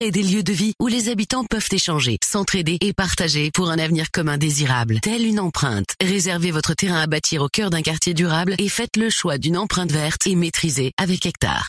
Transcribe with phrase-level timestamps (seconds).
[0.00, 3.78] et des lieux de vie où les habitants peuvent échanger, s'entraider et partager pour un
[3.78, 5.00] avenir commun désirable.
[5.00, 5.94] Telle une empreinte.
[6.02, 9.56] Réservez votre terrain à bâtir au cœur d'un quartier durable et faites le choix d'une
[9.56, 11.68] empreinte verte et maîtrisée avec Hectare.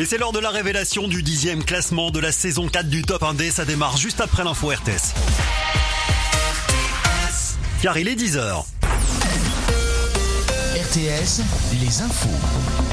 [0.00, 3.22] Et c'est lors de la révélation du dixième classement de la saison 4 du Top
[3.22, 3.52] 1D.
[3.52, 5.14] Ça démarre juste après l'info RTS.
[7.82, 8.64] Car il est 10h.
[10.76, 11.42] RTS,
[11.80, 12.91] les infos.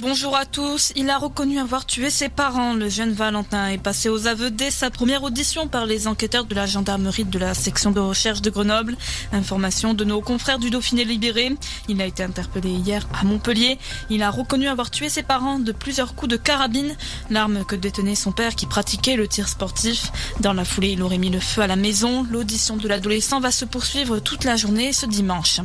[0.00, 0.92] Bonjour à tous.
[0.94, 2.72] Il a reconnu avoir tué ses parents.
[2.72, 6.54] Le jeune Valentin est passé aux aveux dès sa première audition par les enquêteurs de
[6.54, 8.96] la gendarmerie de la section de recherche de Grenoble.
[9.32, 11.52] Information de nos confrères du Dauphiné libéré.
[11.88, 13.76] Il a été interpellé hier à Montpellier.
[14.08, 16.96] Il a reconnu avoir tué ses parents de plusieurs coups de carabine,
[17.28, 20.12] l'arme que détenait son père qui pratiquait le tir sportif.
[20.38, 22.24] Dans la foulée, il aurait mis le feu à la maison.
[22.30, 25.60] L'audition de l'adolescent va se poursuivre toute la journée ce dimanche.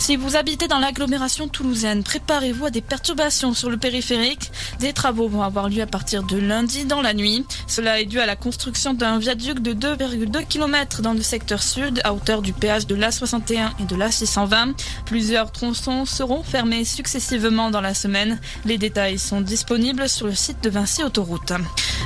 [0.00, 4.50] Si vous habitez dans l'agglomération toulousaine, préparez-vous à des perturbations sur le périphérique.
[4.80, 7.44] Des travaux vont avoir lieu à partir de lundi dans la nuit.
[7.66, 12.00] Cela est dû à la construction d'un viaduc de 2,2 km dans le secteur sud
[12.04, 14.74] à hauteur du péage de l'A61 et de l'A620.
[15.06, 18.40] Plusieurs tronçons seront fermés successivement dans la semaine.
[18.64, 21.52] Les détails sont disponibles sur le site de Vinci Autoroute.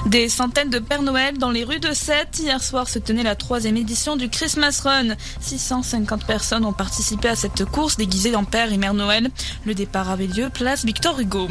[0.07, 2.39] Des centaines de Pères Noël dans les rues de Sète.
[2.39, 5.15] Hier soir se tenait la troisième édition du Christmas Run.
[5.41, 9.31] 650 personnes ont participé à cette course déguisée en Père et Mère Noël.
[9.67, 11.49] Le départ avait lieu place Victor Hugo.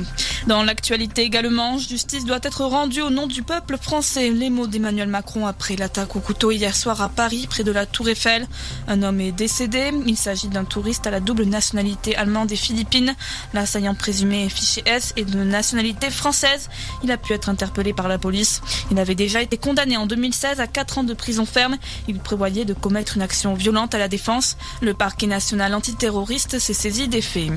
[0.48, 4.30] Dans l'actualité également, justice doit être rendue au nom du peuple français.
[4.30, 7.86] Les mots d'Emmanuel Macron après l'attaque au couteau hier soir à Paris, près de la
[7.86, 8.48] Tour Eiffel.
[8.88, 9.92] Un homme est décédé.
[10.06, 13.16] Il s'agit d'un touriste à la double nationalité allemande et philippine.
[13.54, 16.70] L'assaillant présumé est fiché S et de nationalité française.
[17.04, 18.62] Il a pu être interpellé par la police.
[18.92, 21.78] Il avait déjà été condamné en 2016 à 4 ans de prison ferme.
[22.08, 24.58] Il prévoyait de commettre une action violente à la défense.
[24.82, 27.52] Le parquet national antiterroriste s'est saisi des faits.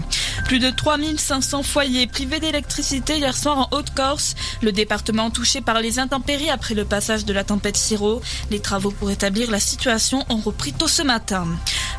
[0.45, 5.99] Plus de 3500 foyers privés d'électricité hier soir en Haute-Corse, le département touché par les
[6.01, 8.21] intempéries après le passage de la tempête Siro.
[8.51, 11.47] Les travaux pour établir la situation ont repris tôt ce matin.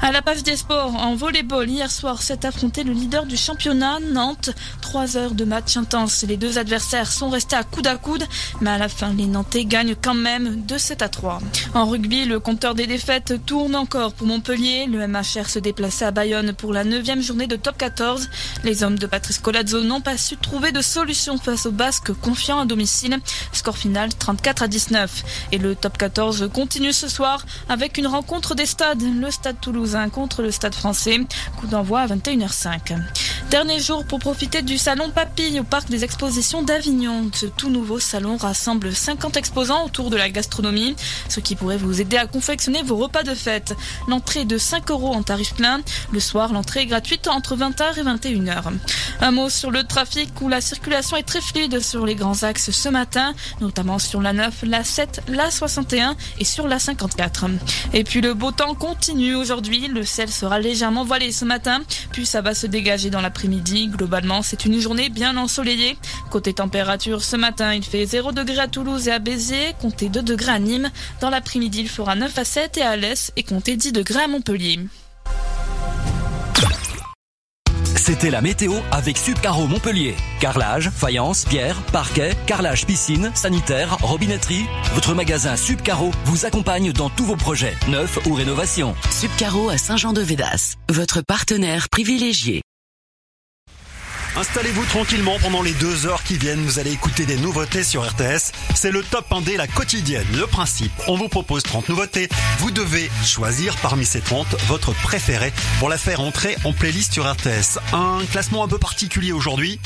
[0.02, 4.00] À la page des sports, en volleyball, hier soir s'est affronté le leader du championnat,
[4.02, 4.50] Nantes.
[4.81, 6.26] Trois heures de match intense.
[6.28, 8.25] Les deux adversaires sont restés à coude à coude,
[8.60, 11.40] mais à la fin, les Nantais gagnent quand même de 7 à 3.
[11.74, 14.88] En rugby, le compteur des défaites tourne encore pour Montpellier.
[14.88, 18.30] Le MHR se déplaçait à Bayonne pour la neuvième journée de top 14.
[18.66, 22.59] Les hommes de Patrice Colazzo n'ont pas su trouver de solution face aux Basques confiants
[22.59, 23.19] à domicile.
[23.51, 25.23] Score final 34 à 19.
[25.51, 29.01] Et le top 14 continue ce soir avec une rencontre des stades.
[29.01, 31.19] Le stade toulousain contre le stade français.
[31.59, 32.97] Coup d'envoi à 21h05.
[33.49, 37.29] Dernier jour pour profiter du salon Papille au parc des expositions d'Avignon.
[37.33, 40.95] Ce tout nouveau salon rassemble 50 exposants autour de la gastronomie,
[41.29, 43.75] ce qui pourrait vous aider à confectionner vos repas de fête.
[44.07, 45.81] L'entrée est de 5 euros en tarif plein.
[46.11, 48.63] Le soir, l'entrée est gratuite entre 20h et 21h.
[49.21, 52.72] Un mot sur le trafic où la circulation est très fluide sur les grands axes
[52.72, 57.45] ce matin, notamment sur la 9, la 7, la 61 et sur la 54.
[57.94, 59.88] Et puis le beau temps continue aujourd'hui.
[59.88, 61.81] Le ciel sera légèrement voilé ce matin,
[62.12, 63.88] puis ça va se dégager dans l'après-midi.
[63.88, 65.97] Globalement, c'est une journée bien ensoleillée.
[66.29, 70.22] Côté température, ce matin, il fait 0 degré à Toulouse et à Béziers, comptez 2
[70.22, 70.91] degrés à Nîmes.
[71.22, 74.28] Dans l'après-midi, il fera 9 à 7 et à Alès et comptez 10 degrés à
[74.28, 74.79] Montpellier.
[78.06, 80.16] C'était la météo avec Subcaro Montpellier.
[80.41, 84.66] Carrelage, faïence, pierre, parquet, carrelage piscine, sanitaire, robinetterie.
[84.94, 88.94] Votre magasin Subcaro vous accompagne dans tous vos projets, neufs ou rénovations.
[89.09, 92.62] Subcaro à Saint-Jean-de-Védas, votre partenaire privilégié.
[94.35, 96.63] Installez-vous tranquillement pendant les deux heures qui viennent.
[96.63, 98.51] Vous allez écouter des nouveautés sur RTS.
[98.73, 100.25] C'est le top 1D, la quotidienne.
[100.35, 102.29] Le principe, on vous propose 30 nouveautés.
[102.57, 107.31] Vous devez choisir parmi ces 30 votre préféré pour la faire entrer en playlist sur
[107.31, 107.77] RTS.
[107.94, 109.79] Un classement un peu particulier aujourd'hui.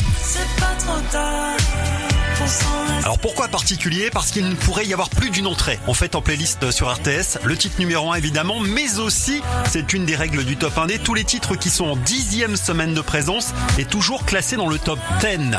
[3.03, 6.21] Alors pourquoi particulier Parce qu'il ne pourrait y avoir plus d'une entrée en fait en
[6.21, 7.39] playlist sur RTS.
[7.43, 10.99] Le titre numéro 1 évidemment, mais aussi c'est une des règles du top 1D.
[10.99, 14.77] Tous les titres qui sont en dixième semaine de présence est toujours classé dans le
[14.77, 15.57] top 10.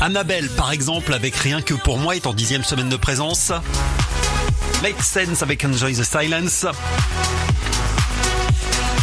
[0.00, 3.52] Annabelle par exemple avec Rien que pour moi est en dixième semaine de présence.
[4.82, 6.66] Make Sense avec Enjoy the Silence.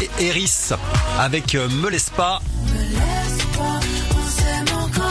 [0.01, 0.69] Et Eris
[1.19, 2.41] avec euh, Me laisse pas.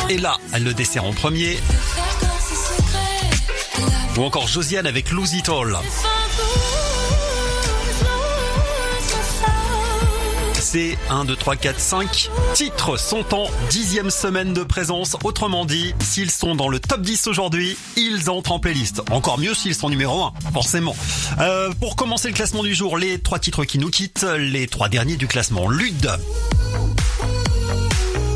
[0.08, 1.58] Et là, elle le dessert en premier.
[4.16, 5.76] Ou encore Josiane avec Lose It All.
[10.54, 15.16] Ces 1, 2, 3, 4, 5 titres sont en dixième semaine de présence.
[15.24, 19.02] Autrement dit, s'ils sont dans le top 10 aujourd'hui, ils entrent en playlist.
[19.10, 20.96] Encore mieux s'ils sont numéro 1, forcément.
[21.40, 24.88] Euh, pour commencer le classement du jour, les trois titres qui nous quittent, les trois
[24.88, 25.68] derniers du classement.
[25.68, 26.10] Lude.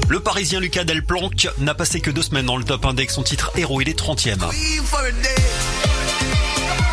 [0.08, 3.14] Le Parisien Lucas Delplanque n'a passé que deux semaines dans le top index.
[3.14, 4.36] Son titre héros, il est 30e.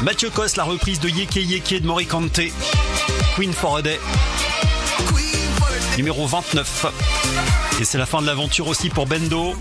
[0.02, 2.42] Mathieu Cos, la reprise de Yeke Yeke de Morikante.
[3.36, 4.00] Queen for a Day.
[5.98, 6.88] Numéro 29.
[7.80, 9.56] Et c'est la fin de l'aventure aussi pour Bendo.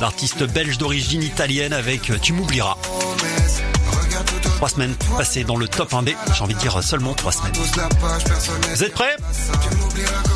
[0.00, 2.76] L'artiste belge d'origine italienne avec Tu m'oublieras.
[4.56, 6.16] Trois semaines passées dans le top 1D.
[6.34, 7.52] J'ai envie de dire seulement trois semaines.
[8.74, 9.16] Vous êtes prêts?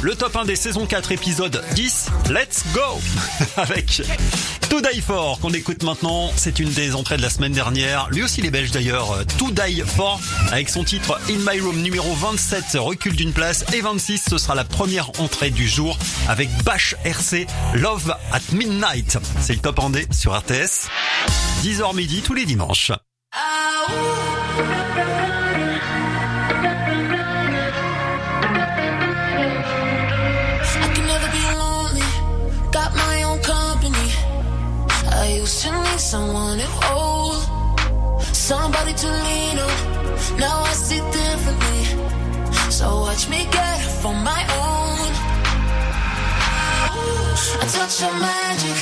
[0.02, 2.06] Le top 1D saison 4 épisode 10.
[2.30, 2.80] Let's go
[3.58, 4.02] Avec
[4.70, 6.30] To Die For qu'on écoute maintenant.
[6.36, 8.08] C'est une des entrées de la semaine dernière.
[8.10, 9.26] Lui aussi les Belges d'ailleurs.
[9.36, 10.18] To Die For
[10.52, 14.54] avec son titre In My Room numéro 27 recule d'une place et 26 ce sera
[14.54, 15.98] la première entrée du jour
[16.28, 19.18] avec Bash RC Love at Midnight.
[19.40, 20.88] C'est le top 1D sur RTS.
[21.62, 22.92] 10h midi tous les dimanches.
[23.34, 24.29] I
[36.00, 37.36] someone to hold,
[38.34, 40.38] somebody to lean on.
[40.38, 41.82] Now I see differently.
[42.70, 45.12] So watch me get from my own.
[47.60, 48.78] I touch your magic.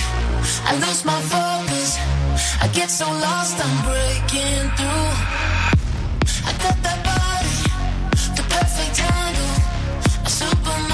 [0.65, 1.99] I lose my focus.
[2.63, 5.11] I get so lost, I'm breaking through.
[6.49, 7.57] I got that body,
[8.37, 9.55] the perfect handle,
[10.25, 10.88] a supermodel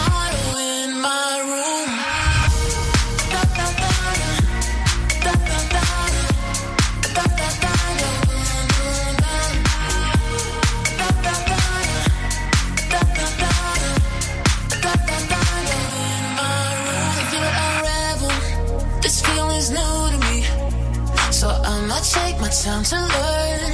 [22.13, 23.73] take my time to learn.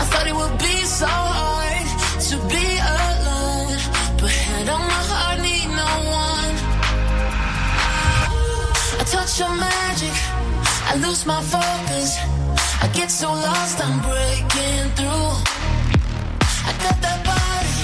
[0.00, 1.86] I thought it would be so hard
[2.28, 2.66] to be
[2.98, 3.78] alone,
[4.18, 5.90] but hand on my heart, need no
[6.26, 6.54] one.
[9.00, 10.16] I touch your magic,
[10.90, 12.18] I lose my focus.
[12.82, 15.34] I get so lost, I'm breaking through.
[16.68, 17.78] I got that body,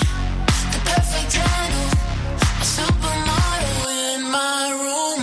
[0.75, 1.91] the perfect handle,
[2.63, 5.20] a supermodel in my room.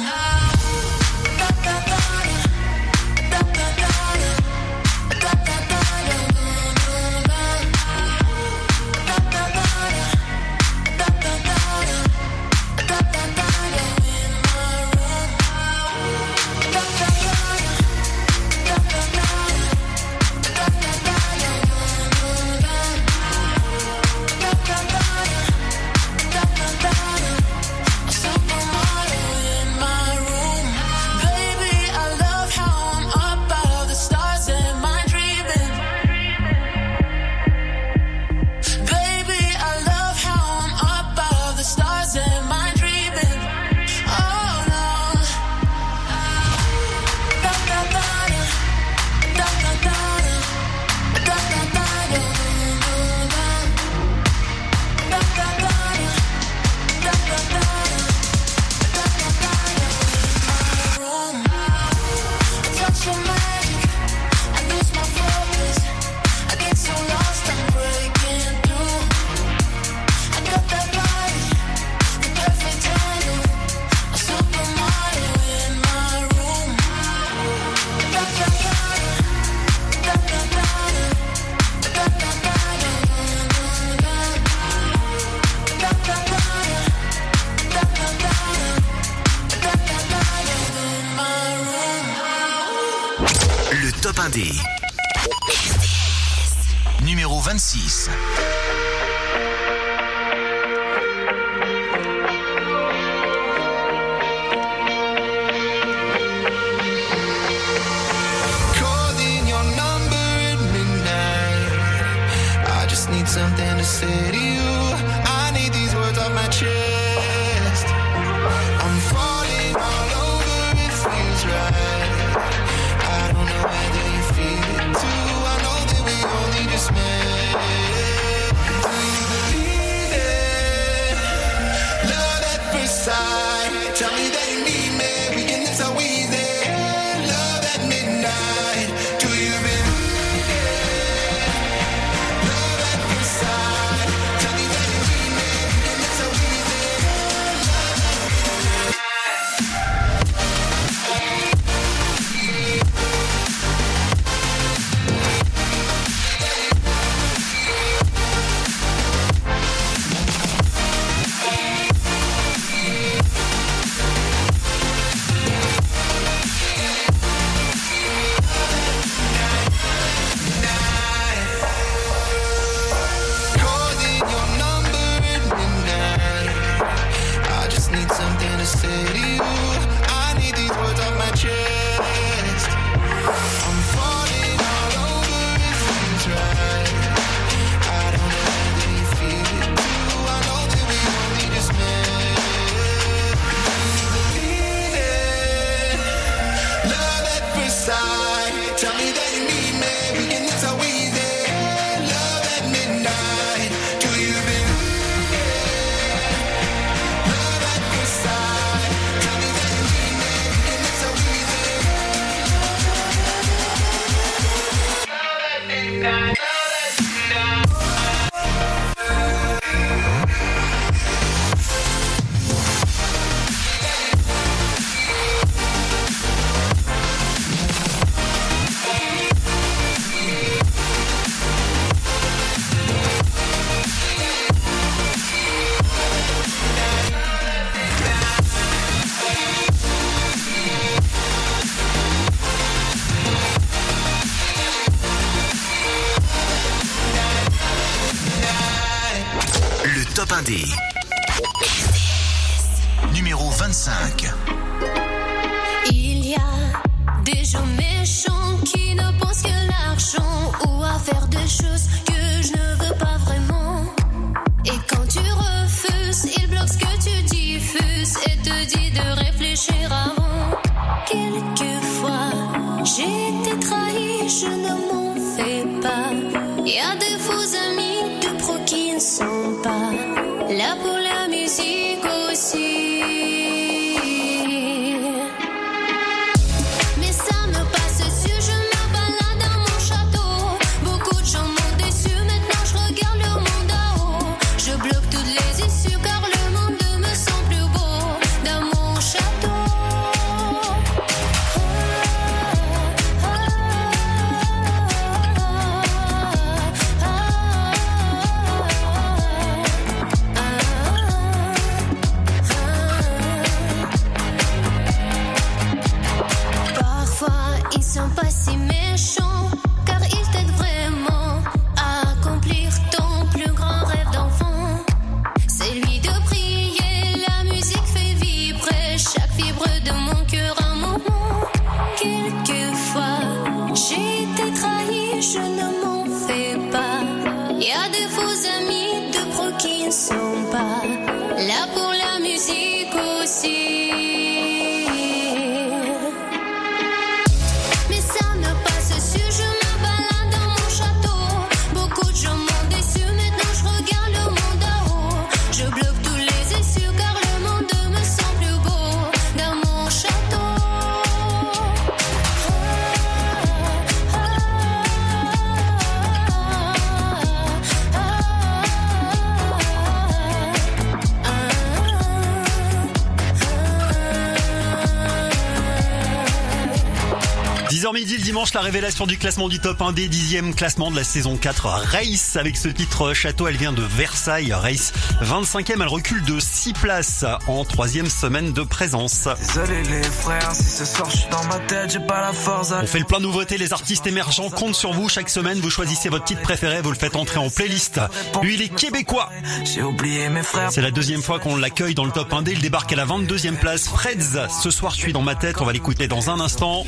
[378.54, 382.36] La révélation du classement du top 1 des dixième classement de la saison 4 Race
[382.36, 384.54] avec ce titre Château, elle vient de Versailles.
[384.54, 389.30] Race 25e, elle recule de 6 places en troisième semaine de présence.
[389.40, 392.74] Désolé les frères, si ce soir je suis dans ma tête, j'ai pas la force
[392.74, 392.82] à...
[392.84, 395.70] On fait le plein de nouveautés, les artistes émergents comptent sur vous chaque semaine, vous
[395.70, 398.02] choisissez votre titre préféré, vous le faites entrer en playlist.
[398.42, 399.30] Lui il est québécois.
[399.64, 400.70] J'ai oublié mes frères.
[400.70, 403.56] C'est la deuxième fois qu'on l'accueille dans le top 1D, il débarque à la 22e
[403.56, 403.88] place.
[403.88, 406.84] Freds, ce soir je suis dans ma tête, on va l'écouter dans un instant.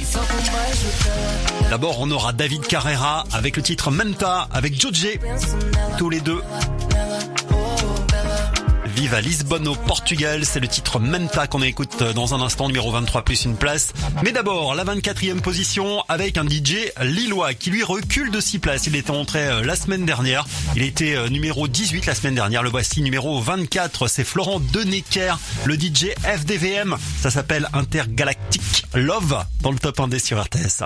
[1.70, 5.20] D'abord on aura David Carrera avec le titre Menta avec Joe J.
[5.98, 6.42] Tous les deux.
[9.12, 13.24] À Lisbonne au Portugal, c'est le titre Menta qu'on écoute dans un instant, numéro 23
[13.24, 13.92] plus une place.
[14.24, 18.88] Mais d'abord, la 24e position avec un DJ lillois qui lui recule de 6 places.
[18.88, 20.46] Il était entré euh, la semaine dernière.
[20.76, 22.62] Il était euh, numéro 18 la semaine dernière.
[22.62, 24.08] Le voici numéro 24.
[24.08, 26.96] C'est Florent Denecker, le DJ FDVM.
[27.20, 30.84] Ça s'appelle Intergalactic Love dans le top 1D sur RTS.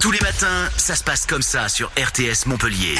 [0.00, 2.96] Tous les matins, ça se passe comme ça sur RTS Montpellier.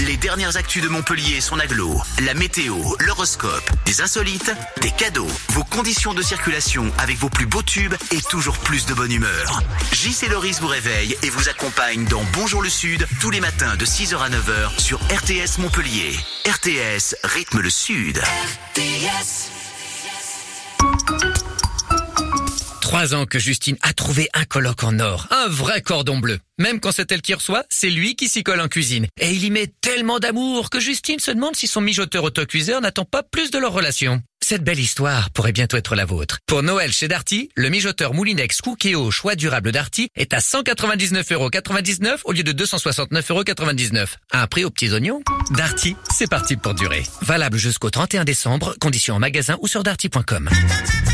[0.00, 5.62] Les dernières actus de Montpellier sont aglo, la météo, l'horoscope, des insolites, des cadeaux, vos
[5.62, 9.62] conditions de circulation avec vos plus beaux tubes et toujours plus de bonne humeur.
[9.92, 13.86] JC Loris vous réveille et vous accompagne dans Bonjour le Sud tous les matins de
[13.86, 16.18] 6h à 9h sur RTS Montpellier.
[16.44, 18.20] RTS rythme le Sud.
[22.84, 26.38] Trois ans que Justine a trouvé un colloque en or, un vrai cordon bleu.
[26.58, 29.06] Même quand c'est elle qui reçoit, c'est lui qui s'y colle en cuisine.
[29.18, 33.06] Et il y met tellement d'amour que Justine se demande si son mijoteur autocuiseur n'attend
[33.06, 34.22] pas plus de leur relation.
[34.46, 36.40] Cette belle histoire pourrait bientôt être la vôtre.
[36.44, 42.32] Pour Noël chez Darty, le mijoteur Moulinex Cookéo choix durable Darty est à 199,99€ au
[42.32, 44.06] lieu de 269,99€.
[44.32, 45.22] Un prix aux petits oignons
[45.52, 47.04] Darty, c'est parti pour durer.
[47.22, 50.50] Valable jusqu'au 31 décembre, conditions en magasin ou sur darty.com.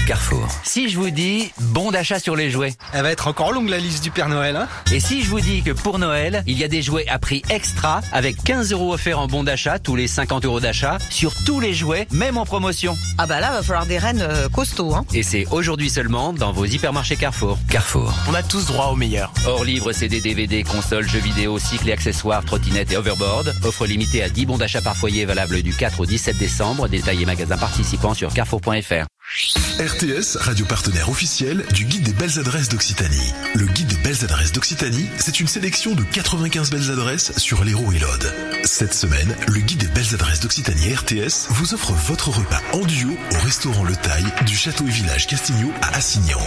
[0.09, 0.49] Carrefour.
[0.65, 2.75] Si je vous dis bon d'achat sur les jouets.
[2.93, 4.57] Elle va être encore longue la liste du Père Noël.
[4.57, 7.21] Hein Et si je vous dis que pour Noël, il y a des jouets à
[7.21, 11.33] prix extra avec 15 euros offerts en bon d'achat tous les 50 euros d'achat sur
[11.45, 12.97] tous les jouets, même en promotion.
[13.23, 14.95] Ah bah là, va falloir des rennes euh, costauds.
[14.95, 15.05] Hein.
[15.13, 17.59] Et c'est aujourd'hui seulement dans vos hypermarchés Carrefour.
[17.69, 18.15] Carrefour.
[18.31, 19.31] On a tous droit au meilleur.
[19.47, 23.53] Hors livre, CD, DVD, consoles, jeux vidéo, cycles et accessoires, trottinettes et overboard.
[23.63, 26.89] Offre limitée à 10 bons d'achat par foyer valable du 4 au 17 décembre.
[26.89, 29.05] Détaillé magasin participant sur carrefour.fr.
[29.31, 33.33] RTS, radio partenaire officiel du guide des belles adresses d'Occitanie.
[33.55, 37.93] Le guide des belles adresses d'Occitanie, c'est une sélection de 95 belles adresses sur l'Hérault
[37.93, 38.35] et l'Aude.
[38.65, 43.17] Cette semaine, le guide des belles adresses d'Occitanie RTS vous offre votre repas en duo
[43.33, 46.41] au restaurant Le Taille du château et village Castigno à Assignan.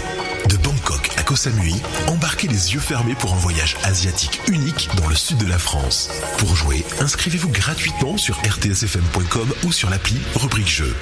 [0.49, 1.75] De Bangkok à Koh Samui,
[2.07, 6.09] embarquez les yeux fermés pour un voyage asiatique unique dans le sud de la France.
[6.37, 10.93] Pour jouer, inscrivez-vous gratuitement sur rtsfm.com ou sur l'appli rubrique jeu.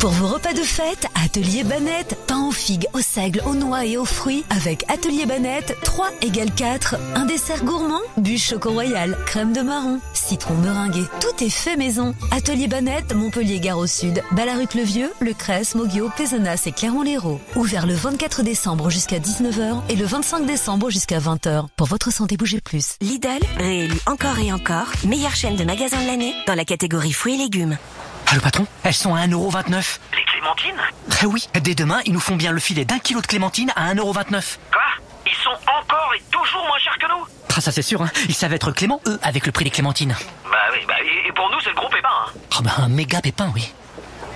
[0.00, 3.96] Pour vos repas de fête, Atelier Banette, pain aux figues, aux seigles, aux noix et
[3.96, 9.54] aux fruits, avec Atelier Banette, 3 égale 4, un dessert gourmand, bûche choco royal, crème
[9.54, 12.14] de marron, citron meringué, tout est fait maison.
[12.30, 17.40] Atelier Banette, Montpellier Gare au Sud, Ballaruc-le-Vieux, Le Cresse, Moguio, Pézenas et Clermont-Lérault.
[17.56, 21.68] Ouvert le 24 décembre jusqu'à 19h et le 25 décembre jusqu'à 20h.
[21.76, 22.96] Pour votre santé, bougez plus.
[23.00, 27.34] Lidl, réélu encore et encore, meilleure chaîne de magasins de l'année dans la catégorie fruits
[27.34, 27.78] et légumes.
[28.26, 29.98] Ah le patron, elles sont à 1,29€.
[30.12, 30.80] Les clémentines
[31.22, 33.94] Eh oui, dès demain, ils nous font bien le filet d'un kilo de clémentine à
[33.94, 34.58] 1,29€.
[34.72, 34.82] Quoi?
[35.26, 37.26] Ils sont encore et toujours moins chers que nous?
[37.56, 38.10] Ah ça c'est sûr, hein.
[38.28, 40.14] ils savent être clément, eux, avec le prix des clémentines.
[40.50, 40.94] Bah oui, bah,
[41.26, 42.08] et pour nous c'est le gros pépin.
[42.26, 42.32] Hein.
[42.56, 43.72] Ah bah un méga pépin, oui.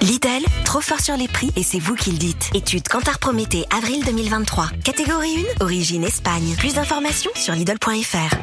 [0.01, 2.51] Lidl, trop fort sur les prix et c'est vous qui le dites.
[2.55, 4.69] Étude Cantar Prométhée, avril 2023.
[4.85, 6.55] Catégorie 1, origine Espagne.
[6.57, 8.37] Plus d'informations sur Lidl.fr.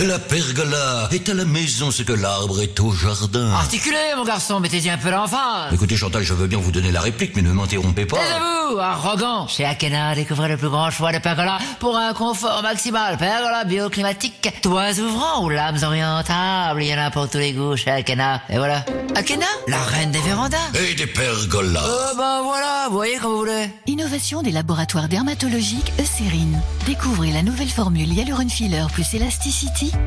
[0.00, 3.52] La pergola est à la maison ce que l'arbre est au jardin.
[3.52, 5.70] Articulez, mon garçon, mettez-y un peu l'enfant.
[5.72, 8.16] Écoutez, Chantal, je veux bien vous donner la réplique, mais ne m'interrompez pas.
[8.16, 9.46] Taisez-vous, arrogant.
[9.46, 13.16] Chez Akena, découvrez le plus grand choix de pergola pour un confort maximal.
[13.16, 16.82] Pergola bioclimatique, toits ouvrants ou lames orientables.
[16.82, 18.42] Il y en a pour tous les goûts chez Akena.
[18.48, 18.84] Et voilà.
[19.14, 20.56] Akena, la reine des vérandas.
[20.74, 21.84] Et des pergolas.
[21.84, 23.70] Euh, ben voilà, vous voyez comme vous voulez.
[23.86, 26.60] Innovation des laboratoires dermatologiques Eucérine.
[26.86, 29.04] Découvrez la nouvelle formule Hyaluron Filler plus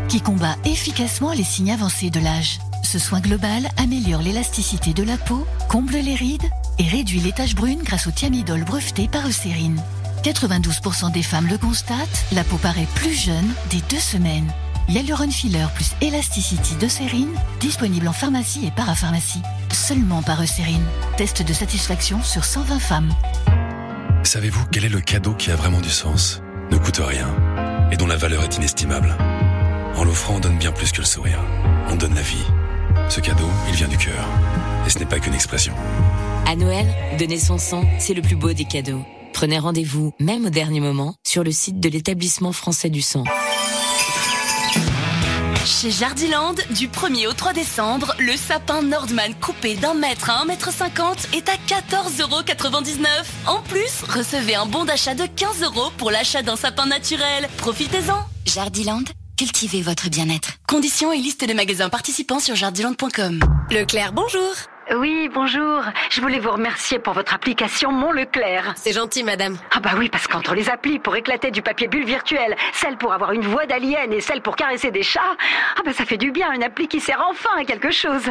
[0.07, 2.59] Qui combat efficacement les signes avancés de l'âge.
[2.83, 7.55] Ce soin global améliore l'élasticité de la peau, comble les rides et réduit les taches
[7.55, 9.81] brunes grâce au thiamidol breveté par Eucérine.
[10.23, 14.51] 92% des femmes le constatent, la peau paraît plus jeune dès deux semaines.
[14.87, 19.41] Hyaluron Filler plus Elasticity d'Eucérine, disponible en pharmacie et parapharmacie.
[19.71, 20.85] Seulement par Eucérine.
[21.17, 23.13] Test de satisfaction sur 120 femmes.
[24.23, 27.27] Savez-vous quel est le cadeau qui a vraiment du sens, ne coûte rien
[27.91, 29.15] et dont la valeur est inestimable
[29.97, 31.39] En l'offrant, on donne bien plus que le sourire.
[31.89, 32.43] On donne la vie.
[33.09, 34.27] Ce cadeau, il vient du cœur.
[34.85, 35.73] Et ce n'est pas qu'une expression.
[36.45, 36.85] À Noël,
[37.17, 39.03] donner son sang, c'est le plus beau des cadeaux.
[39.33, 43.23] Prenez rendez-vous, même au dernier moment, sur le site de l'établissement français du sang.
[45.65, 50.45] Chez Jardiland, du 1er au 3 décembre, le sapin Nordman coupé d'un mètre à 1
[50.45, 53.07] mètre 50 est à 14,99€.
[53.47, 57.49] En plus, recevez un bon d'achat de 15 euros pour l'achat d'un sapin naturel.
[57.57, 59.03] Profitez-en Jardiland,
[59.35, 60.53] cultivez votre bien-être.
[60.67, 63.39] Conditions et liste de magasins participants sur jardiland.com.
[63.71, 64.53] Leclerc, bonjour
[64.95, 65.81] oui, bonjour.
[66.11, 68.75] Je voulais vous remercier pour votre application Mon Leclerc.
[68.77, 69.57] C'est gentil, madame.
[69.75, 73.11] Ah bah oui, parce qu'entre les applis pour éclater du papier bulle virtuel, celle pour
[73.11, 75.21] avoir une voix d'alien et celle pour caresser des chats,
[75.75, 78.25] ah bah ça fait du bien, une appli qui sert enfin à quelque chose.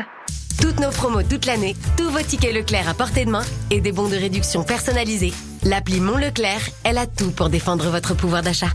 [0.63, 3.91] Toutes nos promos toute l'année, tous vos tickets Leclerc à portée de main et des
[3.91, 5.35] bons de réduction personnalisés.
[5.65, 8.71] L'appli Mon Leclerc, elle a tout pour défendre votre pouvoir d'achat.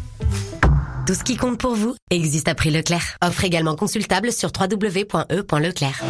[1.10, 3.18] Tout ce qui compte pour vous existe à prix Leclerc.
[3.24, 6.04] Offre également consultable sur www.e.leclerc.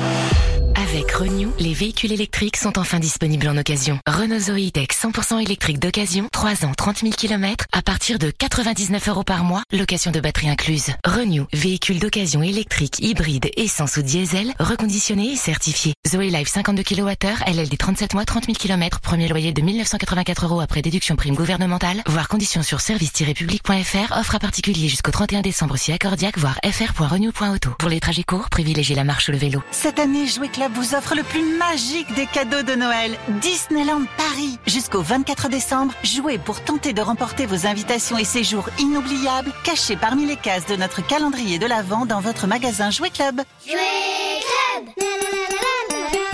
[0.92, 4.00] Avec Renew, les véhicules électriques sont enfin disponibles en occasion.
[4.08, 9.10] Renault Zoe Tech 100% électrique d'occasion, 3 ans, 30 000 km, à partir de 99
[9.10, 10.94] euros par mois, location de batterie incluse.
[11.06, 15.94] Renew, véhicule d'occasion électrique, hybride, essence ou diesel, reconditionné et certifié.
[16.08, 17.14] Zoe Life 52 kWh,
[17.46, 22.02] LLD 37 mois, 30 000 km, premier loyer de 1984 euros après déduction prime gouvernementale,
[22.08, 27.76] voire conditions sur service-public.fr, offre à particulier jusqu'au 31 décembre si accordiaque, voire fr.renew.auto.
[27.78, 29.62] Pour les trajets courts, privilégiez la marche ou le vélo.
[29.70, 34.58] Cette année, Jouet Club vous offre le plus magique des cadeaux de Noël, Disneyland Paris.
[34.66, 40.26] Jusqu'au 24 décembre, jouez pour tenter de remporter vos invitations et séjours inoubliables cachés parmi
[40.26, 43.42] les cases de notre calendrier de l'Avent dans votre magasin Jouet Club.
[43.66, 43.80] Club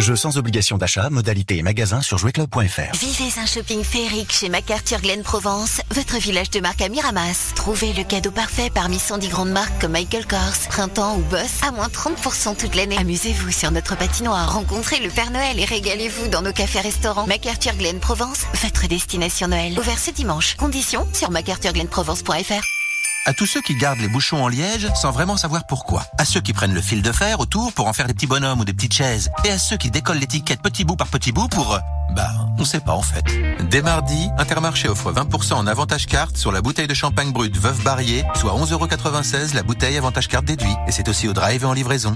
[0.05, 2.95] Jeu sans obligation d'achat, modalité et magasin sur jouetclub.fr.
[2.95, 7.53] Vivez un shopping féerique chez MacArthur Glen Provence, votre village de marque à Miramas.
[7.55, 11.71] Trouvez le cadeau parfait parmi 110 grandes marques comme Michael Kors, Printemps ou Boss à
[11.71, 12.99] moins 30% toute l'année.
[12.99, 17.25] Amusez-vous sur notre patinoire, rencontrez le Père Noël et régalez-vous dans nos cafés-restaurants.
[17.25, 19.73] MacArthur Glen Provence, votre destination Noël.
[19.79, 20.55] Ouvert ce dimanche.
[20.55, 22.84] Conditions sur macarthurglenprovence.fr.
[23.27, 26.05] À tous ceux qui gardent les bouchons en liège sans vraiment savoir pourquoi.
[26.19, 28.59] À ceux qui prennent le fil de fer autour pour en faire des petits bonhommes
[28.59, 29.31] ou des petites chaises.
[29.45, 31.73] Et à ceux qui décollent l'étiquette petit bout par petit bout pour...
[31.73, 31.79] euh,
[32.15, 33.23] Bah, on sait pas en fait.
[33.67, 37.81] Dès mardi, Intermarché offre 20% en avantage carte sur la bouteille de champagne brut Veuve
[37.81, 40.75] Barrier, soit 11,96€ la bouteille avantage carte déduit.
[40.87, 42.15] Et c'est aussi au drive et en livraison.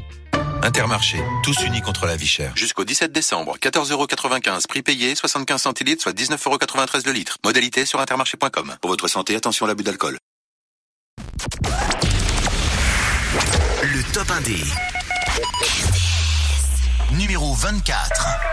[0.61, 2.51] Intermarché, tous unis contre la vie chère.
[2.55, 7.37] Jusqu'au 17 décembre, 14,95€ prix payé, 75 centilitres, soit 19,93€ le litre.
[7.43, 8.75] Modalité sur intermarché.com.
[8.79, 10.19] Pour votre santé, attention à l'abus d'alcool.
[14.19, 14.65] Top 1D.
[17.11, 18.49] Numéro 24.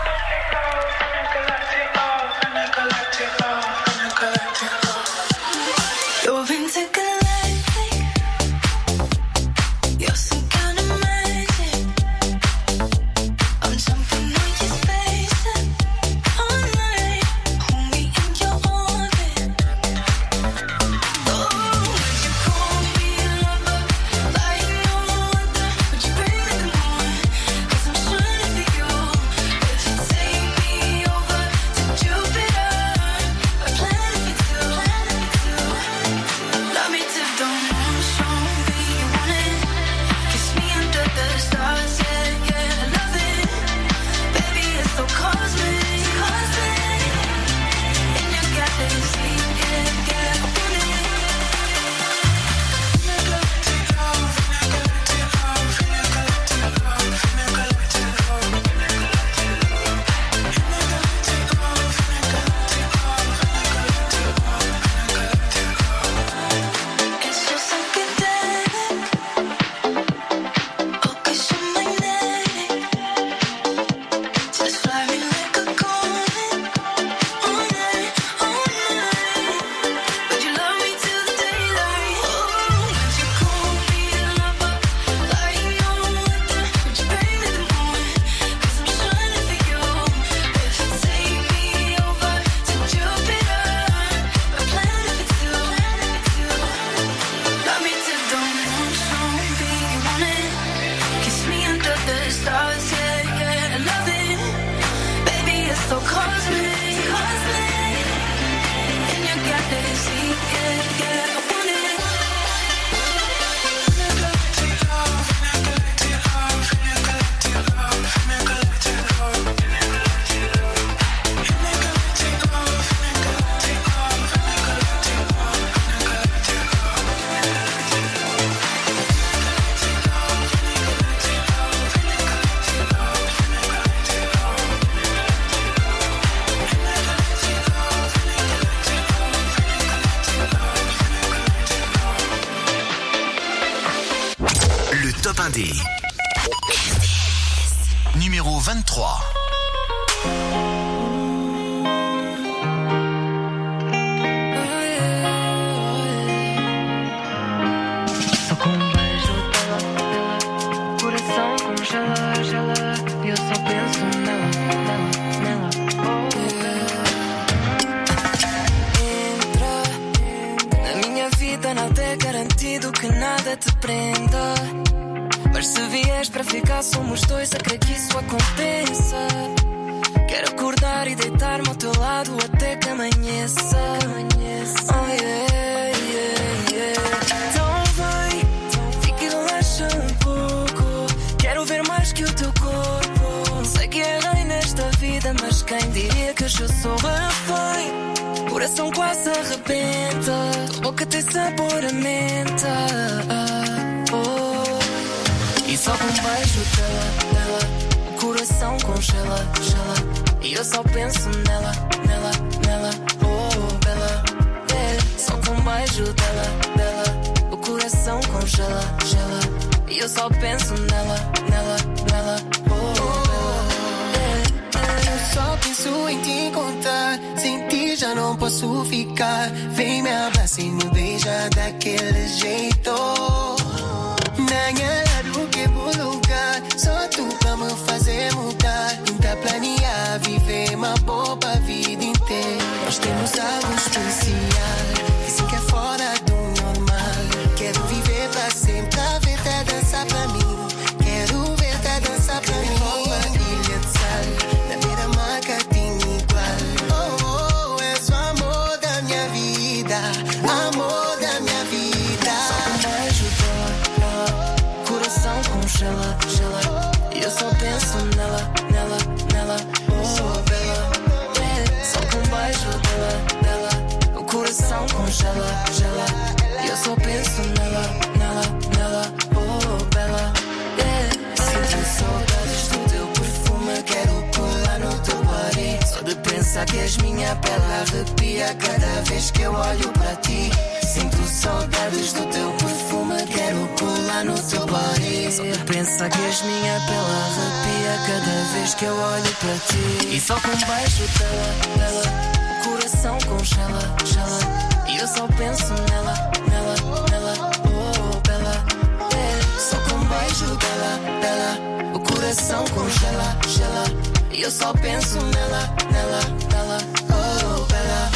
[294.23, 295.31] No teu body.
[295.31, 300.15] Só de pensar que és minha pela arrepia cada vez que eu olho para ti.
[300.15, 302.03] E só com um beijo dela, dela,
[302.51, 304.39] o coração congela, gela.
[304.87, 306.75] E eu só penso nela, nela,
[307.11, 308.65] nela, oh, bela.
[309.13, 313.83] É, só com um beijo dela, dela, o coração congela, gela.
[314.31, 316.19] E eu só penso nela, nela,
[316.51, 316.77] nela,
[317.11, 318.11] oh, bela.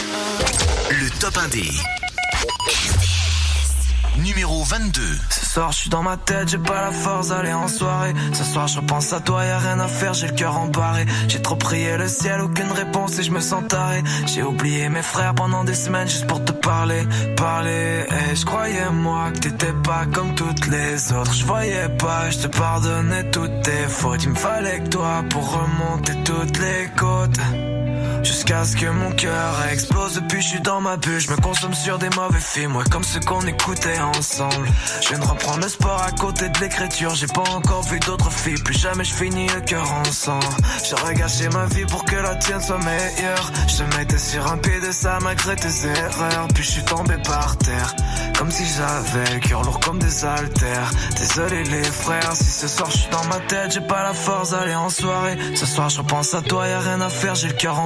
[0.90, 2.02] Le top 1D.
[4.18, 5.41] Numéro 22.
[5.54, 8.14] Soir, je suis dans ma tête, j'ai pas la force d'aller en soirée.
[8.32, 11.06] Ce soir, je repense à toi, y a rien à faire, j'ai le cœur embarré.
[11.28, 14.02] J'ai trop prié le ciel, aucune réponse et je me sens taré.
[14.28, 17.04] J'ai oublié mes frères pendant des semaines juste pour te parler,
[17.36, 18.06] parler.
[18.32, 21.34] Et je croyais moi que t'étais pas comme toutes les autres.
[21.34, 24.24] Je voyais pas, je te pardonnais toutes tes fautes.
[24.24, 27.81] Il me fallait que toi pour remonter toutes les côtes.
[28.24, 30.16] Jusqu'à ce que mon cœur explose.
[30.16, 31.20] Depuis je suis dans ma bulle.
[31.20, 32.76] Je me consomme sur des mauvais films.
[32.76, 34.68] Ouais comme ceux qu'on écoutait ensemble.
[35.02, 37.16] Je viens de reprendre le sport à côté de l'écriture.
[37.16, 38.62] J'ai pas encore vu d'autres filles.
[38.64, 40.40] Plus jamais je finis le cœur en sang
[40.90, 43.52] J'aurais gâché ma vie pour que la tienne soit meilleure.
[43.68, 46.48] Je mettais sur un pied de ça malgré tes erreurs.
[46.54, 47.96] Puis je suis tombé par terre.
[48.38, 50.92] Comme si j'avais le cœur lourd comme des haltères.
[51.18, 52.34] Désolé les frères.
[52.34, 55.38] Si ce soir je suis dans ma tête J'ai pas la force d'aller en soirée.
[55.56, 57.36] Ce soir je repense à toi, y a rien à faire.
[57.36, 57.80] J'ai le cœur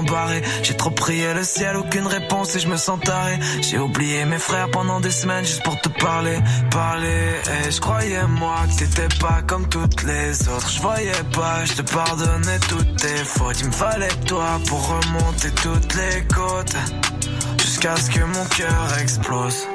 [0.64, 3.40] j'ai trop prié le ciel, aucune réponse et je me sens taré.
[3.62, 6.38] J'ai oublié mes frères pendant des semaines juste pour te parler,
[6.72, 7.24] parler.
[7.66, 10.70] Et je croyais moi que t'étais pas comme toutes les autres.
[10.70, 13.60] Je voyais pas, je te pardonnais toutes tes fautes.
[13.60, 16.76] Il me fallait toi pour remonter toutes les côtes.
[17.60, 19.68] Jusqu'à ce que mon cœur explose.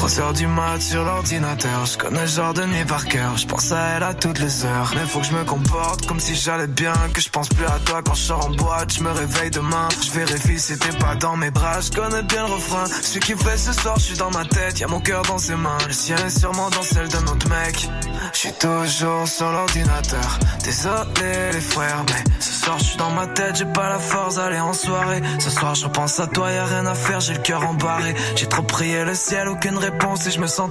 [0.00, 3.46] 3 heures du mat sur l'ordinateur, je connais le genre de nuit par cœur, je
[3.46, 4.92] pense à elle à toutes les heures.
[4.94, 7.78] Mais faut que je me comporte comme si j'allais bien, que je pense plus à
[7.84, 11.16] toi quand je sors en boîte, je me réveille demain, je vérifie si t'es pas
[11.16, 12.86] dans mes bras, je connais bien le refrain.
[12.86, 15.36] Celui qui fait ce soir, je suis dans ma tête, y a mon cœur dans
[15.36, 17.86] ses mains, le sien est sûrement dans celle d'un autre mec.
[18.32, 23.26] Je suis toujours sur l'ordinateur, désolé les frères, mais ce soir je suis dans ma
[23.26, 25.20] tête, j'ai pas la force d'aller en soirée.
[25.40, 28.14] Ce soir je repense à toi, y a rien à faire, j'ai le cœur embarré.
[28.34, 29.89] J'ai trop prié le ciel, aucune réponse
[30.30, 30.70] je me sens.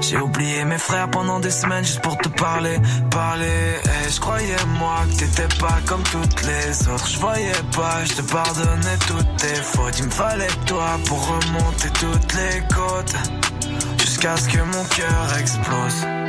[0.00, 2.78] J'ai oublié mes frères pendant des semaines juste pour te parler,
[3.10, 3.46] parler.
[3.46, 7.06] Et je croyais moi que t'étais pas comme toutes les autres.
[7.06, 9.98] Je voyais pas, je te pardonnais toutes tes fautes.
[9.98, 13.14] Il me fallait toi pour remonter toutes les côtes.
[14.00, 16.27] Jusqu'à ce que mon cœur explose.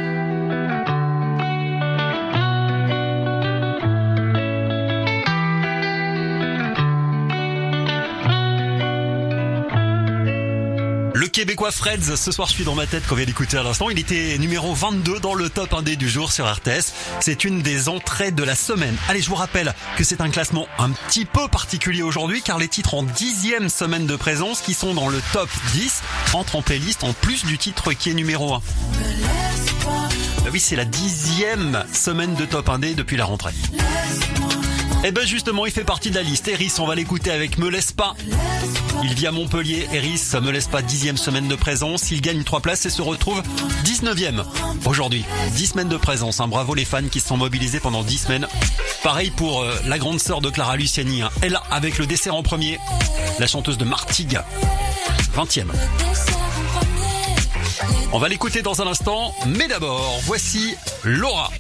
[11.31, 13.89] Québécois Freds, ce soir je suis dans ma tête qu'on vient d'écouter à l'instant.
[13.89, 16.93] Il était numéro 22 dans le top 1D du jour sur RTS.
[17.19, 18.95] C'est une des entrées de la semaine.
[19.07, 22.67] Allez, je vous rappelle que c'est un classement un petit peu particulier aujourd'hui car les
[22.67, 26.01] titres en dixième semaine de présence qui sont dans le top 10
[26.33, 28.61] entrent en playlist en plus du titre qui est numéro 1.
[30.43, 33.53] Bah oui, c'est la dixième semaine de top 1D depuis la rentrée.
[35.05, 36.47] Et ben justement, il fait partie de la liste.
[36.49, 38.15] Eris, on va l'écouter avec Me laisse pas.
[39.03, 39.87] Il vit à Montpellier.
[39.93, 42.11] Eris, me laisse pas dixième semaine de présence.
[42.11, 43.41] Il gagne trois places et se retrouve
[43.85, 44.43] 19e
[44.85, 45.23] aujourd'hui.
[45.55, 46.41] 10 semaines de présence.
[46.41, 46.49] Hein.
[46.49, 48.47] Bravo les fans qui se sont mobilisés pendant 10 semaines.
[49.01, 51.21] Pareil pour euh, la grande sœur de Clara Luciani.
[51.21, 51.29] Hein.
[51.41, 52.77] Elle avec le dessert en premier.
[53.39, 54.39] La chanteuse de Martigues.
[55.33, 55.67] 20e.
[58.11, 59.33] On va l'écouter dans un instant.
[59.47, 61.51] Mais d'abord, voici Laura.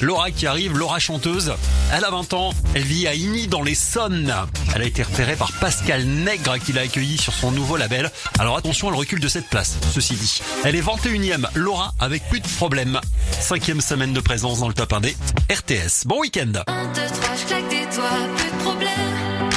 [0.00, 1.54] Laura qui arrive, Laura chanteuse.
[1.92, 4.34] Elle a 20 ans, elle vit à Igny dans les Sonnes.
[4.74, 8.10] Elle a été repérée par Pascal Nègre qui l'a accueillie sur son nouveau label.
[8.38, 10.40] Alors attention, elle recule de cette place, ceci dit.
[10.64, 13.00] Elle est 21ème, Laura avec plus de problèmes.
[13.40, 15.14] Cinquième semaine de présence dans le top 1D.
[15.50, 16.06] RTS.
[16.06, 16.52] Bon week-end.
[16.66, 19.50] 1, 2, 3, je claque des doigts, plus de problème.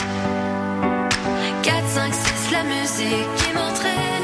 [1.63, 4.17] 4, 5, 6, la musique qui m'entraîne.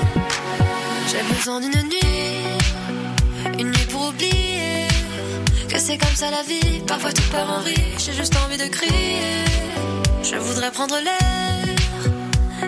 [1.11, 2.42] J'ai besoin d'une nuit,
[5.73, 6.81] que c'est comme ça la vie.
[6.87, 9.43] Parfois tout part en vrille, j'ai juste envie de crier.
[10.21, 11.75] Je voudrais prendre l'air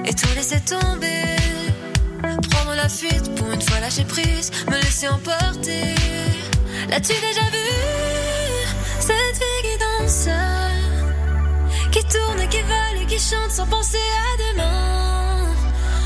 [0.03, 1.23] et tout laisser tomber.
[2.49, 5.93] Prendre la fuite pour une fois lâcher prise, me laisser emporter.
[6.89, 7.69] L'as-tu déjà vu
[8.99, 10.27] cette fille qui danse,
[11.91, 15.55] qui tourne et qui vole et qui chante sans penser à demain?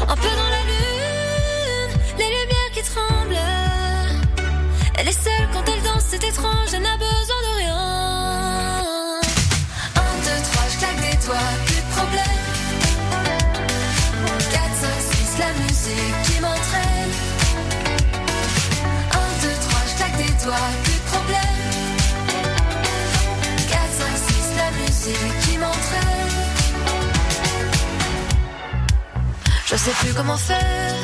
[0.01, 3.37] Un peu dans la lune, les lumières qui tremblent.
[4.97, 5.78] Elle est seule quand elle
[6.09, 7.77] c'est étrange, elle n'a besoin de rien.
[9.95, 12.41] Un, deux, trois, je claque des doigts, plus de problème.
[14.51, 17.13] 4, 5, 6, la musique qui m'entraîne.
[19.11, 21.59] 1, 2, 3, je claque des doigts, plus de problème.
[23.69, 26.35] 4, 5, 6, la musique qui m'entraîne.
[29.67, 30.95] Je sais plus comment faire,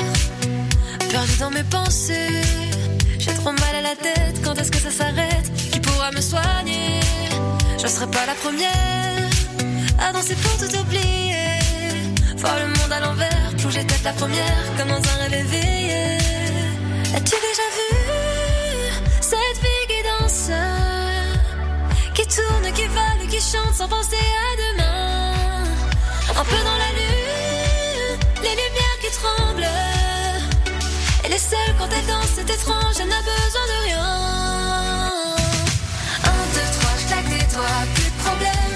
[1.08, 2.65] perdu dans mes pensées.
[3.26, 7.00] J'ai trop mal à la tête, quand est-ce que ça s'arrête Qui pourra me soigner
[7.82, 9.28] Je serai pas la première
[9.98, 11.58] à danser pour tout oublier.
[12.36, 16.18] Voir le monde à l'envers, plonger tête la première, comme dans un rêve éveillé.
[17.16, 17.90] As-tu déjà vu
[19.20, 20.50] cette fille qui danse
[22.14, 24.85] Qui tourne, qui vole, qui chante sans penser à demain
[31.36, 34.08] est seule quand elle danse, c'est étrange, elle n'a besoin de rien.
[36.24, 38.74] Un, deux, trois, je claque des doigts, plus de problème.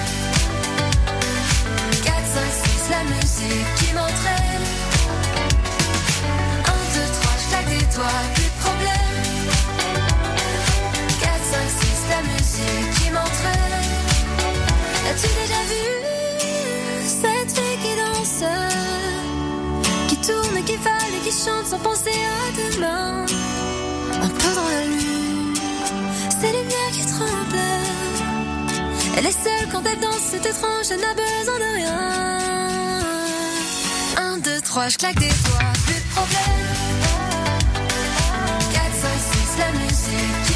[2.04, 4.66] 4, 5, 6, la musique qui m'entraîne.
[6.66, 9.16] 1, 2, 3, je claque des doigts, plus de problème.
[11.20, 13.88] 4, 5, 6, la musique qui m'entraîne.
[15.04, 15.99] L'as-tu déjà vu?
[21.44, 23.24] chante sans penser à demain.
[24.22, 25.54] Un peu dans la lune,
[26.38, 27.56] ces lumières qui tremblent.
[29.16, 31.98] Elle est seule quand elle danse, c'est étrange, elle n'a besoin de rien.
[34.18, 36.40] Un, deux, trois, je claque des doigts, plus de problème.
[38.72, 40.49] 4, 5, 6, la musique.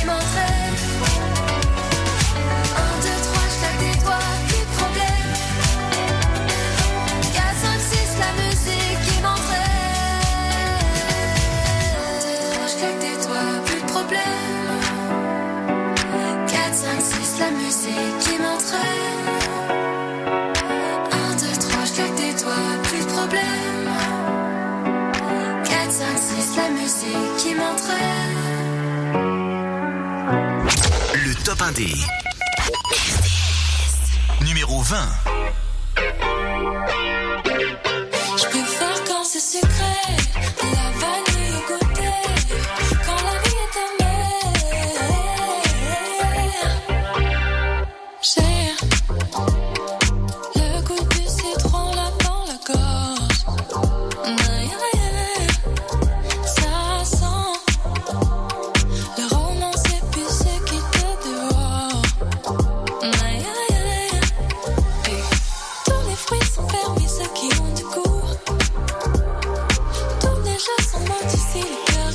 [17.35, 19.29] laisse la musique qui m'entraîne.
[21.13, 23.91] Un, deux, trois, je claque des doigts, plus de problème.
[25.65, 28.39] 4, 5, 6, la musique qui m'entraîne.
[31.15, 31.95] Le top 1 des.
[34.45, 34.97] Numéro 20.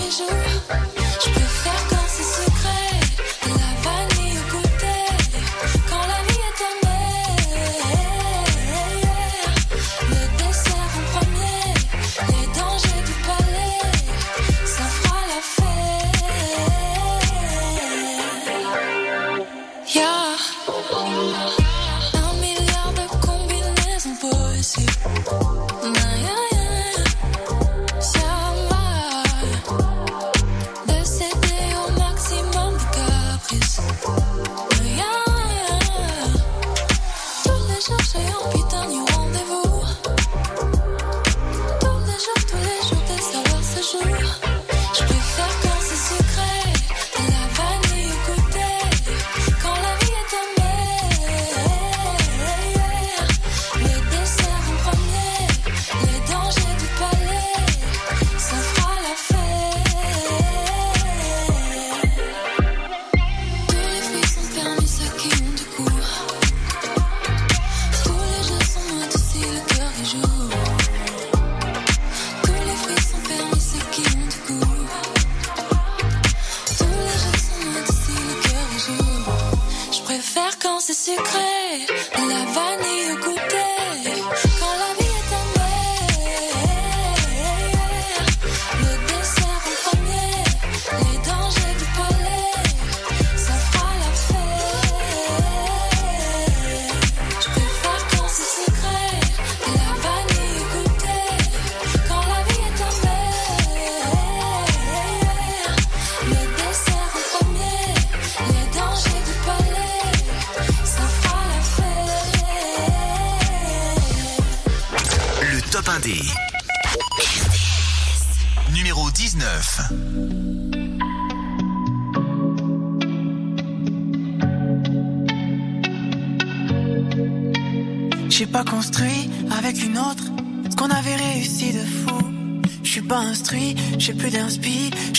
[0.10, 0.49] pleasure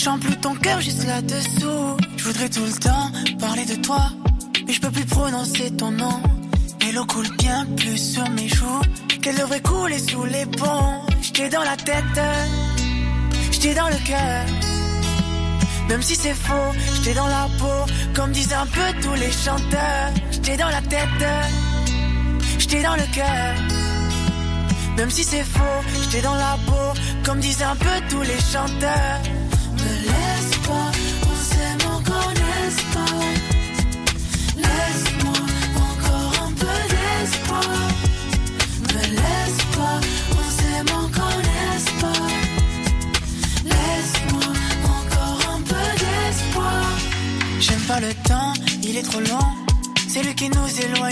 [0.03, 1.97] Chante plus ton cœur juste là-dessous.
[2.17, 4.09] Je voudrais tout le temps parler de toi,
[4.65, 6.19] mais je peux plus prononcer ton nom.
[6.87, 8.81] Et l'eau coule bien plus sur mes joues
[9.21, 11.01] qu'elle devrait couler sous les ponts.
[11.21, 12.19] J'étais dans la tête,
[13.51, 14.45] j't'ai dans le cœur.
[15.87, 20.13] Même si c'est faux, j'étais dans la peau, comme disent un peu tous les chanteurs.
[20.31, 21.27] J'étais dans la tête,
[22.57, 23.55] j't'ai dans le cœur.
[24.97, 29.30] Même si c'est faux, j'étais dans la peau, comme disent un peu tous les chanteurs.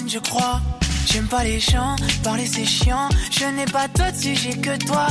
[0.10, 0.60] Je crois.
[1.06, 3.10] J'aime pas les chants, parler c'est chiant.
[3.32, 5.08] Je n'ai pas d'autre sujet que toi.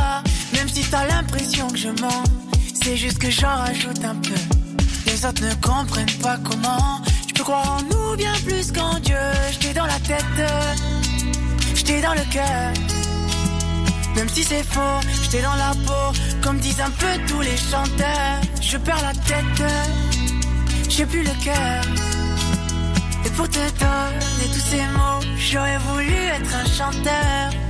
[0.52, 2.24] Même si t'as l'impression que je mens,
[2.74, 4.34] c'est juste que j'en rajoute un peu.
[5.06, 7.00] Les autres ne comprennent pas comment.
[7.28, 9.16] Je peux croire en nous bien plus qu'en Dieu.
[9.52, 10.24] J'étais dans la tête,
[11.74, 12.72] j'étais dans le cœur.
[14.16, 18.40] Même si c'est faux, j'étais dans la peau, comme disent un peu tous les chanteurs.
[18.60, 19.70] Je perds la tête,
[20.88, 21.84] j'ai plus le cœur.
[23.24, 24.37] Et pour te donner
[25.36, 27.67] j'aurais voulu être un chanteur.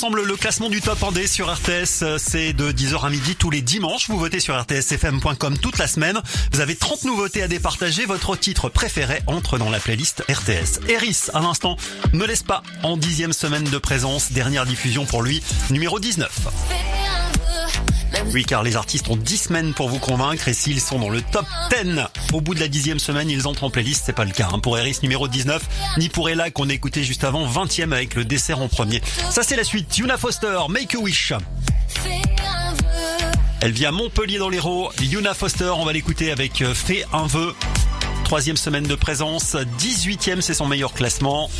[0.00, 2.16] Ensemble le classement du top 1D sur RTS.
[2.16, 4.08] C'est de 10h à midi tous les dimanches.
[4.08, 6.18] Vous votez sur rtsfm.com toute la semaine.
[6.52, 8.06] Vous avez 30 nouveautés à départager.
[8.06, 10.88] Votre titre préféré entre dans la playlist RTS.
[10.88, 11.76] Eris, à l'instant,
[12.14, 14.32] ne laisse pas en dixième semaine de présence.
[14.32, 16.89] Dernière diffusion pour lui, numéro 19.
[18.32, 21.20] Oui, car les artistes ont 10 semaines pour vous convaincre et s'ils sont dans le
[21.20, 22.00] top 10
[22.32, 24.04] au bout de la dixième semaine, ils entrent en playlist.
[24.06, 24.60] C'est pas le cas hein.
[24.60, 25.62] pour Eris numéro 19,
[25.98, 29.02] ni pour Ella qu'on a écouté juste avant 20e avec le dessert en premier.
[29.30, 29.98] Ça c'est la suite.
[29.98, 31.32] Yuna Foster, Make a Wish.
[33.62, 34.90] Elle vit à Montpellier dans l'Hérault.
[35.00, 37.54] Yuna Foster, on va l'écouter avec euh, Fais un vœu.
[38.30, 41.50] Troisième semaine de présence, 18e c'est son meilleur classement.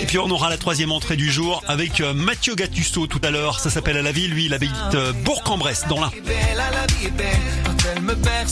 [0.00, 3.30] Et puis on aura la troisième entrée du jour avec euh, Mathieu Gattuso tout à
[3.30, 3.60] l'heure.
[3.60, 4.30] Ça s'appelle à la ville.
[4.30, 6.10] Lui, il habite euh, Bourg-en-Bresse dans l'Ain.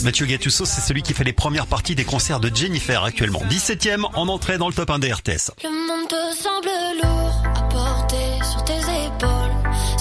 [0.03, 3.41] Mathieu Gattuso, c'est celui qui fait les premières parties des concerts de Jennifer actuellement.
[3.49, 5.49] 17e en entrée dans le top 1 des RTS.
[5.63, 6.69] Le monde te semble
[7.01, 9.40] lourd à porter sur tes épaules,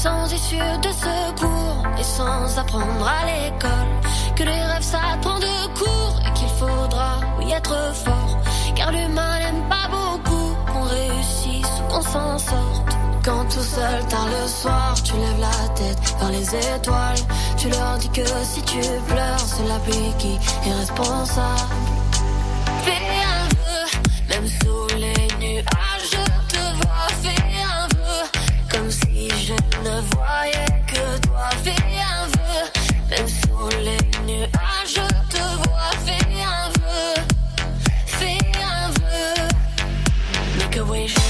[0.03, 3.93] sans issue de secours et sans apprendre à l'école
[4.35, 8.39] que les rêves ça prend de court et qu'il faudra oui être fort,
[8.75, 12.89] car l'humain n'aime pas beaucoup qu'on réussisse ou qu'on s'en sorte.
[13.23, 17.23] Quand tout seul tard le soir, tu lèves la tête vers les étoiles,
[17.59, 21.75] tu leur dis que si tu pleures, c'est la pluie qui est responsable.
[22.85, 23.83] Fais un vœu,
[24.31, 25.90] même sous les nuages,
[30.15, 31.49] voyais que toi.
[31.63, 32.63] Fais un vœu,
[33.11, 35.91] même sous les nuages, je te vois.
[36.05, 37.23] Fais un vœu,
[38.07, 39.49] fais un vœu.
[40.59, 41.30] Make a wish.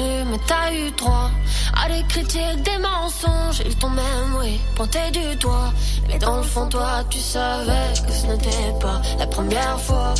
[0.00, 1.30] Mais t'as eu droit
[1.74, 3.62] à des critiques, des mensonges.
[3.64, 5.72] Ils t'ont même, oui, pointé du doigt.
[6.08, 10.14] Mais dans le fond, toi, tu savais que ce n'était pas la première fois.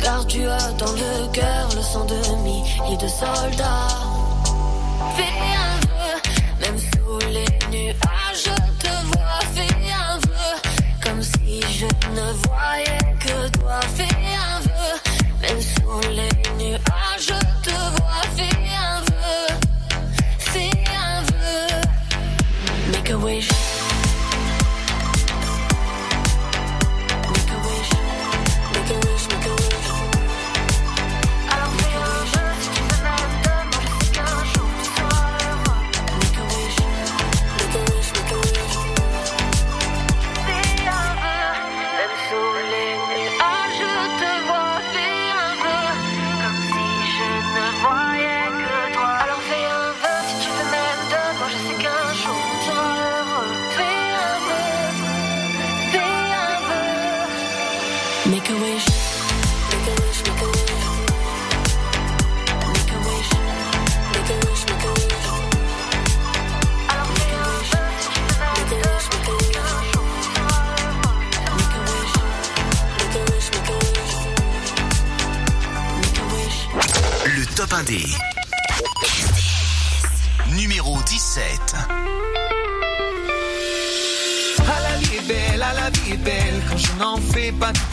[0.00, 3.88] Car tu as dans le cœur le sang de milliers de soldats.
[5.16, 6.20] Fais un vœu,
[6.60, 9.40] même sous les nuages, je te vois.
[9.54, 10.70] Fais un vœu,
[11.02, 13.80] comme si je ne voyais que toi.
[13.94, 15.00] Fais un vœu,
[15.42, 16.33] même sous les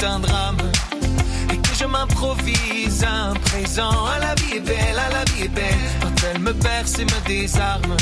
[0.04, 0.58] un drame
[1.52, 3.92] et que je m'improvise un présent.
[4.08, 5.64] Ah la vie est belle, ah la vie est belle
[6.02, 7.96] quand elle me berce et me désarme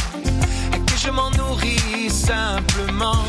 [0.73, 3.23] et que je m'en nourris simplement.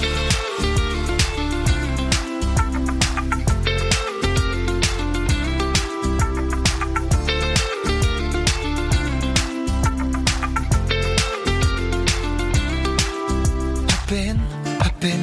[13.88, 14.40] À peine,
[14.80, 15.18] à peine.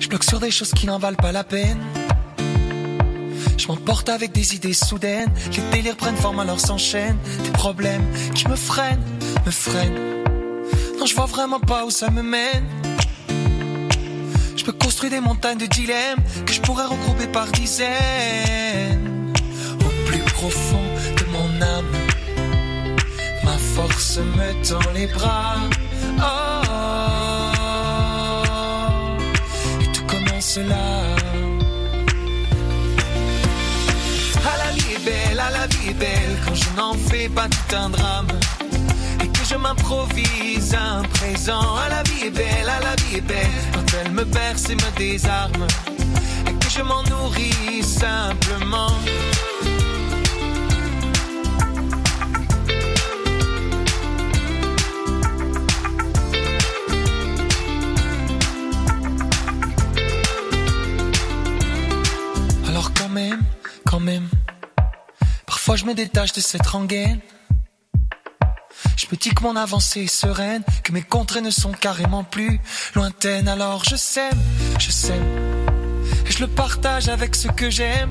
[0.00, 1.78] Je bloque sur des choses qui n'en valent pas la peine.
[3.68, 5.32] M'emporte avec des idées soudaines.
[5.52, 7.18] Les délires prennent forme alors s'enchaînent.
[7.42, 8.04] Des problèmes
[8.34, 9.02] qui me freinent,
[9.44, 10.24] me freinent.
[10.98, 12.64] Non, je vois vraiment pas où ça me mène.
[14.56, 19.32] Je peux construire des montagnes de dilemmes que je pourrais regrouper par dizaines.
[19.80, 20.82] Au plus profond
[21.18, 21.92] de mon âme,
[23.44, 25.56] ma force me tend les bras.
[26.18, 26.22] Oh,
[29.82, 31.15] et tout commence là.
[36.44, 38.26] Quand je n'en fais pas tout un drame
[39.22, 41.76] et que je m'improvise un présent.
[41.76, 44.74] Ah la vie est belle, ah la vie est belle quand elle me berce et
[44.74, 45.66] me désarme
[46.48, 48.92] et que je m'en nourris simplement.
[65.86, 67.20] Je me détache de cette rengaine.
[68.96, 72.58] Je me dis que mon avancée est sereine, que mes contrées ne sont carrément plus
[72.96, 73.46] lointaines.
[73.46, 74.40] Alors je sème,
[74.80, 75.24] je sème,
[76.26, 78.10] et je le partage avec ceux que j'aime.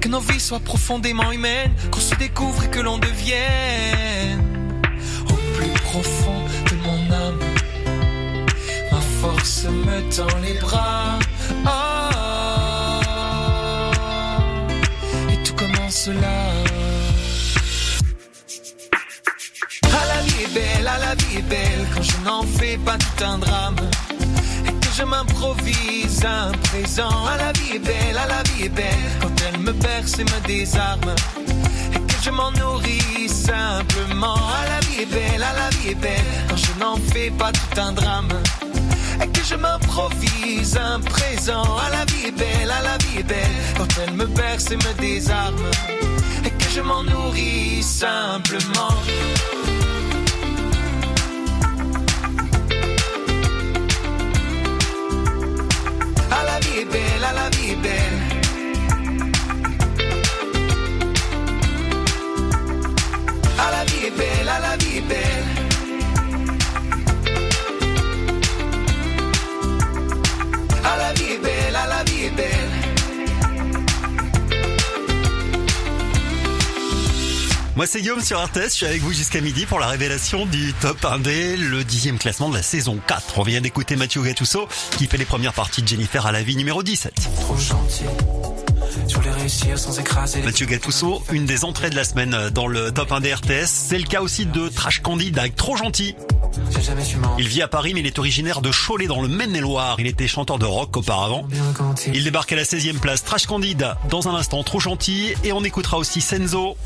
[0.00, 4.82] Que nos vies soient profondément humaines, qu'on se découvre et que l'on devienne
[5.30, 7.38] au plus profond de mon âme.
[8.90, 11.20] Ma force me tend les bras.
[11.64, 11.83] Oh,
[15.84, 16.64] là.
[19.82, 22.96] Ah la vie est belle, ah la vie est belle quand je n'en fais pas
[22.96, 23.76] tout un drame
[24.66, 27.26] et que je m'improvise un présent.
[27.28, 30.24] Ah la vie est belle, ah la vie est belle quand elle me berce et
[30.24, 31.14] me désarme
[31.92, 34.36] et que je m'en nourris simplement.
[34.38, 37.52] Ah la vie est belle, ah la vie est belle quand je n'en fais pas
[37.52, 38.32] tout un drame
[39.22, 41.64] et que je m'improvise un présent.
[41.80, 44.76] Ah la vie est belle, ah la vie est belle quand elle me berce et
[44.76, 45.70] me désarme
[46.44, 48.94] et que je m'en nourris simplement.
[56.30, 58.18] Ah la vie est belle, ah la vie est belle.
[63.58, 65.43] Ah la vie est belle, ah la vie est belle.
[77.76, 80.72] Moi c'est Guillaume sur RTS, je suis avec vous jusqu'à midi pour la révélation du
[80.74, 83.38] top 1D, le dixième classement de la saison 4.
[83.38, 86.54] On vient d'écouter Mathieu Gattuso qui fait les premières parties de Jennifer à la vie
[86.54, 87.14] numéro 17.
[87.40, 88.43] Trop.
[89.14, 90.40] Je voulais réussir sans écraser.
[90.40, 93.66] les- Mathieu Gattuso, une des entrées de la semaine dans le top 1D RTS.
[93.68, 96.16] C'est le cas aussi de Trash Candide avec Trop Gentil.
[97.38, 99.96] Il vit à Paris mais il est originaire de Cholet dans le Maine-et-Loire.
[100.00, 101.46] Il était chanteur de rock auparavant.
[102.12, 103.22] Il- débarque à la 16e place.
[103.22, 104.62] Trash Candide dans un instant.
[104.64, 105.34] Trop Gentil.
[105.44, 106.76] Et on écoutera aussi Senzo.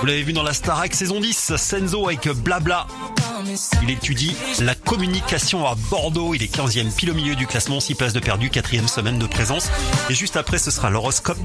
[0.00, 1.52] Vous l'avez vu dans la Starac saison 10.
[1.56, 2.86] Senzo avec Blabla.
[3.82, 6.34] Il étudie la communication à Bordeaux.
[6.34, 9.26] Il est 15e pile au milieu du classement, 6 places de perdu, 4 semaine de
[9.26, 9.70] présence.
[10.08, 11.38] Et juste après, ce sera l'horoscope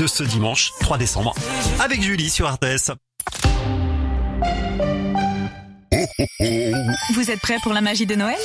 [0.00, 1.34] de ce dimanche 3 décembre
[1.80, 2.92] avec Julie sur RTS.
[7.14, 8.38] Vous êtes prêts pour la magie de Noël?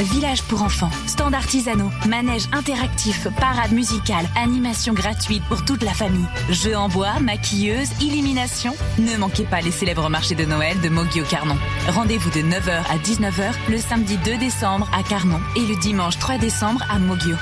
[0.00, 6.26] Village pour enfants, stands artisanaux, manège interactif, parade musicale, animation gratuite pour toute la famille,
[6.50, 8.74] jeux en bois, maquilleuse, illumination.
[8.98, 11.56] Ne manquez pas les célèbres marchés de Noël de Mogui au Carnon.
[11.88, 16.38] Rendez-vous de 9h à 19h le samedi 2 décembre à Carnon et le dimanche 3
[16.38, 17.36] décembre à Mogio.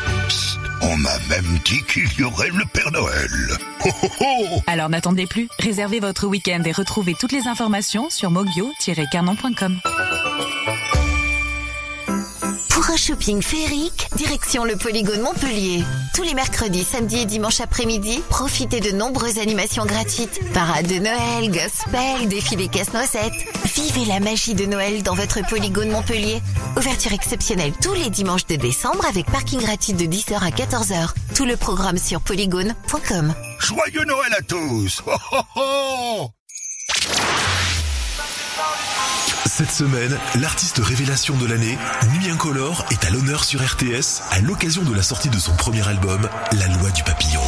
[0.83, 3.31] On m'a même dit qu'il y aurait le Père Noël.
[3.85, 4.63] Ho, ho, ho.
[4.67, 9.79] Alors n'attendez plus, réservez votre week-end et retrouvez toutes les informations sur mogio-carnon.com.
[12.97, 15.83] Shopping féerique, direction le polygone Montpellier.
[16.15, 20.41] Tous les mercredis, samedis et dimanches après-midi, profitez de nombreuses animations gratuites.
[20.53, 23.33] Parade de Noël, gospel, défilé casse-noisette.
[23.75, 26.43] Vivez la magie de Noël dans votre polygone Montpellier.
[26.77, 31.13] Ouverture exceptionnelle tous les dimanches de décembre avec parking gratuit de 10h à 14h.
[31.35, 33.35] Tout le programme sur polygone.com.
[33.59, 35.03] Joyeux Noël à tous
[39.55, 41.77] Cette semaine, l'artiste révélation de l'année,
[42.15, 45.87] Nuit Incolore, est à l'honneur sur RTS à l'occasion de la sortie de son premier
[45.87, 47.43] album, La Loi du Papillon.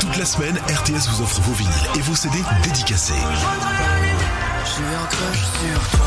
[0.00, 3.14] Toute la semaine, RTS vous offre vos vinyles et vos CD dédicacés.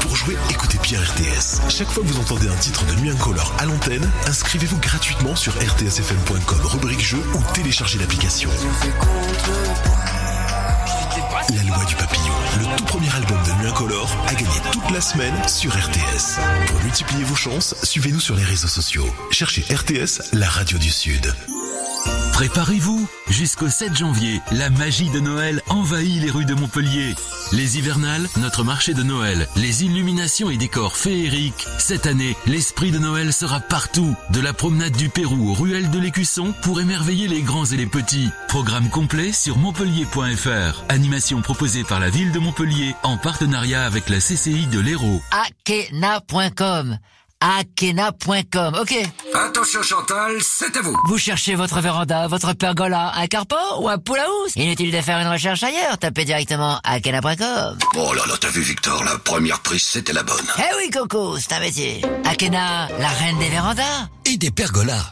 [0.02, 1.62] Pour jouer, écoutez Pierre RTS.
[1.70, 5.54] Chaque fois que vous entendez un titre de Nuit Incolore à l'antenne, inscrivez-vous gratuitement sur
[5.54, 8.50] rtsfm.com rubrique jeu ou téléchargez l'application.
[11.50, 15.02] La loi du papillon, le tout premier album de Nuit Incolore, a gagné toute la
[15.02, 16.39] semaine sur RTS.
[16.68, 19.06] Pour multiplier vos chances, suivez-nous sur les réseaux sociaux.
[19.30, 21.34] Cherchez RTS, la radio du Sud.
[22.34, 27.16] Préparez-vous Jusqu'au 7 janvier, la magie de Noël envahit les rues de Montpellier.
[27.51, 31.66] Les hivernales, notre marché de Noël, les illuminations et décors féeriques.
[31.80, 35.99] Cette année, l'esprit de Noël sera partout, de la promenade du Pérou aux ruelles de
[35.99, 38.30] l'Écusson pour émerveiller les grands et les petits.
[38.49, 40.84] Programme complet sur montpellier.fr.
[40.89, 45.22] Animation proposée par la ville de Montpellier en partenariat avec la CCI de l'Hérault.
[45.32, 46.97] Akena.com
[47.44, 48.96] Akena.com, ok.
[49.34, 50.96] Attention Chantal, c'est à vous.
[51.10, 54.56] Vous cherchez votre véranda, votre pergola, un carport ou un pool house?
[54.56, 57.78] Inutile de faire une recherche ailleurs, tapez directement Akena.com.
[57.98, 60.46] Oh là là, t'as vu Victor, la première prise c'était la bonne.
[60.58, 62.02] Eh oui Coco, c'est un métier.
[62.24, 64.08] Akena, la reine des vérandas.
[64.26, 65.10] Et des pergolas.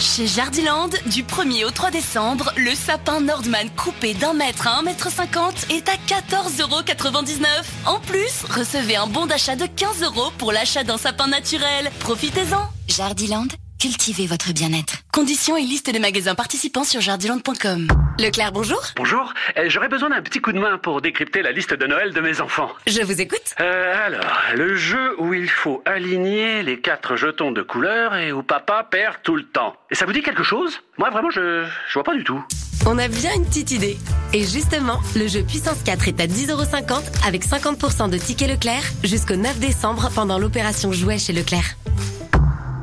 [0.00, 4.82] Chez Jardiland, du 1er au 3 décembre, le sapin Nordman coupé d'un mètre à 1
[4.82, 7.44] mètre 50 est à 14,99€.
[7.84, 11.90] En plus, recevez un bon d'achat de 15 euros pour l'achat d'un sapin naturel.
[12.00, 12.66] Profitez-en.
[12.88, 13.48] Jardiland,
[13.80, 14.98] cultivez votre bien-être.
[15.10, 17.88] Conditions et liste des magasins participants sur jardiland.com.
[18.18, 18.82] Leclerc, bonjour.
[18.96, 22.12] Bonjour, euh, j'aurais besoin d'un petit coup de main pour décrypter la liste de Noël
[22.12, 22.70] de mes enfants.
[22.86, 23.54] Je vous écoute.
[23.58, 28.42] Euh, alors, le jeu où il faut aligner les quatre jetons de couleur et où
[28.42, 29.74] papa perd tout le temps.
[29.90, 30.78] Et ça vous dit quelque chose?
[30.98, 32.44] Moi, vraiment, je, je vois pas du tout.
[32.84, 33.96] On a bien une petite idée.
[34.34, 39.36] Et justement, le jeu Puissance 4 est à 10,50€ avec 50% de tickets Leclerc jusqu'au
[39.36, 41.76] 9 décembre pendant l'opération Jouet chez Leclerc.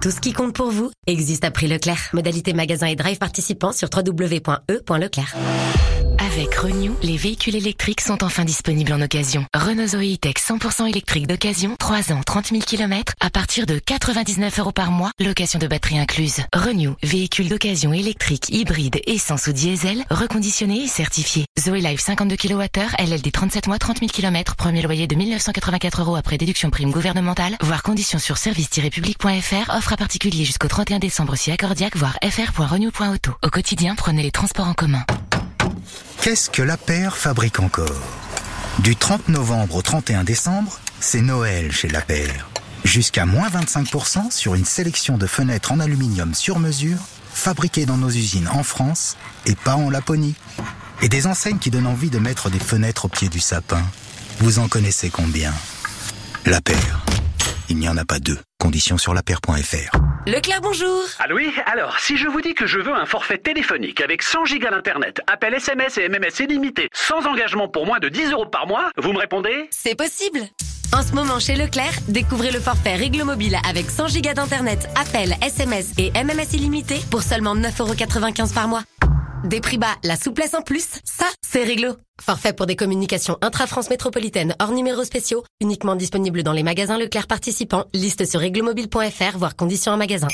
[0.08, 2.12] Tout ce qui compte pour vous existe à prix Leclerc.
[2.14, 5.36] Modalité magasin et drive participants sur www.e.leclerc.
[6.20, 9.46] Avec Renew, les véhicules électriques sont enfin disponibles en occasion.
[9.54, 14.60] Renault Zoe Tech 100% électrique d'occasion, 3 ans, 30 000 km, à partir de 99
[14.60, 16.42] euros par mois, location de batterie incluse.
[16.54, 21.46] Renew, véhicule d'occasion électrique, hybride, essence ou diesel, reconditionné et certifié.
[21.60, 22.68] Zoe Life 52 kWh,
[23.00, 27.58] LLD 37 mois, 30 000 km, premier loyer de 1984 euros après déduction prime gouvernementale,
[27.62, 33.36] voire conditions sur service-public.fr, offre à particulier jusqu'au 31 décembre si accordiaque, voire fr.renew.auto.
[33.44, 35.04] Au quotidien, prenez les transports en commun.
[36.22, 38.02] Qu'est-ce que la paire fabrique encore?
[38.80, 42.50] Du 30 novembre au 31 décembre, c'est Noël chez la paire.
[42.84, 47.00] Jusqu'à moins 25% sur une sélection de fenêtres en aluminium sur mesure,
[47.34, 49.16] fabriquées dans nos usines en France
[49.46, 50.36] et pas en Laponie.
[51.02, 53.84] Et des enseignes qui donnent envie de mettre des fenêtres au pied du sapin.
[54.40, 55.54] Vous en connaissez combien?
[56.46, 57.06] La paire.
[57.70, 58.38] Il n'y en a pas deux.
[58.60, 59.98] Conditions sur lapaire.fr.
[60.26, 61.04] Leclerc, bonjour.
[61.20, 64.46] Ah oui Alors, si je vous dis que je veux un forfait téléphonique avec 100
[64.46, 68.68] gigas d'internet, appel SMS et MMS illimité, sans engagement pour moins de 10 euros par
[68.68, 69.68] mois, vous me répondez?
[69.72, 70.40] C'est possible.
[70.94, 75.36] En ce moment, chez Leclerc, découvrez le forfait Règle Mobile avec 100 gigas d'internet, appel,
[75.42, 78.84] SMS et MMS illimité pour seulement 9,95€ par mois.
[79.44, 81.96] Des prix bas, la souplesse en plus, ça, c'est Réglo.
[82.20, 87.28] Forfait pour des communications intra-France métropolitaine hors numéros spéciaux, uniquement disponible dans les magasins Leclerc
[87.28, 87.86] participants.
[87.94, 90.28] Liste sur réglemobile.fr, voire conditions en magasin.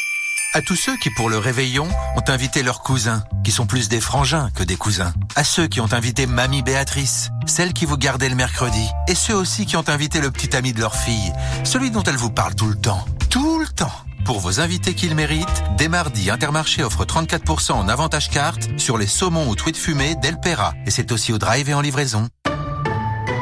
[0.56, 3.99] À tous ceux qui, pour le réveillon, ont invité leurs cousins, qui sont plus des
[3.99, 5.12] frangins que des cousins.
[5.36, 8.88] À ceux qui ont invité Mamie Béatrice, celle qui vous gardait le mercredi.
[9.08, 11.34] Et ceux aussi qui ont invité le petit ami de leur fille,
[11.64, 13.04] celui dont elle vous parle tout le temps.
[13.30, 13.91] Tout le temps.
[14.26, 19.08] Pour vos invités qu'ils méritent, dès mardi, Intermarché offre 34% en avantage carte sur les
[19.08, 20.74] saumons ou truites fumées d'Elpera.
[20.86, 22.30] Et c'est aussi au drive et en livraison.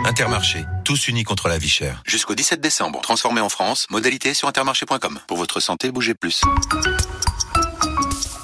[0.05, 2.01] Intermarché, tous unis contre la vie chère.
[2.05, 5.19] Jusqu'au 17 décembre, transformé en France, modalité sur intermarché.com.
[5.27, 6.41] Pour votre santé, bougez plus.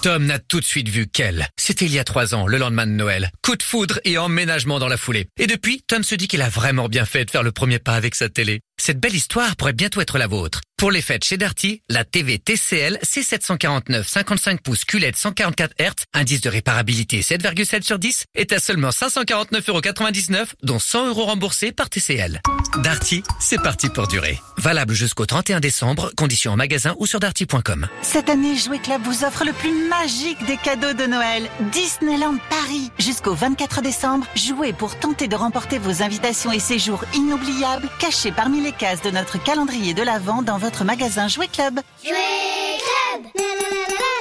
[0.04, 1.48] Tom n'a tout de suite vu qu'elle.
[1.58, 3.32] C'était il y a trois ans, le lendemain de Noël.
[3.44, 5.28] Coup de foudre et emménagement dans la foulée.
[5.38, 7.96] Et depuis, Tom se dit qu'il a vraiment bien fait de faire le premier pas
[7.96, 8.62] avec sa télé.
[8.80, 10.62] Cette belle histoire pourrait bientôt être la vôtre.
[10.78, 16.42] Pour les fêtes chez Darty, la TV TCL C749 55 pouces QLED 144 Hz, indice
[16.42, 22.44] de réparabilité 7,7 sur 10, est à seulement 549,99€, dont 100 euros remboursés par TCL.
[22.84, 24.40] Darty, c'est parti pour durer.
[24.58, 27.88] Valable jusqu'au 31 décembre, conditions en magasin ou sur darty.com.
[28.04, 31.50] Cette année, Jouet Club vous offre le plus magique des cadeaux de Noël.
[31.72, 32.92] Disneyland Paris.
[33.00, 38.62] Jusqu'au 24 décembre, jouez pour tenter de remporter vos invitations et séjours inoubliables cachés parmi
[38.62, 41.80] les cases de notre calendrier de l'Avent dans votre magasin Jouet Club.
[42.04, 44.17] Jouet Club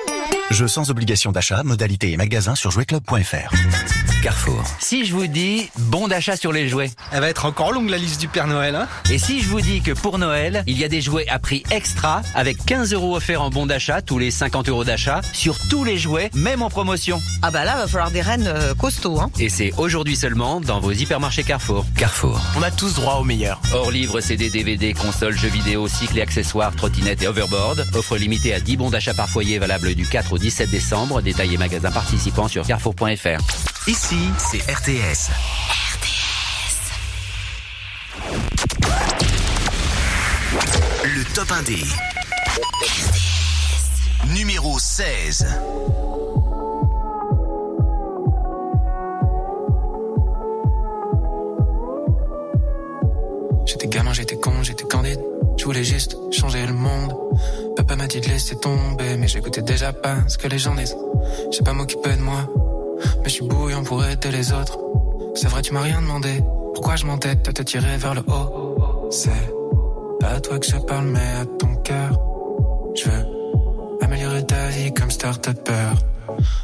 [0.51, 3.53] Jeux sans obligation d'achat, modalité et magasin sur jouetclub.fr.
[4.22, 4.62] Carrefour.
[4.78, 6.90] Si je vous dis bon d'achat sur les jouets.
[7.12, 8.88] Elle va être encore longue la liste du Père Noël, hein?
[9.11, 11.62] Et si je vous dis que pour Noël, il y a des jouets à prix
[11.70, 15.84] extra avec 15 euros offerts en bon d'achat tous les 50 euros d'achat sur tous
[15.84, 17.20] les jouets, même en promotion.
[17.42, 20.80] Ah bah là, va falloir des rennes euh, costauds, hein Et c'est aujourd'hui seulement dans
[20.80, 21.84] vos hypermarchés Carrefour.
[21.97, 22.40] Carrefour.
[22.57, 23.61] On a tous droit au meilleur.
[23.72, 27.84] Hors livre, CD, DVD, console, jeux vidéo, cycles et accessoires, trottinettes et overboard.
[27.94, 31.22] Offre limitée à 10 bons d'achat par foyer valable du 4 au 17 décembre.
[31.22, 33.89] Détaillé magasin participant sur carrefour.fr.
[33.89, 35.30] Ici, c'est RTS.
[41.05, 41.84] Le top 1D.
[44.34, 45.47] Numéro 16.
[53.66, 55.20] J'étais gamin, j'étais con, j'étais candide.
[55.59, 57.26] Je voulais juste changer le monde.
[57.77, 60.97] Papa m'a dit de laisser tomber, mais j'écoutais déjà pas ce que les gens disent.
[61.51, 62.49] J'ai pas m'occuper de moi,
[63.22, 64.79] mais je suis bouillant pour aider les autres.
[65.35, 66.43] C'est vrai, tu m'as rien demandé.
[66.74, 69.09] Pourquoi je m'entête à te tirer vers le haut?
[69.11, 69.31] C'est
[70.20, 72.18] pas à toi que je parle, mais à ton cœur.
[72.95, 73.27] Je veux
[74.01, 75.91] améliorer ta vie comme start-upper.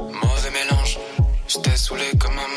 [0.01, 0.99] Mauvais mélange,
[1.47, 2.52] j'étais saoulé comme un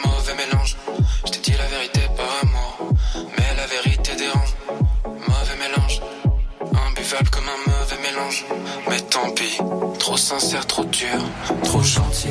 [10.25, 11.19] sincère, trop dur,
[11.63, 12.29] trop gentil.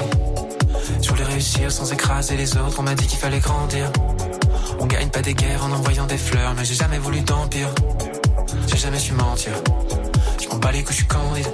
[1.01, 3.89] Je voulais réussir sans écraser les autres, on m'a dit qu'il fallait grandir.
[4.81, 7.69] On gagne pas des guerres en envoyant des fleurs, mais j'ai jamais voulu d'empire.
[8.67, 9.53] J'ai jamais su mentir.
[10.43, 11.47] Je m'en bats les couilles, je suis candide.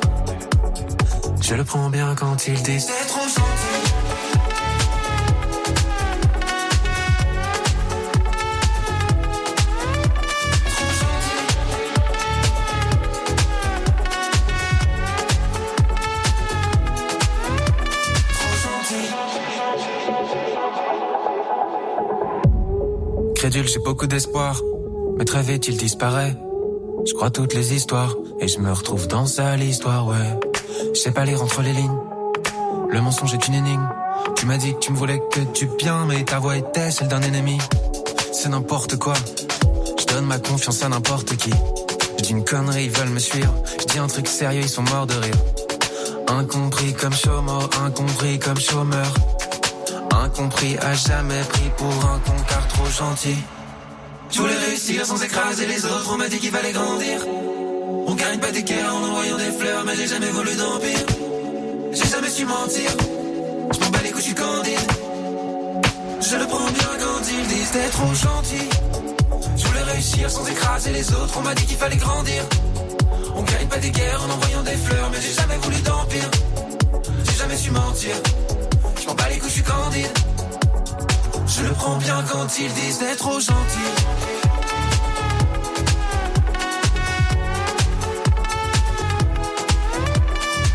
[1.42, 3.49] Je le prends bien quand ils disent C'est trop gentil.
[23.52, 24.62] J'ai beaucoup d'espoir,
[25.18, 26.36] mais très vite il disparaît.
[27.04, 30.38] Je crois toutes les histoires et je me retrouve dans sa l'histoire, ouais.
[30.94, 31.98] Je sais pas lire entre les lignes.
[32.90, 33.88] Le mensonge est une énigme.
[34.36, 37.08] Tu m'as dit que tu me voulais que du bien, mais ta voix était celle
[37.08, 37.58] d'un ennemi.
[38.32, 39.14] C'est n'importe quoi.
[39.98, 41.50] Je donne ma confiance à n'importe qui.
[42.18, 43.52] Je dis une connerie, ils veulent me suivre.
[43.80, 45.36] Je dis un truc sérieux, ils sont morts de rire.
[46.28, 49.12] Incompris comme chômeur, incompris comme chômeur.
[50.12, 52.49] Incompris à jamais pris pour un con
[52.80, 53.36] trop gentil.
[54.30, 57.26] Je voulais réussir sans écraser les autres, on m'a dit qu'il fallait grandir.
[58.06, 61.06] On gagne pas des guerres en envoyant des fleurs, mais j'ai jamais voulu d'empire.
[61.92, 62.90] J'ai jamais su mentir.
[63.72, 64.86] Je m'en bats les couilles, je suis candide.
[66.20, 68.68] Je le prends bien quand ils disent t'es trop gentil.
[69.56, 72.42] Je voulais réussir sans écraser les autres, on m'a dit qu'il fallait grandir.
[73.34, 76.30] On gagne pas des guerres en envoyant des fleurs, mais j'ai jamais voulu d'empire.
[77.24, 78.14] J'ai jamais su mentir.
[79.00, 80.29] Je m'en bats les couilles, je suis candide.
[81.52, 83.56] Je le prends bien quand ils disent t'es trop gentil.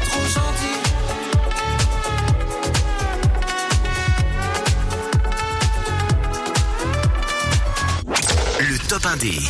[0.06, 0.76] Trop gentil.
[8.60, 9.42] Le top 1D.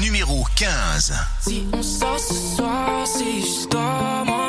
[0.00, 1.14] Numéro 15.
[1.46, 4.39] Si on sort ce soir, c'est juste moi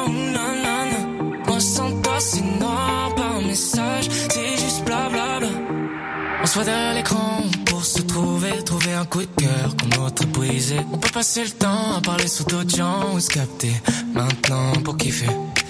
[6.53, 10.75] Voit derrière l'écran pour se trouver, trouver un coup de cœur qu'on notre brisé.
[10.91, 13.71] On peut passer le temps à parler sous d'autres gens ou se capter
[14.13, 15.29] maintenant pour kiffer.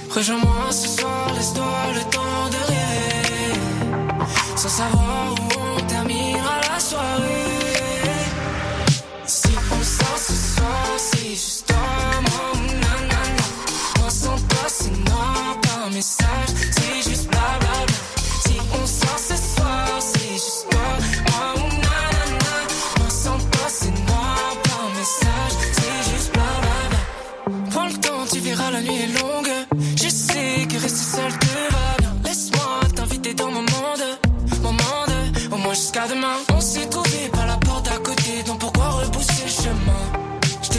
[0.10, 3.60] Rejoins-moi ce soir, laisse-toi le temps de rêver.
[4.56, 5.38] Sans savoir où
[5.78, 8.10] on terminera la soirée.
[9.28, 11.72] Si on sort ce soir, c'est juste
[12.22, 13.22] moi ou nanana.
[14.00, 16.50] Moi sans toi, c'est noir par message,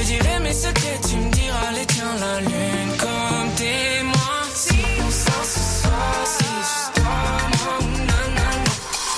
[0.05, 4.43] Je sais ce que tu me diras, les tiens, la lune comme témoin.
[4.55, 7.21] Si on sort ce soir, c'est juste toi,
[7.59, 7.75] moi
[8.09, 8.49] nanana.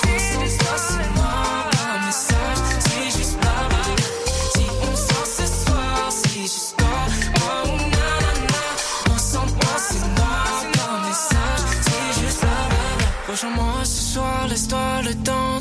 [0.05, 1.37] On s'en pas, c'est moi,
[1.73, 4.07] pas message, c'est juste blablabla.
[4.55, 7.01] Si on sort ce soir, c'est juste toi,
[7.41, 7.57] moi
[7.95, 8.65] nanana.
[9.11, 10.37] On s'en pas, c'est moi,
[10.77, 13.09] pas message, c'est juste blablabla.
[13.29, 15.54] Rejoins-moi ce soir, laisse-toi le temps.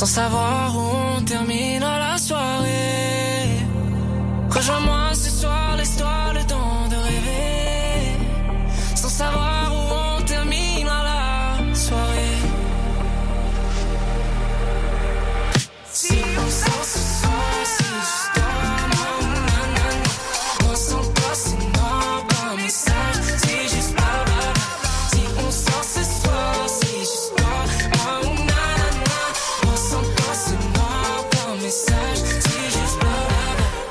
[0.00, 3.50] Sans savoir où on terminera la soirée.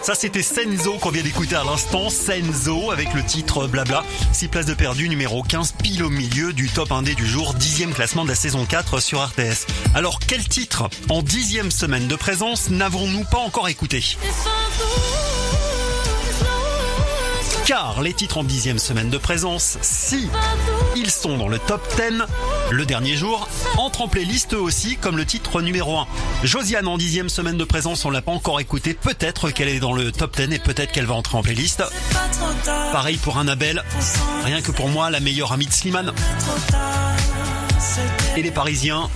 [0.09, 2.09] Ça, c'était Senzo qu'on vient d'écouter à l'instant.
[2.09, 4.03] Senzo avec le titre Blabla.
[4.33, 7.93] 6 places de perdu, numéro 15, pile au milieu du top 1D du jour, dixième
[7.93, 9.67] classement de la saison 4 sur RTS.
[9.93, 14.17] Alors, quel titre en dixième semaine de présence n'avons-nous pas encore écouté?
[17.69, 20.27] Car les titres en dixième semaine de présence, si
[20.95, 22.23] ils sont dans le top 10
[22.71, 23.47] le dernier jour,
[23.77, 26.07] entrent en playlist aussi comme le titre numéro 1.
[26.43, 29.93] Josiane en dixième semaine de présence, on l'a pas encore écouté, peut-être qu'elle est dans
[29.93, 31.83] le top 10 et peut-être qu'elle va entrer en playlist.
[32.91, 33.83] Pareil pour Annabelle,
[34.45, 36.11] rien que pour moi, la meilleure amie de Slimane.
[38.35, 39.11] Et les Parisiens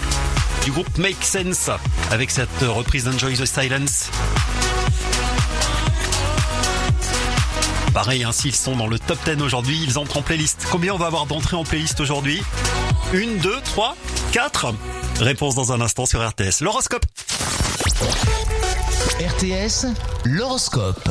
[0.63, 1.71] du groupe Make Sense
[2.11, 4.11] avec cette reprise d'Enjoy the Silence.
[7.93, 10.65] Pareil, hein, s'ils sont dans le top 10 aujourd'hui, ils entrent en playlist.
[10.71, 12.41] Combien on va avoir d'entrées en playlist aujourd'hui?
[13.13, 13.95] Une, deux, trois,
[14.31, 14.73] quatre
[15.19, 16.61] Réponse dans un instant sur RTS.
[16.61, 17.05] L'horoscope
[19.19, 19.85] RTS,
[20.25, 21.07] l'horoscope.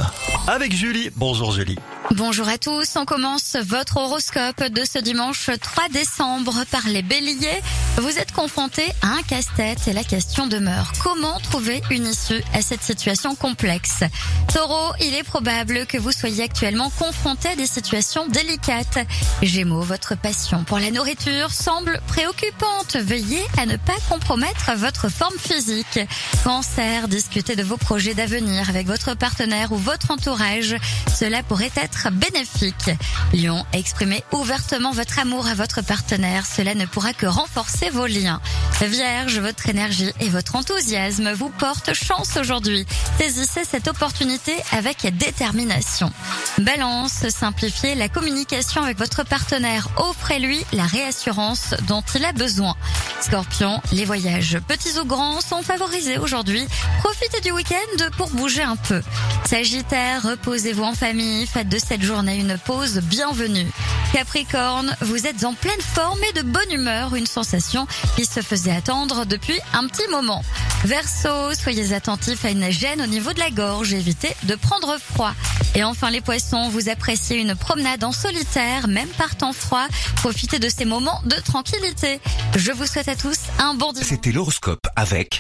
[0.48, 1.10] avec Julie.
[1.16, 1.78] Bonjour Julie.
[2.16, 7.62] Bonjour à tous, on commence votre horoscope de ce dimanche 3 décembre par les béliers.
[7.96, 10.92] Vous êtes confrontés à un casse-tête et la question demeure.
[11.02, 14.04] Comment trouver une issue à cette situation complexe?
[14.52, 18.98] Taureau, il est probable que vous soyez actuellement confronté à des situations délicates.
[19.40, 22.96] Gémeaux, votre passion pour la nourriture semble préoccupante.
[22.96, 25.98] Veuillez à ne pas compromettre votre forme physique.
[26.44, 30.76] Cancer, discutez de vos projets d'avenir avec votre partenaire ou votre entourage.
[31.18, 32.90] Cela pourrait être bénéfique.
[33.32, 36.44] Lion, exprimez ouvertement votre amour à votre partenaire.
[36.46, 38.40] Cela ne pourra que renforcer vos liens.
[38.80, 42.86] Vierge, votre énergie et votre enthousiasme vous portent chance aujourd'hui.
[43.18, 46.12] Saisissez cette opportunité avec détermination.
[46.58, 49.88] Balance, simplifiez la communication avec votre partenaire.
[49.96, 52.76] Offrez-lui la réassurance dont il a besoin.
[53.20, 56.66] Scorpion, les voyages petits ou grands sont favorisés aujourd'hui.
[56.98, 59.00] Profitez du week-end pour bouger un peu.
[59.44, 63.66] Sagittaire, reposez-vous en famille, faites de journée une pause bienvenue.
[64.14, 67.86] Capricorne, vous êtes en pleine forme et de bonne humeur, une sensation
[68.16, 70.42] qui se faisait attendre depuis un petit moment.
[70.84, 75.32] Verseau, soyez attentif à une gêne au niveau de la gorge, évitez de prendre froid.
[75.74, 79.86] Et enfin les poissons, vous appréciez une promenade en solitaire, même par temps froid,
[80.16, 82.20] profitez de ces moments de tranquillité.
[82.56, 84.08] Je vous souhaite à tous un bon dimanche.
[84.08, 85.38] C'était l'horoscope avec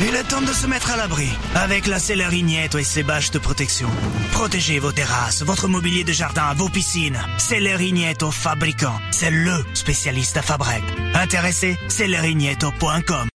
[0.00, 3.38] Il est temps de se mettre à l'abri avec la Célérignette et ses bâches de
[3.38, 3.88] protection.
[4.32, 7.18] Protégez vos terrasses, votre de jardin, vos piscines.
[7.36, 8.98] Célérignette au fabricant.
[9.10, 10.82] C'est LE spécialiste à.
[11.14, 13.28] Intéressé Célérignetto.com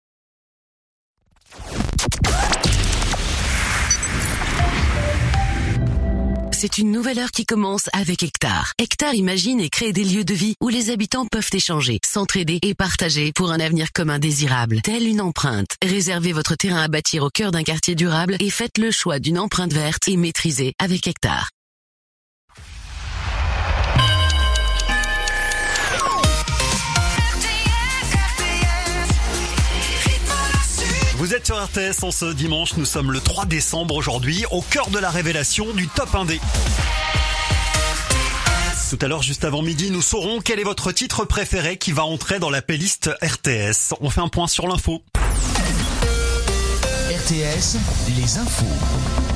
[6.53, 8.71] C'est une nouvelle heure qui commence avec Hectare.
[8.79, 12.73] Hectare imagine et crée des lieux de vie où les habitants peuvent échanger, s'entraider et
[12.73, 14.81] partager pour un avenir commun désirable.
[14.81, 15.75] Telle une empreinte.
[15.83, 19.37] Réservez votre terrain à bâtir au cœur d'un quartier durable et faites le choix d'une
[19.37, 21.49] empreinte verte et maîtrisée avec Hectare.
[31.17, 34.91] Vous êtes sur RTS en ce dimanche, nous sommes le 3 décembre aujourd'hui, au cœur
[34.91, 36.39] de la révélation du top 1D.
[38.91, 42.05] Tout à l'heure, juste avant midi, nous saurons quel est votre titre préféré qui va
[42.05, 43.95] entrer dans la playlist RTS.
[43.99, 45.01] On fait un point sur l'info.
[47.09, 47.77] RTS,
[48.15, 49.26] les infos.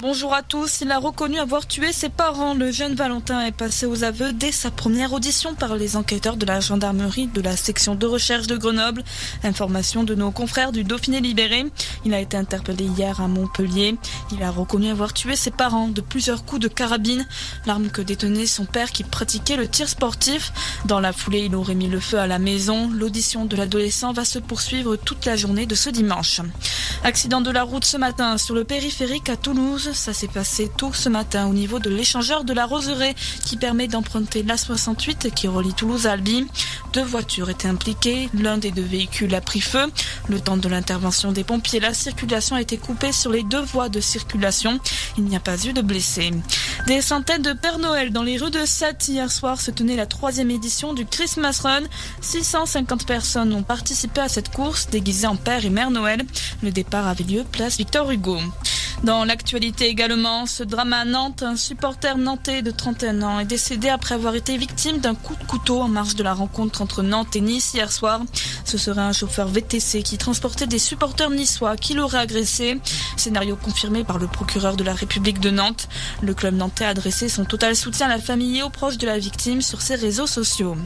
[0.00, 2.54] Bonjour à tous, il a reconnu avoir tué ses parents.
[2.54, 6.46] Le jeune Valentin est passé aux aveux dès sa première audition par les enquêteurs de
[6.46, 9.02] la gendarmerie de la section de recherche de Grenoble.
[9.42, 11.66] Information de nos confrères du Dauphiné libéré.
[12.04, 13.96] Il a été interpellé hier à Montpellier.
[14.30, 17.26] Il a reconnu avoir tué ses parents de plusieurs coups de carabine,
[17.66, 20.52] l'arme que détenait son père qui pratiquait le tir sportif.
[20.84, 22.88] Dans la foulée, il aurait mis le feu à la maison.
[22.88, 26.40] L'audition de l'adolescent va se poursuivre toute la journée de ce dimanche.
[27.02, 29.87] Accident de la route ce matin sur le périphérique à Toulouse.
[29.92, 33.14] Ça s'est passé tôt ce matin au niveau de l'échangeur de la Roseraie
[33.44, 36.46] qui permet d'emprunter l'A68 qui relie Toulouse à Albi.
[36.92, 38.28] Deux voitures étaient impliquées.
[38.34, 39.86] L'un des deux véhicules a pris feu.
[40.28, 43.88] Le temps de l'intervention des pompiers, la circulation a été coupée sur les deux voies
[43.88, 44.78] de circulation.
[45.16, 46.30] Il n'y a pas eu de blessés.
[46.86, 50.06] Des centaines de Père Noël dans les rues de Sète hier soir se tenait la
[50.06, 51.82] troisième édition du Christmas Run.
[52.20, 56.24] 650 personnes ont participé à cette course déguisées en Père et Mère Noël.
[56.62, 58.38] Le départ avait lieu place Victor Hugo.
[59.04, 63.88] Dans l'actualité également, ce drame à Nantes, un supporter nantais de 31 ans est décédé
[63.88, 67.36] après avoir été victime d'un coup de couteau en marge de la rencontre entre Nantes
[67.36, 68.20] et Nice hier soir.
[68.64, 72.80] Ce serait un chauffeur VTC qui transportait des supporters niçois qui l'aurait agressé.
[73.16, 75.88] Scénario confirmé par le procureur de la République de Nantes.
[76.22, 79.06] Le club nantais a adressé son total soutien à la famille et aux proches de
[79.06, 80.76] la victime sur ses réseaux sociaux.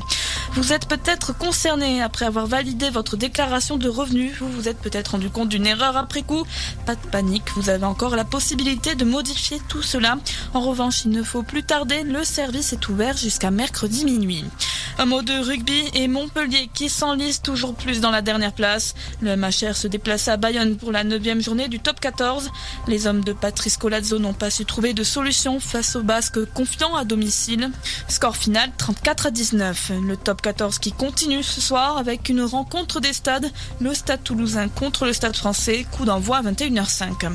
[0.54, 4.32] Vous êtes peut-être concerné après avoir validé votre déclaration de revenus.
[4.40, 6.44] Vous vous êtes peut-être rendu compte d'une erreur après coup.
[6.84, 10.16] Pas de panique, vous avez encore la possibilité de modifier tout cela.
[10.54, 14.44] En revanche, il ne faut plus tarder, le service est ouvert jusqu'à mercredi minuit.
[14.98, 18.94] Un mot de rugby et Montpellier qui s'enlise toujours plus dans la dernière place.
[19.20, 22.50] Le MHR se déplace à Bayonne pour la neuvième journée du top 14.
[22.88, 26.94] Les hommes de Patrice Colazzo n'ont pas su trouver de solution face aux Basques confiants
[26.94, 27.70] à domicile.
[28.08, 29.92] Score final 34 à 19.
[30.06, 33.50] Le top 14 qui continue ce soir avec une rencontre des stades.
[33.80, 35.86] Le stade toulousain contre le stade français.
[35.90, 37.32] Coup d'envoi à 21h05.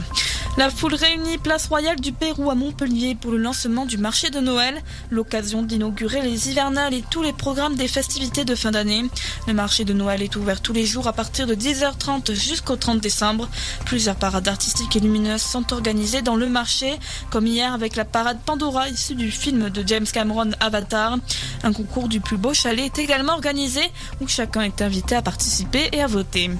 [0.57, 4.39] La foule réunie place royale du Pérou à Montpellier pour le lancement du marché de
[4.39, 9.03] Noël, l'occasion d'inaugurer les hivernales et tous les programmes des festivités de fin d'année.
[9.47, 13.01] Le marché de Noël est ouvert tous les jours à partir de 10h30 jusqu'au 30
[13.01, 13.49] décembre.
[13.86, 16.97] Plusieurs parades artistiques et lumineuses sont organisées dans le marché,
[17.30, 21.17] comme hier avec la parade Pandora issue du film de James Cameron Avatar.
[21.63, 23.82] Un concours du plus beau chalet est également organisé
[24.21, 26.51] où chacun est invité à participer et à voter.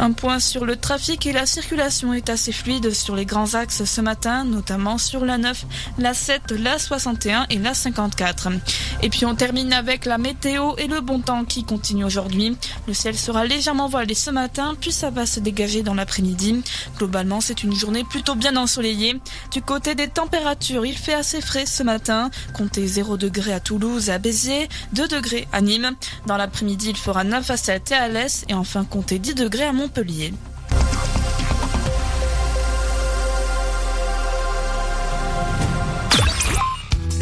[0.00, 3.84] Un point sur le trafic et la circulation est assez fluide sur les grands axes
[3.84, 4.13] ce matin,
[4.44, 5.66] notamment sur la 9,
[5.98, 8.48] la 7, la 61 et la 54.
[9.02, 12.56] Et puis on termine avec la météo et le bon temps qui continue aujourd'hui.
[12.86, 16.62] Le ciel sera légèrement voilé ce matin, puis ça va se dégager dans l'après-midi.
[16.98, 19.20] Globalement, c'est une journée plutôt bien ensoleillée.
[19.50, 22.30] Du côté des températures, il fait assez frais ce matin.
[22.54, 25.92] Comptez 0 degré à Toulouse à Béziers, 2 degrés à Nîmes.
[26.26, 29.64] Dans l'après-midi, il fera 9 à 7 et à l'Est et enfin comptez 10 degrés
[29.64, 30.32] à Montpellier.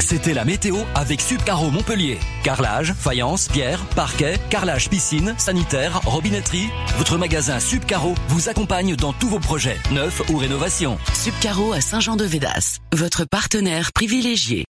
[0.03, 2.19] C'était la météo avec Subcaro Montpellier.
[2.43, 6.69] Carrelage, faïence, pierre, parquet, carrelage piscine, sanitaire, robinetterie.
[6.99, 10.99] Votre magasin Subcaro vous accompagne dans tous vos projets, neufs ou rénovations.
[11.15, 14.65] Subcaro à Saint-Jean-de-Védas, votre partenaire privilégié.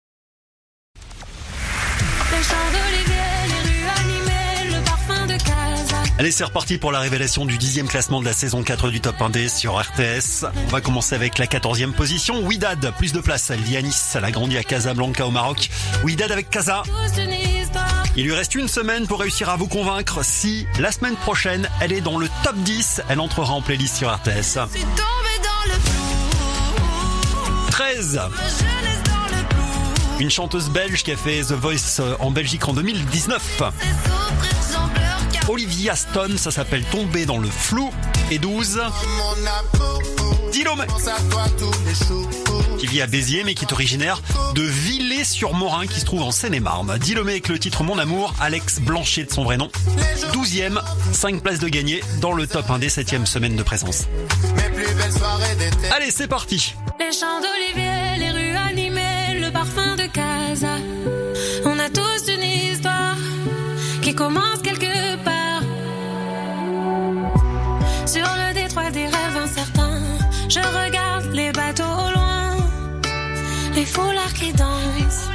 [6.18, 9.18] Allez, c'est reparti pour la révélation du dixième classement de la saison 4 du Top
[9.18, 10.44] 1D sur RTS.
[10.66, 12.44] On va commencer avec la quatorzième position.
[12.44, 13.50] Widad, plus de place.
[13.50, 14.12] Elle à Nice.
[14.14, 15.70] Elle a grandi à Casablanca au Maroc.
[16.04, 16.82] Widad avec Casa.
[18.14, 20.22] Il lui reste une semaine pour réussir à vous convaincre.
[20.22, 24.14] Si la semaine prochaine, elle est dans le top 10, elle entrera en playlist sur
[24.14, 24.58] RTS.
[27.70, 28.20] 13.
[30.20, 33.62] Une chanteuse belge qui a fait The Voice en Belgique en 2019.
[35.48, 37.90] Olivia Stone, ça s'appelle Tomber dans le flou.
[38.30, 38.80] Et 12.
[40.52, 40.84] Dilomé,
[42.78, 44.22] qui vit à Béziers mais qui est originaire
[44.54, 46.98] de Villers-sur-Morin qui se trouve en Seine-et-Marne.
[46.98, 49.70] Dilomé avec le titre Mon Amour, Alex Blanchet de son vrai nom.
[50.32, 50.80] 12e,
[51.12, 54.06] 5 places de gagné dans le top 1 des 7e semaines de présence.
[55.94, 60.76] Allez, c'est parti Les champs d'olivier, les rues animées, le parfum de casa.
[61.64, 63.16] On a tous une histoire
[64.02, 64.60] qui commence
[68.12, 70.02] Sur le détroit des rêves incertains,
[70.46, 72.56] je regarde les bateaux au loin,
[73.74, 75.30] les foulards qui dansent.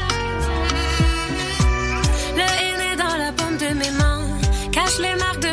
[2.35, 4.27] Le henné dans la paume de mes mains
[4.71, 5.46] cache les marques de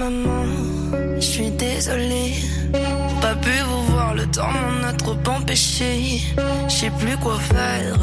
[0.00, 0.44] maman,
[1.16, 2.34] je suis désolée.
[3.20, 6.22] Pas pu vous voir, le temps m'en a trop empêché.
[6.68, 7.96] Je sais plus quoi faire,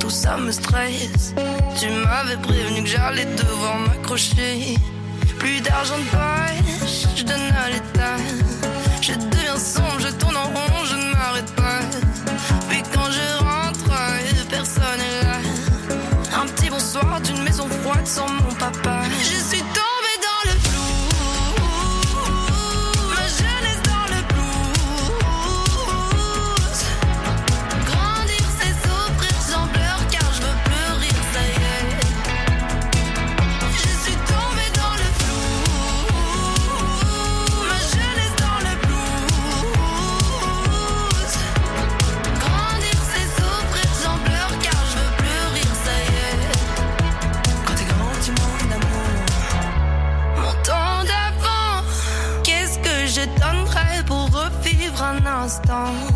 [0.00, 1.34] tout ça me stresse.
[1.78, 4.76] Tu m'avais prévenu que j'allais devoir m'accrocher.
[5.38, 8.18] Plus d'argent de poche, je donne à l'état.
[9.02, 11.82] Je deviens sombre, je tourne en rond, je ne m'arrête pas.
[12.68, 13.90] Puis quand je rentre,
[14.48, 15.38] personne est là.
[16.40, 18.95] Un petit bonsoir d'une maison froide sans mon papa.
[55.46, 56.15] Instant?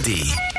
[0.00, 0.53] Le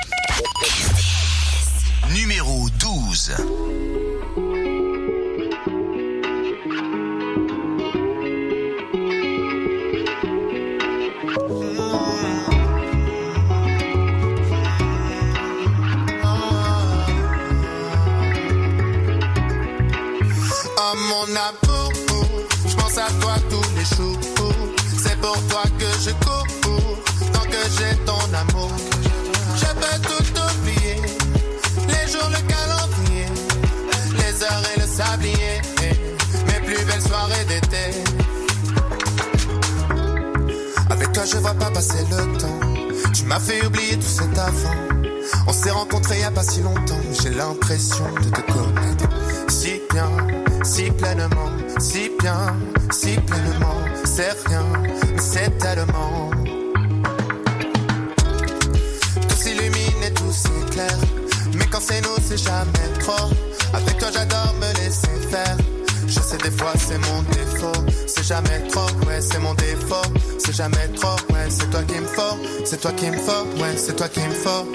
[47.90, 49.07] de te connaître
[49.48, 50.10] si bien,
[50.64, 52.56] si pleinement, si bien,
[52.91, 53.80] si pleinement.
[54.06, 54.66] C'est rien,
[55.20, 56.32] c'est tellement.
[59.28, 60.98] Tout s'illumine et tout s'éclaire.
[61.53, 63.30] Mais quand c'est nous, c'est jamais trop.
[63.74, 65.57] Avec toi, j'adore me laisser faire.
[66.07, 70.07] Je sais des fois c'est mon défaut, c'est jamais trop, ouais c'est mon défaut,
[70.38, 73.76] c'est jamais trop, ouais c'est toi qui me faut, c'est toi qui me faut, ouais
[73.76, 74.66] c'est toi qui me faut.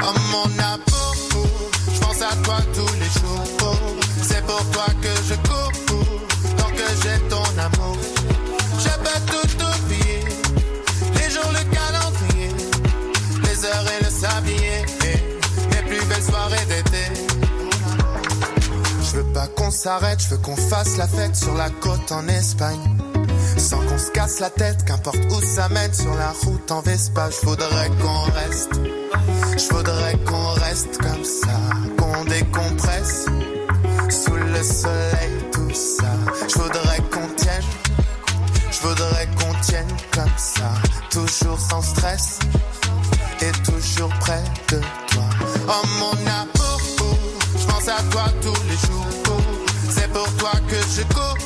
[0.00, 1.14] Oh mon amour,
[2.22, 3.96] à toi tous les jours.
[4.22, 5.72] C'est pour toi que je cours,
[6.56, 7.96] tant que j'ai ton amour.
[8.78, 10.24] Je peux tout oublier,
[11.14, 12.50] les jours, le calendrier,
[13.44, 17.04] les heures et le sablier, et les plus belles soirées d'été.
[19.02, 22.26] Je veux pas qu'on s'arrête, je veux qu'on fasse la fête sur la côte en
[22.28, 22.98] Espagne.
[23.56, 27.28] Sans qu'on se casse la tête, qu'importe où ça mène, sur la route en Vespa,
[27.30, 28.70] je voudrais qu'on reste.
[29.56, 30.37] Je voudrais qu'on
[30.86, 31.58] comme ça,
[31.98, 33.26] qu'on décompresse.
[34.10, 36.10] Sous le soleil, tout ça.
[36.48, 37.64] Je voudrais qu'on tienne.
[38.70, 40.70] Je voudrais qu'on tienne comme ça,
[41.10, 42.38] toujours sans stress
[43.40, 45.24] et toujours près de toi.
[45.68, 46.80] Oh mon amour,
[47.58, 49.06] je pense à toi tous les jours.
[49.90, 51.36] C'est pour toi que je cours,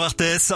[0.00, 0.52] RTS.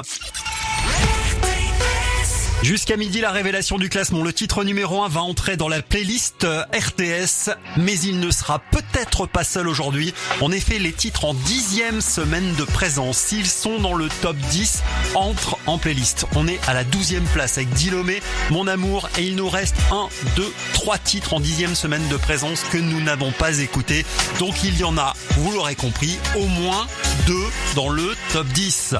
[2.62, 4.24] Jusqu'à midi, la révélation du classement.
[4.24, 8.58] Le titre numéro 1 va entrer dans la playlist euh, RTS, mais il ne sera
[8.58, 10.14] peut-être pas seul aujourd'hui.
[10.40, 14.82] En effet, les titres en dixième semaine de présence, s'ils sont dans le top 10,
[15.14, 16.26] entrent en playlist.
[16.34, 20.08] On est à la douzième place avec Dilomé, Mon Amour, et il nous reste un,
[20.34, 24.04] deux, trois titres en dixième semaine de présence que nous n'avons pas écoutés.
[24.40, 26.86] Donc il y en a, vous l'aurez compris, au moins
[27.26, 28.96] deux dans le top 10.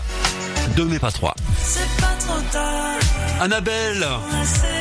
[0.75, 1.35] Deux mais pas trois.
[1.63, 2.95] C'est pas trop tard.
[3.41, 4.07] Annabelle,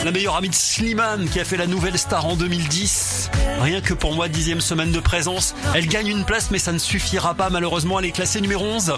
[0.03, 3.29] la meilleure amie de Slimane qui a fait la nouvelle star en 2010.
[3.61, 5.55] Rien que pour moi, dixième semaine de présence.
[5.73, 7.99] Elle gagne une place mais ça ne suffira pas malheureusement.
[7.99, 8.93] Elle est classée numéro 11.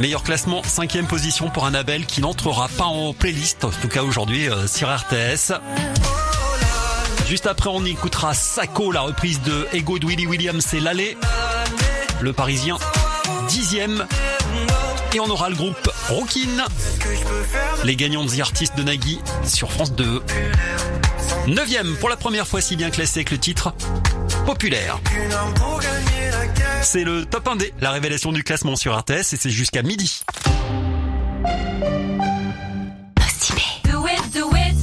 [0.00, 4.48] Meilleur classement, cinquième position pour Annabelle qui n'entrera pas en playlist, en tout cas aujourd'hui
[4.48, 5.52] euh, sur RTS.
[7.26, 11.16] Juste après, on écoutera Sacco, la reprise de Ego de Willy Williams, c'est l'allée.
[12.20, 12.76] Le Parisien,
[13.48, 14.06] dixième.
[15.16, 16.62] Et on aura le groupe Rockin,
[17.84, 20.22] les gagnants de The Artist de Nagui sur France 2.
[21.46, 23.72] Neuvième pour la première fois si bien classé avec le titre
[24.44, 25.00] Populaire.
[26.82, 30.20] C'est le top 1D, la révélation du classement sur RTS et c'est jusqu'à midi.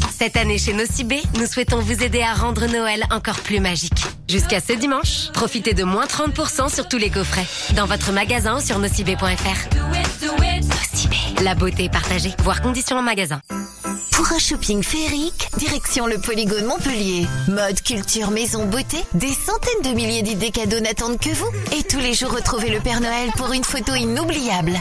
[0.09, 4.03] Cette année chez Nocibé, nous souhaitons vous aider à rendre Noël encore plus magique.
[4.27, 7.45] Jusqu'à ce dimanche, profitez de moins 30% sur tous les coffrets.
[7.75, 10.12] Dans votre magasin sur nocibé.fr.
[11.43, 12.33] La beauté partagée.
[12.39, 13.41] Voir conditions en magasin.
[14.13, 17.27] Pour un shopping féerique, direction le polygone Montpellier.
[17.49, 21.51] Mode, culture, maison, beauté, des centaines de milliers d'idées cadeaux n'attendent que vous.
[21.77, 24.79] Et tous les jours, retrouvez le Père Noël pour une photo inoubliable.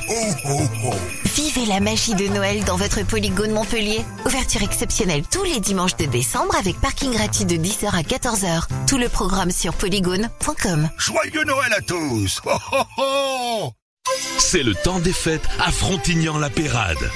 [1.34, 4.04] Vivez la magie de Noël dans votre polygone Montpellier.
[4.24, 8.68] Ouverture exceptionnelle tous les dimanches de décembre avec parking gratuit de 10h à 14h.
[8.86, 10.88] Tout le programme sur polygone.com.
[10.96, 13.72] Joyeux Noël à tous Oh, oh, oh
[14.38, 17.10] C'est le temps des fêtes à Frontignan-la-Pérade.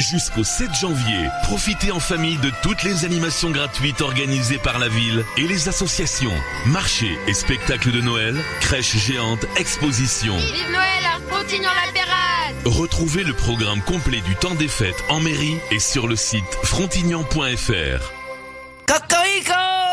[0.00, 5.24] Jusqu'au 7 janvier, profitez en famille de toutes les animations gratuites organisées par la ville
[5.36, 6.32] et les associations.
[6.66, 10.36] Marchés et spectacles de Noël, crèches géantes, expositions.
[10.38, 15.78] Vive Noël à Frontignan-la-Pérade Retrouvez le programme complet du temps des fêtes en mairie et
[15.78, 18.12] sur le site frontignan.fr.
[18.86, 19.91] Cocorico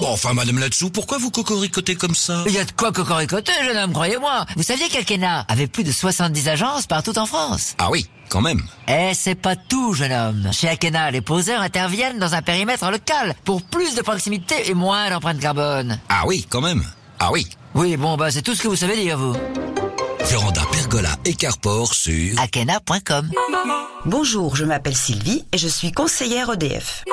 [0.00, 2.42] Bon, enfin, Madame Latsou, pourquoi vous cocoricotez comme ça?
[2.46, 4.46] Il y a de quoi cocoricoter, jeune homme, croyez-moi.
[4.56, 7.74] Vous saviez qu'Alkena avait plus de 70 agences partout en France?
[7.78, 8.62] Ah oui, quand même.
[8.88, 10.48] Eh, c'est pas tout, jeune homme.
[10.52, 15.10] Chez Akena, les poseurs interviennent dans un périmètre local pour plus de proximité et moins
[15.10, 16.00] d'empreinte carbone.
[16.08, 16.82] Ah oui, quand même.
[17.18, 17.46] Ah oui.
[17.74, 19.36] Oui, bon, bah, c'est tout ce que vous savez dire, vous.
[20.24, 23.30] Véranda Pergola et Carport sur Akena.com.
[24.06, 27.04] Bonjour, je m'appelle Sylvie et je suis conseillère EDF.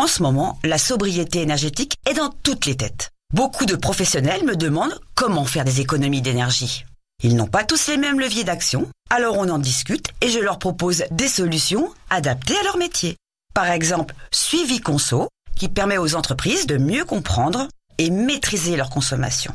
[0.00, 3.10] En ce moment, la sobriété énergétique est dans toutes les têtes.
[3.34, 6.86] Beaucoup de professionnels me demandent comment faire des économies d'énergie.
[7.22, 10.58] Ils n'ont pas tous les mêmes leviers d'action, alors on en discute et je leur
[10.58, 13.18] propose des solutions adaptées à leur métier.
[13.52, 17.68] Par exemple, Suivi Conso, qui permet aux entreprises de mieux comprendre
[17.98, 19.52] et maîtriser leur consommation.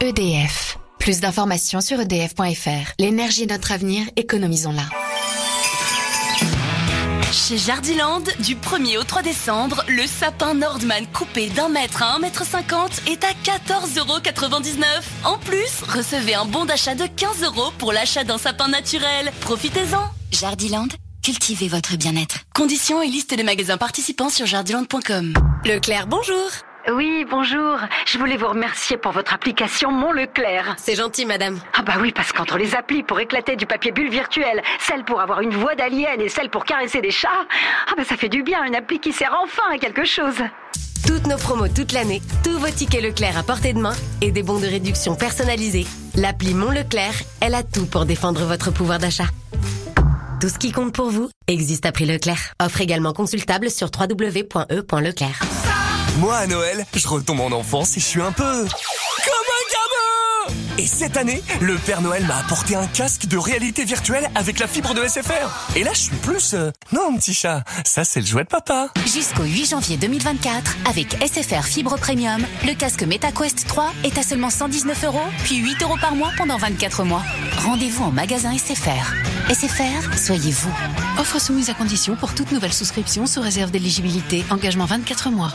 [0.00, 0.78] EDF.
[0.98, 2.94] Plus d'informations sur edf.fr.
[2.98, 4.84] L'énergie est notre avenir, économisons-la.
[7.50, 12.20] Chez Jardiland, du 1er au 3 décembre, le sapin Nordman coupé d'un mètre à 1
[12.20, 14.84] mètre 50 est à 14,99€.
[15.24, 19.32] En plus, recevez un bon d'achat de 15 euros pour l'achat d'un sapin naturel.
[19.40, 20.86] Profitez-en Jardiland,
[21.24, 22.36] cultivez votre bien-être.
[22.54, 25.34] Conditions et liste des magasins participants sur jardiland.com.
[25.64, 26.50] Leclerc, bonjour
[26.88, 27.78] oui, bonjour.
[28.06, 30.74] Je voulais vous remercier pour votre application Mon Leclerc.
[30.78, 31.58] C'est gentil, madame.
[31.74, 35.20] Ah bah oui, parce qu'entre les applis pour éclater du papier bulle virtuel, celle pour
[35.20, 37.28] avoir une voix d'alien et celle pour caresser des chats,
[37.88, 40.36] ah bah ça fait du bien, une appli qui sert enfin à quelque chose.
[41.06, 44.42] Toutes nos promos toute l'année, tous vos tickets Leclerc à portée de main et des
[44.42, 45.86] bons de réduction personnalisés.
[46.14, 49.26] L'appli Mon Leclerc, elle a tout pour défendre votre pouvoir d'achat.
[50.40, 52.54] Tout ce qui compte pour vous existe à prix Leclerc.
[52.62, 55.40] Offre également consultable sur www.e.leclerc.
[56.18, 58.66] Moi, à Noël, je retombe en enfance et je suis un peu...
[60.78, 64.66] Et cette année, le Père Noël m'a apporté un casque de réalité virtuelle avec la
[64.66, 65.76] fibre de SFR.
[65.76, 66.54] Et là, je suis plus...
[66.54, 68.88] euh, Non, petit chat, ça c'est le jouet de papa.
[69.06, 74.50] Jusqu'au 8 janvier 2024, avec SFR Fibre Premium, le casque MetaQuest 3 est à seulement
[74.50, 77.22] 119 euros, puis 8 euros par mois pendant 24 mois.
[77.66, 79.14] Rendez-vous en magasin SFR.
[79.50, 80.72] SFR, soyez vous.
[81.18, 84.44] Offre soumise à condition pour toute nouvelle souscription sous réserve d'éligibilité.
[84.50, 85.52] Engagement 24 mois.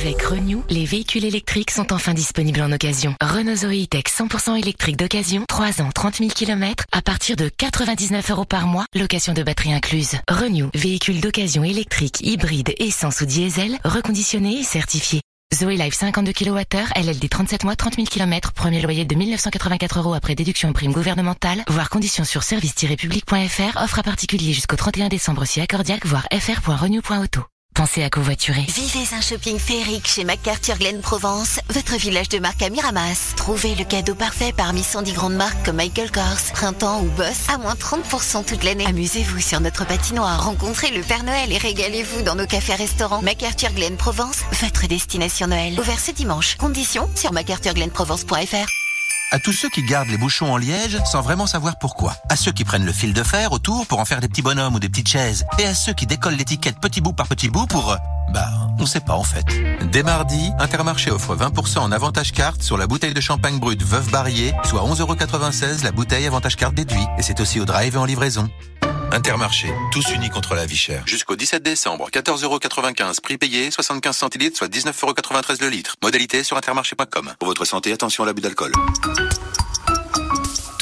[0.00, 3.16] Avec Renew, les véhicules électriques sont enfin disponibles en occasion.
[3.20, 8.30] Renault Zoe Tech 100% électrique d'occasion, 3 ans, 30 000 km, à partir de 99
[8.30, 10.12] euros par mois, location de batterie incluse.
[10.30, 15.20] Renew, véhicule d'occasion électrique, hybride, essence ou diesel, reconditionné et certifié.
[15.52, 20.14] Zoé Life 52 kWh, LLD 37 mois, 30 000 km, premier loyer de 1984 euros
[20.14, 25.60] après déduction prime gouvernementale, voire conditions sur service-public.fr, offre à particulier jusqu'au 31 décembre si
[25.60, 27.46] accordiaque, voire fr.renew.auto.
[27.78, 28.62] Pensez à covoiturer.
[28.62, 33.34] Vivez un shopping féerique chez MacArthur Glen Provence, votre village de marque à Miramas.
[33.36, 37.56] Trouvez le cadeau parfait parmi 110 grandes marques comme Michael Kors, Printemps ou Boss à
[37.56, 38.84] moins 30% toute l'année.
[38.84, 43.22] Amusez-vous sur notre patinoire, rencontrez le Père Noël et régalez-vous dans nos cafés-restaurants.
[43.22, 45.78] MacArthur Glen Provence, votre destination Noël.
[45.78, 46.56] Ouvert ce dimanche.
[46.56, 48.87] Conditions sur macarthurglenprovence.fr.
[49.30, 52.16] À tous ceux qui gardent les bouchons en liège sans vraiment savoir pourquoi.
[52.30, 54.74] À ceux qui prennent le fil de fer autour pour en faire des petits bonhommes
[54.74, 55.44] ou des petites chaises.
[55.58, 57.92] Et à ceux qui décollent l'étiquette petit bout par petit bout pour...
[57.92, 57.96] euh,
[58.32, 58.48] bah,
[58.78, 59.44] on sait pas en fait.
[59.92, 64.10] Dès mardi, Intermarché offre 20% en avantage carte sur la bouteille de champagne brut Veuve
[64.10, 67.04] Barrier, soit 11,96€ la bouteille avantage carte déduit.
[67.18, 68.48] Et c'est aussi au drive et en livraison.
[69.10, 71.02] Intermarché, tous unis contre la vie chère.
[71.06, 75.96] Jusqu'au 17 décembre, 14,95€, prix payé, 75 centilitres, soit 19,93€ le litre.
[76.02, 77.32] Modalité sur intermarché.com.
[77.38, 78.72] Pour votre santé, attention à l'abus d'alcool.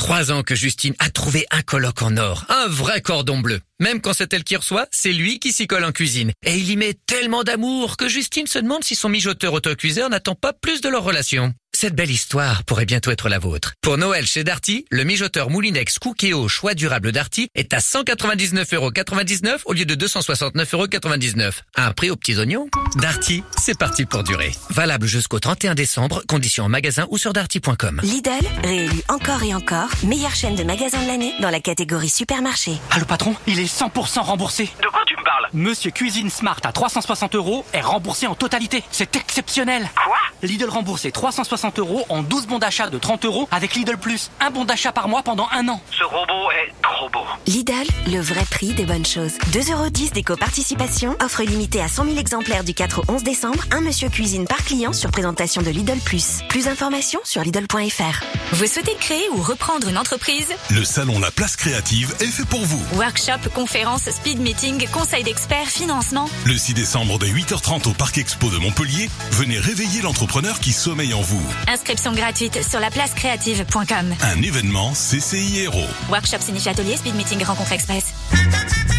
[0.06, 3.58] Trois ans que Justine a trouvé un coloc en or, un vrai cordon bleu.
[3.80, 6.30] Même quand c'est elle qui reçoit, c'est lui qui s'y colle en cuisine.
[6.44, 10.36] Et il y met tellement d'amour que Justine se demande si son mijoteur autocuiseur n'attend
[10.36, 11.52] pas plus de leur relation.
[11.78, 13.74] Cette belle histoire pourrait bientôt être la vôtre.
[13.82, 19.74] Pour Noël chez Darty, le mijoteur Moulinex Cookéo choix durable Darty est à 199,99€ au
[19.74, 21.52] lieu de 269,99€.
[21.74, 24.52] Un prix aux petits oignons Darty, c'est parti pour durer.
[24.70, 28.00] Valable jusqu'au 31 décembre, conditions en magasin ou sur darty.com.
[28.02, 28.30] Lidl,
[28.64, 32.72] réélu encore et encore, meilleure chaîne de magasins de l'année dans la catégorie supermarché.
[32.90, 34.70] Ah, le patron, il est 100% remboursé.
[34.82, 35.50] De quoi tu me parles?
[35.52, 38.82] Monsieur Cuisine Smart à 360 euros est remboursé en totalité.
[38.90, 39.90] C'est exceptionnel.
[40.02, 40.16] Quoi?
[40.42, 44.30] Lidl remboursé 360 euros en 12 bons d'achat de 30 euros avec Lidl Plus.
[44.40, 45.80] Un bon d'achat par mois pendant un an.
[45.90, 47.24] Ce robot est trop beau.
[47.46, 49.32] Lidl, le vrai prix des bonnes choses.
[49.52, 54.08] 2,10€ d'éco-participation, offre limitée à 100 000 exemplaires du 4 au 11 décembre, un monsieur
[54.08, 56.40] cuisine par client sur présentation de Lidl Plus.
[56.48, 58.24] Plus d'informations sur Lidl.fr.
[58.52, 60.48] Vous souhaitez créer ou reprendre une entreprise?
[60.70, 62.82] Le salon La Place Créative est fait pour vous.
[62.96, 66.28] Workshop, conférences, speed meeting, conseil d'experts, financement.
[66.44, 71.14] Le 6 décembre dès 8h30 au Parc Expo de Montpellier, venez réveiller l'entrepreneur qui sommeille
[71.14, 71.42] en vous.
[71.68, 74.14] Inscription gratuite sur laplacecreative.com.
[74.22, 75.86] Un événement CCI Héros.
[76.10, 78.14] Workshop signifie atelier, speed meeting, rencontre express.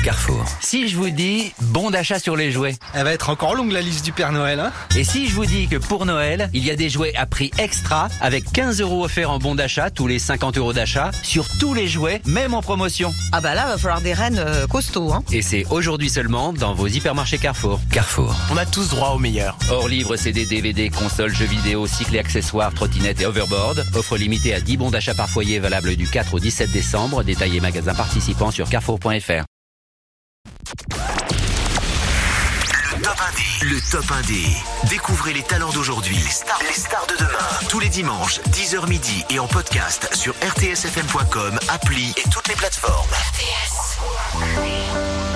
[0.03, 0.45] Carrefour.
[0.61, 2.75] Si je vous dis bon d'achat sur les jouets.
[2.93, 5.45] Elle va être encore longue la liste du Père Noël, hein Et si je vous
[5.45, 9.03] dis que pour Noël, il y a des jouets à prix extra avec 15 euros
[9.03, 12.61] offerts en bon d'achat tous les 50 euros d'achat sur tous les jouets, même en
[12.61, 13.11] promotion.
[13.33, 16.73] Ah bah là, va falloir des rennes euh, costauds, hein Et c'est aujourd'hui seulement dans
[16.73, 17.81] vos hypermarchés Carrefour.
[17.91, 18.33] Carrefour.
[18.51, 19.57] On a tous droit au meilleur.
[19.69, 23.85] Hors livre, CD, DVD, consoles, jeux vidéo, cycles et accessoires, trottinettes et overboard.
[23.95, 27.23] Offre limitée à 10 bons d'achat par foyer valable du 4 au 17 décembre.
[27.23, 29.43] Détaillé magasin participant sur carrefour.fr.
[32.97, 33.69] Le top 1D.
[33.69, 34.89] Le top 1D.
[34.89, 36.15] Découvrez les talents d'aujourd'hui.
[36.15, 37.67] Les stars, les stars de demain.
[37.69, 43.09] Tous les dimanches, 10h midi et en podcast sur rtsfm.com, appli et toutes les plateformes.
[44.39, 45.26] Y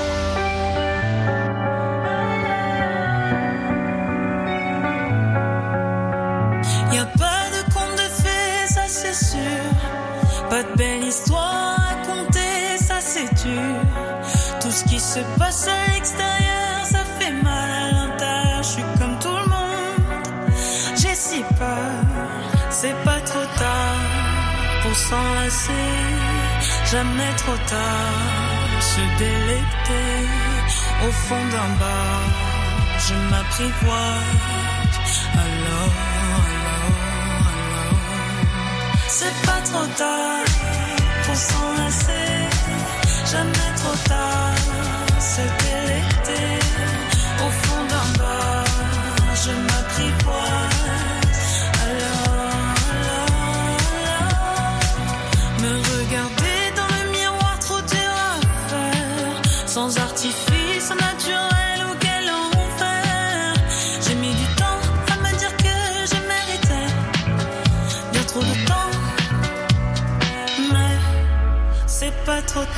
[10.51, 13.71] Pas de belle histoire à raconter, ça c'est dur.
[14.59, 18.61] Tout ce qui se passe à l'extérieur, ça fait mal à l'intérieur.
[18.61, 20.27] Je suis comme tout le monde,
[20.97, 22.03] j'ai si peur.
[22.69, 24.01] C'est pas trop tard
[24.81, 25.87] pour s'enlacer,
[26.91, 28.81] jamais trop tard.
[28.81, 30.27] Se délecter
[31.07, 32.23] au fond d'un bar,
[33.07, 34.49] je m'apprivoise.
[35.33, 36.10] Alors,
[39.13, 40.45] C'est pas trop tard
[41.25, 42.47] pour s'enlacer,
[43.29, 44.55] jamais trop tard.
[45.19, 46.59] Se délecter
[47.45, 48.65] au fond d'un bar,
[49.43, 50.70] je m'apprivoise.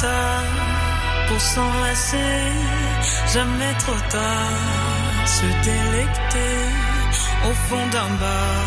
[0.03, 0.43] Tard
[1.27, 2.35] pour s'enlacer.
[3.35, 5.27] Jamais trop tard.
[5.37, 6.55] Se délecter
[7.49, 8.65] au fond d'un bar.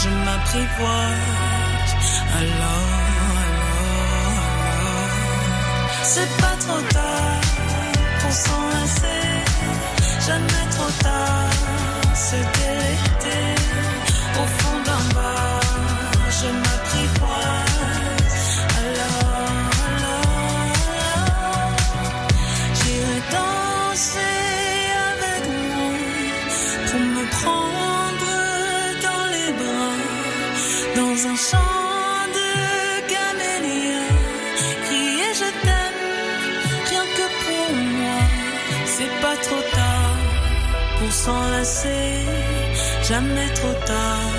[0.00, 1.90] Je m'apprivoise.
[2.40, 2.92] Alors,
[3.44, 3.86] alors,
[4.26, 5.10] alors.
[6.12, 7.44] C'est pas trop tard
[8.20, 9.24] pour s'enlacer.
[10.28, 11.54] Jamais trop tard.
[12.28, 13.44] Se délecter
[14.42, 15.55] au fond d'un bar.
[41.26, 42.12] S'enlacer,
[43.10, 44.32] jamais trop tard.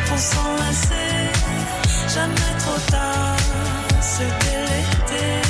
[0.07, 1.15] pour s'enlacer,
[2.17, 3.37] jamais trop tard.
[4.15, 5.42] Se délecter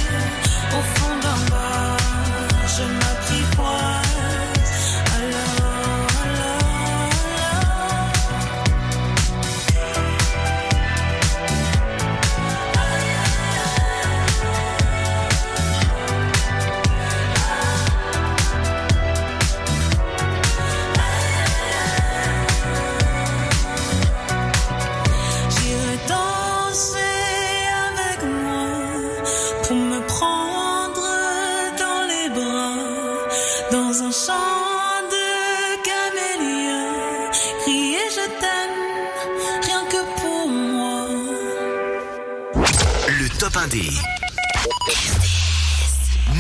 [43.53, 43.91] top 1D.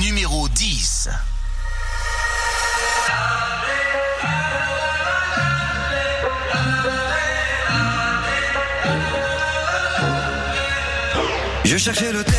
[0.00, 1.08] Numéro 10.
[11.64, 12.34] Je cherchais le thème,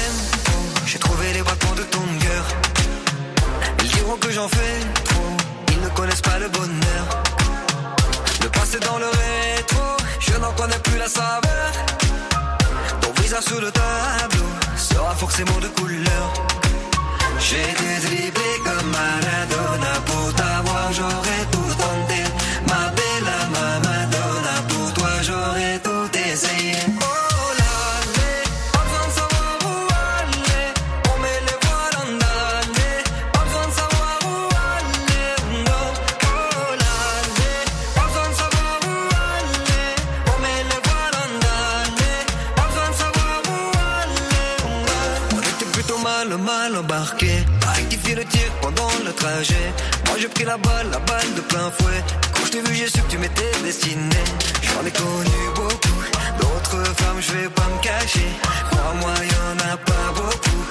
[0.85, 2.45] j'ai trouvé les battements de ton cœur.
[3.83, 5.37] Ils diront que j'en fais trop,
[5.69, 7.23] ils ne connaissent pas le bonheur.
[8.41, 11.71] Le passé dans le rétro, je n'en connais plus la saveur.
[13.01, 14.32] Ton visage sous le tableau
[15.15, 16.33] forcément de couleur.
[17.39, 21.72] J'ai été dribblé comme Maradona pour t'avoir, j'aurais tout
[50.23, 52.01] j'ai pris la balle, la balle de plein fouet.
[52.33, 54.23] Quand je t'ai vu, j'ai su que tu m'étais destiné.
[54.61, 55.99] J'en ai connu beaucoup.
[56.39, 58.31] D'autres femmes, je vais pas me cacher.
[58.71, 60.63] Crois-moi, y'en a pas beaucoup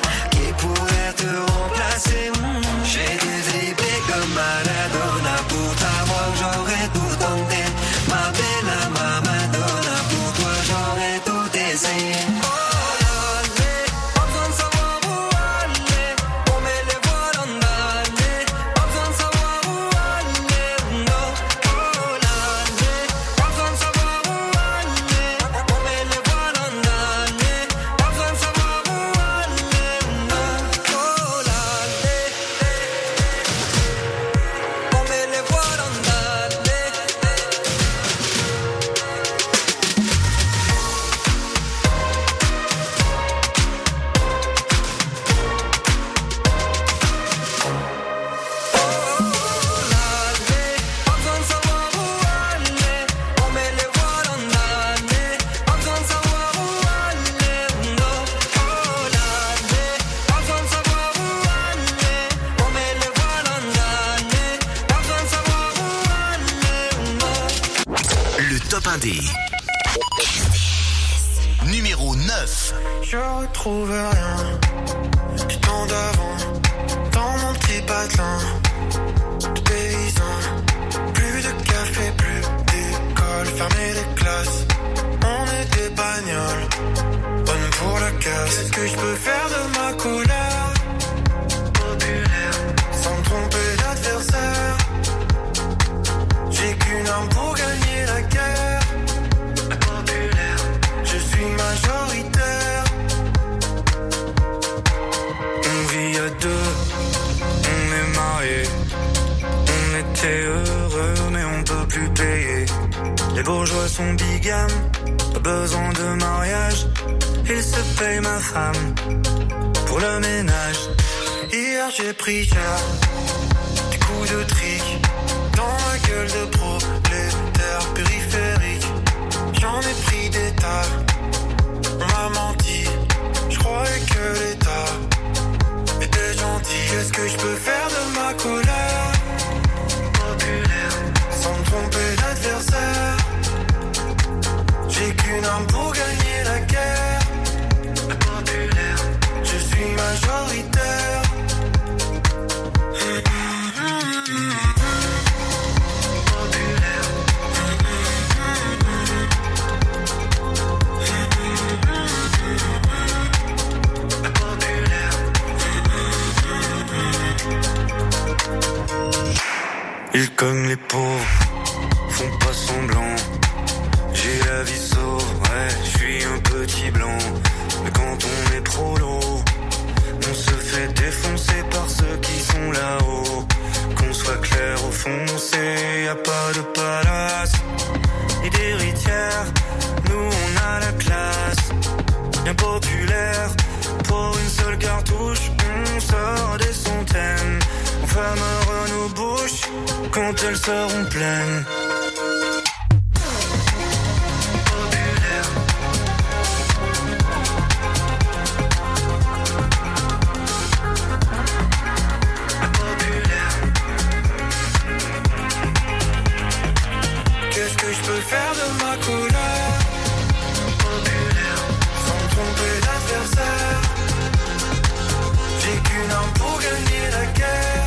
[225.73, 227.87] J'ai qu'une pour gagner la guerre.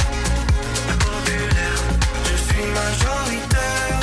[2.23, 3.99] Je suis majoritaire.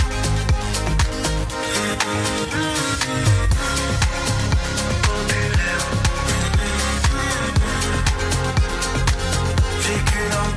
[9.81, 10.01] J'ai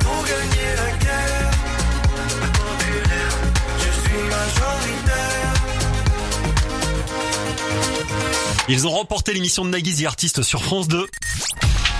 [0.04, 1.50] pour gagner la guerre.
[3.78, 5.54] Je suis majoritaire.
[8.68, 11.08] Ils ont remporté l'émission de Nagui The Artist sur France 2.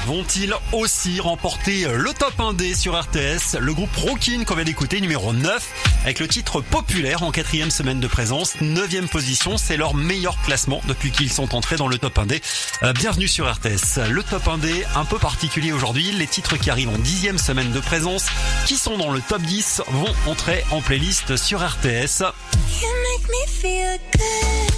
[0.06, 5.32] Vont-ils aussi remporter le top 1D sur RTS Le groupe Rockin qu'on vient d'écouter, numéro
[5.32, 5.68] 9,
[6.04, 10.80] avec le titre populaire en quatrième semaine de présence, neuvième position, c'est leur meilleur classement
[10.86, 12.40] depuis qu'ils sont entrés dans le top 1D.
[12.84, 13.98] Euh, bienvenue sur RTS.
[14.08, 17.80] Le top 1D, un peu particulier aujourd'hui, les titres qui arrivent en dixième semaine de
[17.80, 18.26] présence,
[18.64, 22.22] qui sont dans le top 10, vont entrer en playlist sur RTS.
[22.80, 24.76] You make me feel good.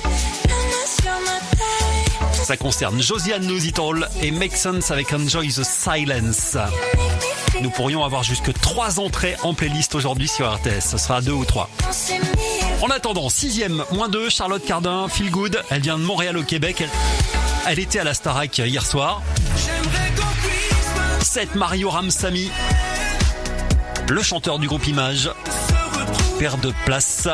[2.42, 6.56] Ça concerne Josiane Nuzital et Make Sense avec Enjoy the Silence.
[7.60, 10.80] Nous pourrions avoir jusque trois entrées en playlist aujourd'hui sur RTS.
[10.80, 11.68] Ce sera deux ou trois.
[12.80, 15.62] En attendant, sixième, moins deux, Charlotte Cardin, Feel Good.
[15.70, 16.80] Elle vient de Montréal au Québec.
[16.80, 16.90] Elle,
[17.66, 19.22] elle était à la Starac hier soir.
[21.20, 22.50] 7, Mario Ramsamy.
[24.08, 25.30] Le chanteur du groupe Image.
[26.38, 27.28] Perd de place.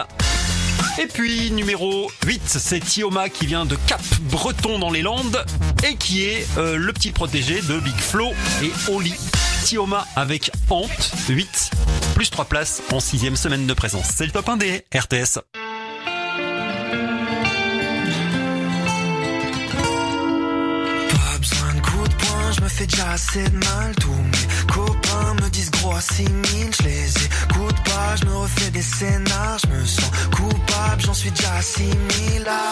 [0.96, 4.00] Et puis numéro 8, c'est Tioma qui vient de Cap
[4.30, 5.44] Breton dans les Landes
[5.84, 8.30] et qui est euh, le petit protégé de Big Flo
[8.62, 9.14] et Oli.
[9.64, 11.70] Tioma avec Hante 8,
[12.14, 14.06] plus 3 places en sixième semaine de présence.
[14.14, 15.40] C'est le top 1 des RTS.
[22.74, 23.94] Fais déjà assez de mal.
[24.00, 28.70] Tous mes copains me disent gros à 6000, je les écoute pas, je me refais
[28.70, 32.66] des scénars, je me sens coupable, j'en suis déjà à 6000 là.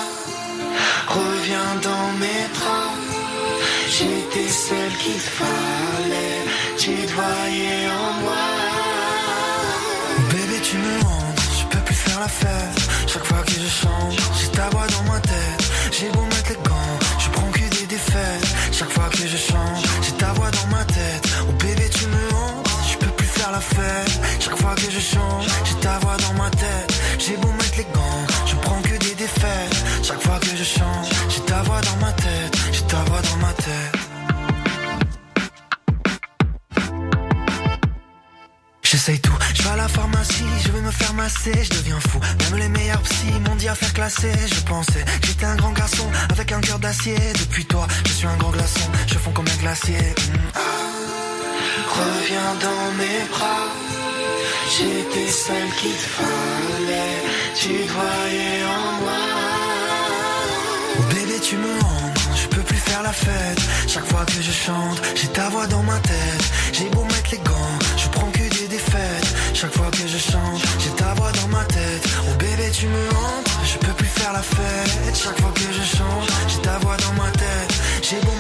[1.09, 2.93] Reviens dans mes bras,
[3.95, 6.43] j'étais celle qu'il fallait,
[6.79, 8.47] tu te voyais en moi.
[10.31, 12.83] Bébé, tu me hantes, je peux plus faire la fête.
[13.07, 15.62] Chaque fois que je chante, j'ai ta voix dans ma tête.
[15.93, 18.47] J'ai beau mettre les gants, je prends que des défaites.
[18.73, 19.85] Chaque fois que je chante,
[24.73, 26.93] fois que je chante, j'ai ta voix dans ma tête.
[27.19, 29.77] J'ai beau mettre les gants, je prends que des défaites.
[30.03, 33.36] Chaque fois que je chante, j'ai ta voix dans ma tête, j'ai ta voix dans
[33.36, 33.97] ma tête.
[38.82, 42.19] J'essaye tout, je vais à la pharmacie, je veux me faire masser, je deviens fou.
[42.40, 45.05] Même les meilleurs psy m'ont dit à faire classer, je pensais.
[45.24, 47.16] J'étais un grand garçon avec un cœur d'acier.
[47.40, 49.99] Depuis toi, je suis un grand glaçon, je fonds comme un glacier.
[49.99, 50.62] Hmm.
[51.99, 53.91] Reviens dans mes bras
[54.75, 57.23] J'étais celle qu'il te fallait.
[57.55, 59.21] Tu te voyais en moi.
[60.99, 62.19] Oh, bébé, tu me hantes.
[62.41, 63.61] Je peux plus faire la fête.
[63.87, 66.45] Chaque fois que je chante, j'ai ta voix dans ma tête.
[66.73, 69.29] J'ai beau mettre les gants, je prends que des défaites.
[69.55, 72.05] Chaque fois que je chante, j'ai ta voix dans ma tête.
[72.27, 73.51] Oh bébé, tu me hantes.
[73.65, 75.15] Je peux plus faire la fête.
[75.15, 77.73] Chaque fois que je chante, j'ai ta voix dans ma tête.
[78.03, 78.35] J'ai beau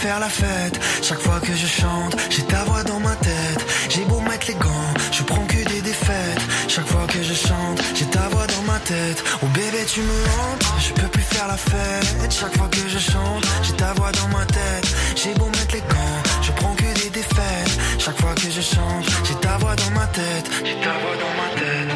[0.00, 0.80] faire la fête.
[1.02, 3.60] Chaque fois que je chante, j'ai ta voix dans ma tête.
[3.90, 6.42] J'ai beau mettre les gants, je prends que des défaites.
[6.68, 9.22] Chaque fois que je chante, j'ai ta voix dans ma tête.
[9.42, 12.32] Oh bébé, tu me hantes, je peux plus faire la fête.
[12.32, 14.86] Chaque fois que je chante, j'ai ta voix dans ma tête.
[15.16, 17.72] J'ai beau mettre les gants, je prends que des défaites.
[17.98, 20.46] Chaque fois que je chante, j'ai ta voix dans ma tête.
[20.64, 21.90] J'ai ta voix dans ma tête.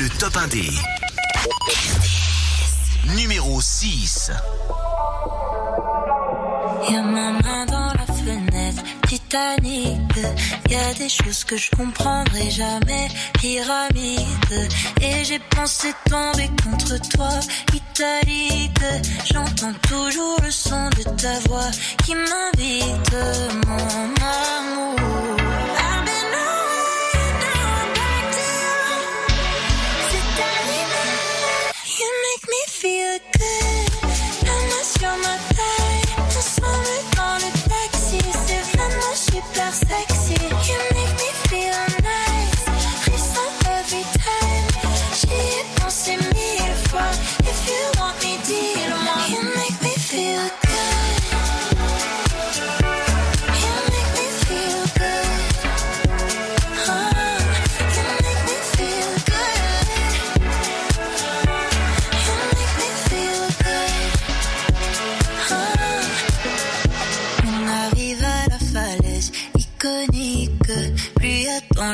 [0.00, 0.56] Le top 1D.
[3.16, 4.30] Numéro 6.
[6.90, 7.02] Y'a
[9.34, 10.00] Titanic.
[10.70, 13.08] Y a des choses que je comprendrai jamais,
[13.40, 14.68] pyramide.
[15.02, 17.40] Et j'ai pensé tomber contre toi,
[17.74, 18.78] italique.
[19.32, 21.70] J'entends toujours le son de ta voix
[22.04, 23.16] qui m'invite,
[23.66, 25.34] mon amour.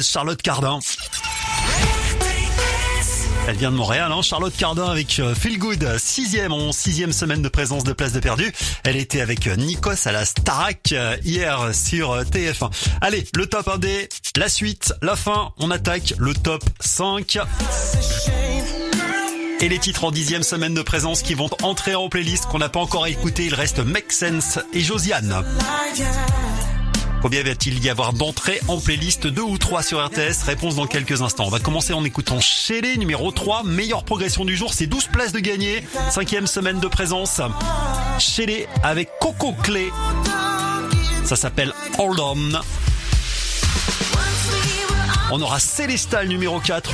[0.00, 0.78] Charlotte Cardin.
[3.48, 7.42] Elle vient de Montréal, hein, Charlotte Cardin avec euh, Feel Good, sixième en sixième semaine
[7.42, 8.52] de présence de Place de Perdu.
[8.84, 12.70] Elle était avec euh, Nikos à la Starac euh, hier sur euh, TF1.
[13.00, 17.38] Allez, le top 1D, la suite, la fin, on attaque le top 5.
[19.60, 22.68] Et les titres en dixième semaine de présence qui vont entrer en playlist qu'on n'a
[22.68, 25.44] pas encore écouté, il reste Make Sense et Josiane.
[27.22, 31.22] Combien va-t-il y avoir d'entrées en playlist 2 ou 3 sur RTS Réponse dans quelques
[31.22, 31.44] instants.
[31.46, 33.64] On va commencer en écoutant Shelley, numéro 3.
[33.64, 35.84] Meilleure progression du jour, c'est 12 places de gagné.
[36.10, 37.40] Cinquième semaine de présence.
[38.18, 39.90] Shelley avec Coco Clé.
[41.24, 42.36] Ça s'appelle Hold On.
[45.32, 46.92] On aura Célestal numéro 4.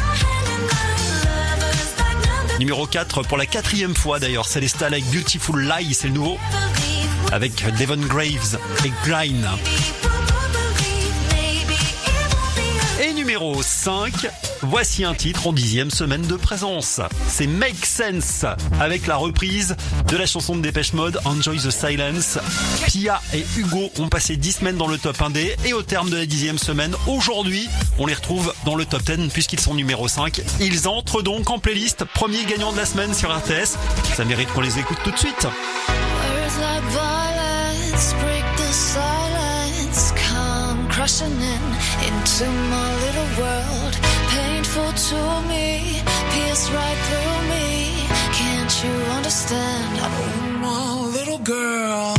[2.59, 4.47] Numéro 4 pour la quatrième fois d'ailleurs.
[4.47, 6.39] Célestal avec Beautiful Lie, c'est le nouveau.
[7.33, 9.45] Avec Devon Graves et Grind.
[13.05, 14.29] Et numéro 5,
[14.61, 17.01] voici un titre en dixième semaine de présence.
[17.27, 18.45] C'est Make Sense
[18.79, 19.75] avec la reprise
[20.07, 22.39] de la chanson de Dépêche Mode Enjoy the Silence.
[22.87, 26.17] Pia et Hugo ont passé 10 semaines dans le top 1D et au terme de
[26.17, 27.69] la dixième semaine, aujourd'hui,
[27.99, 30.41] on les retrouve dans le top 10 puisqu'ils sont numéro 5.
[30.61, 33.79] Ils entrent donc en playlist premier gagnant de la semaine sur RTS.
[34.15, 35.49] Ça mérite qu'on les écoute tout de suite.
[41.03, 41.72] Crushing in
[42.23, 43.95] into my little world.
[44.29, 45.19] Painful to
[45.49, 46.01] me,
[46.31, 48.07] pierce right through me.
[48.41, 49.99] Can't you understand?
[50.01, 52.15] Oh, my little girl.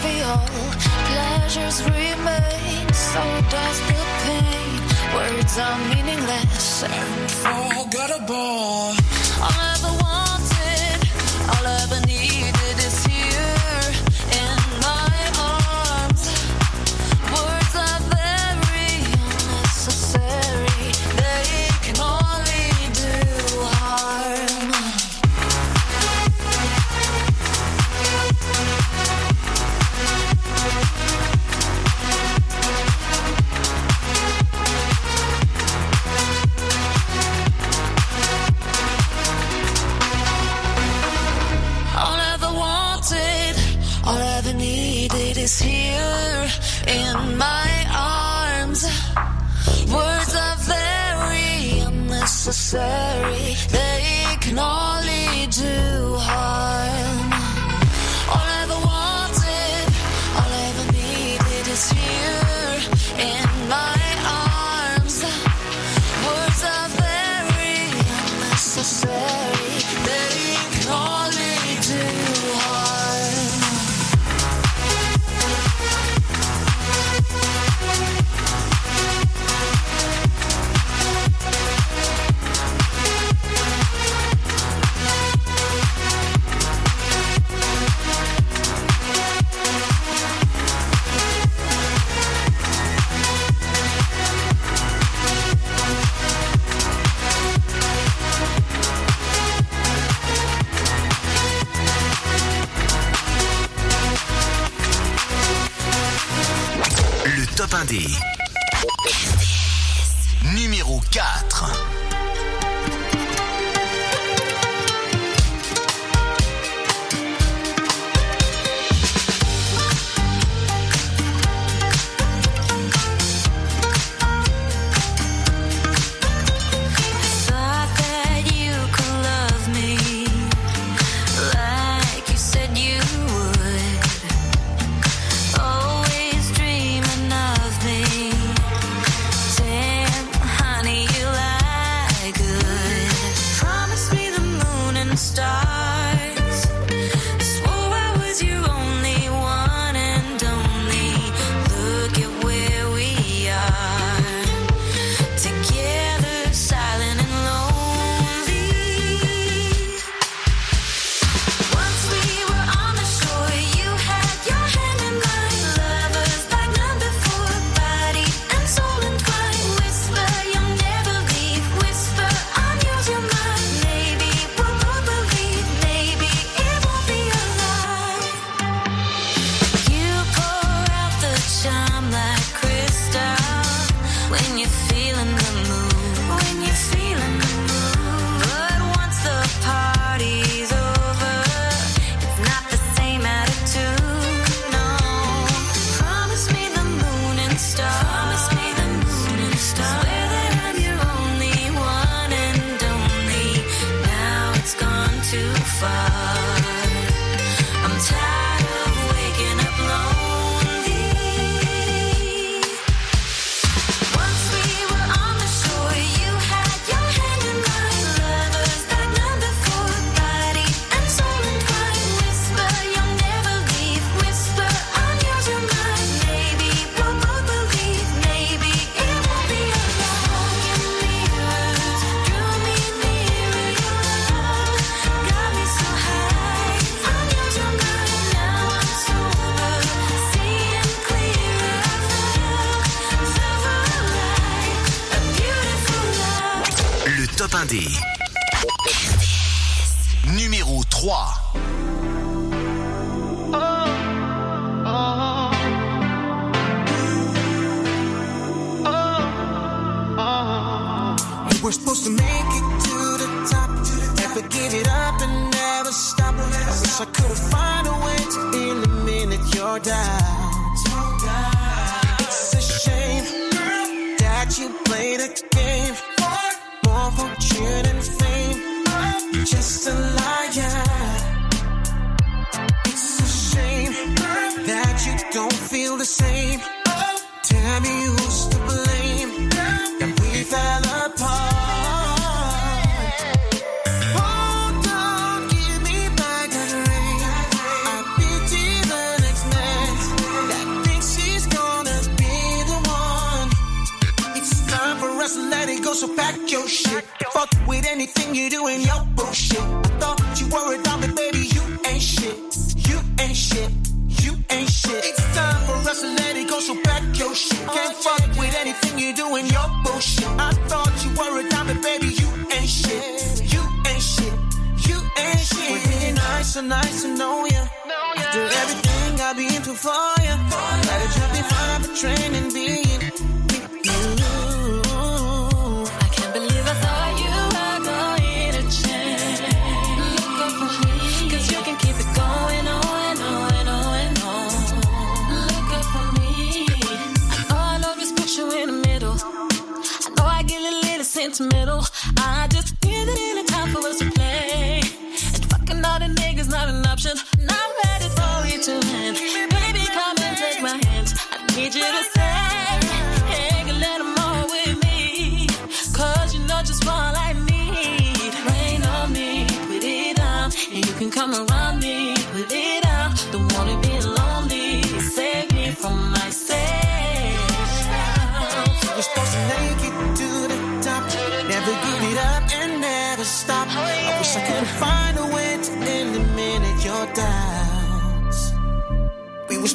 [0.00, 0.40] Trivial.
[1.08, 2.92] Pleasures remain.
[2.92, 4.80] So does the pain.
[5.14, 8.94] Words are meaningless and forgettable.
[9.42, 9.69] I
[52.72, 53.56] necessary.
[53.68, 54.79] They can all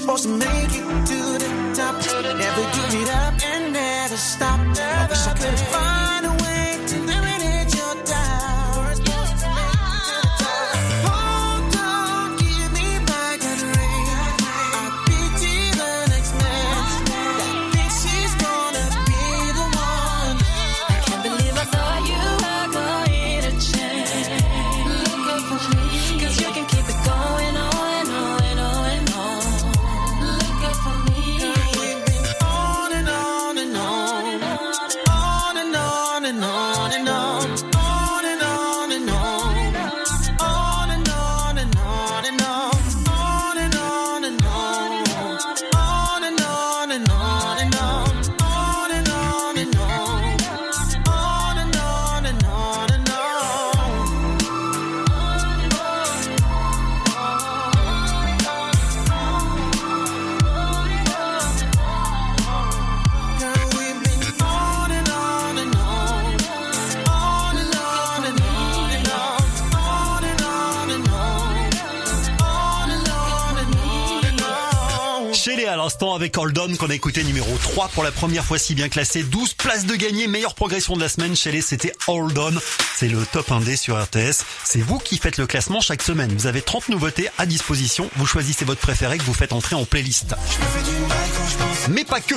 [0.06, 1.96] supposed to make it to the top.
[2.38, 4.60] Never give it up and never stop.
[4.60, 5.85] I wish I could.
[75.96, 78.90] l'instant avec Hold On qu'on a écouté numéro 3 pour la première fois si bien
[78.90, 79.24] classé.
[79.24, 82.52] 12 places de gagné, meilleure progression de la semaine chez les c'était Hold On.
[82.98, 84.44] C'est le top 1D sur RTS.
[84.66, 86.34] C'est vous qui faites le classement chaque semaine.
[86.34, 88.10] Vous avez 30 nouveautés à disposition.
[88.18, 90.36] Vous choisissez votre préféré que vous faites entrer en playlist.
[90.52, 91.25] Je me fais du mal
[91.90, 92.36] mais pas que.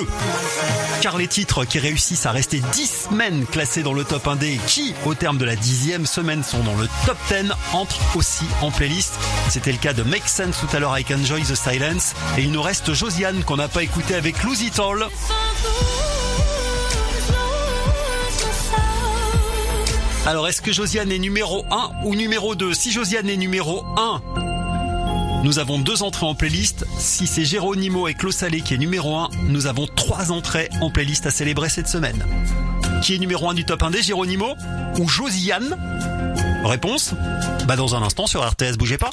[1.00, 4.94] Car les titres qui réussissent à rester 10 semaines classés dans le top 1D, qui
[5.04, 9.14] au terme de la dixième semaine sont dans le top 10, entrent aussi en playlist.
[9.48, 12.14] C'était le cas de Make Sense tout à l'heure avec Enjoy the Silence.
[12.36, 15.06] Et il nous reste Josiane qu'on n'a pas écouté avec Lose It All.
[20.26, 24.20] Alors est-ce que Josiane est numéro 1 ou numéro 2 Si Josiane est numéro 1,
[25.44, 26.84] nous avons deux entrées en playlist.
[26.98, 30.90] Si c'est Géronimo et Claude Salé qui est numéro 1, nous avons trois entrées en
[30.90, 32.24] playlist à célébrer cette semaine.
[33.02, 34.54] Qui est numéro 1 du top 1D, Géronimo
[34.98, 35.76] ou Josiane?
[36.64, 37.14] Réponse?
[37.66, 39.10] Bah dans un instant sur RTS, bougez pas.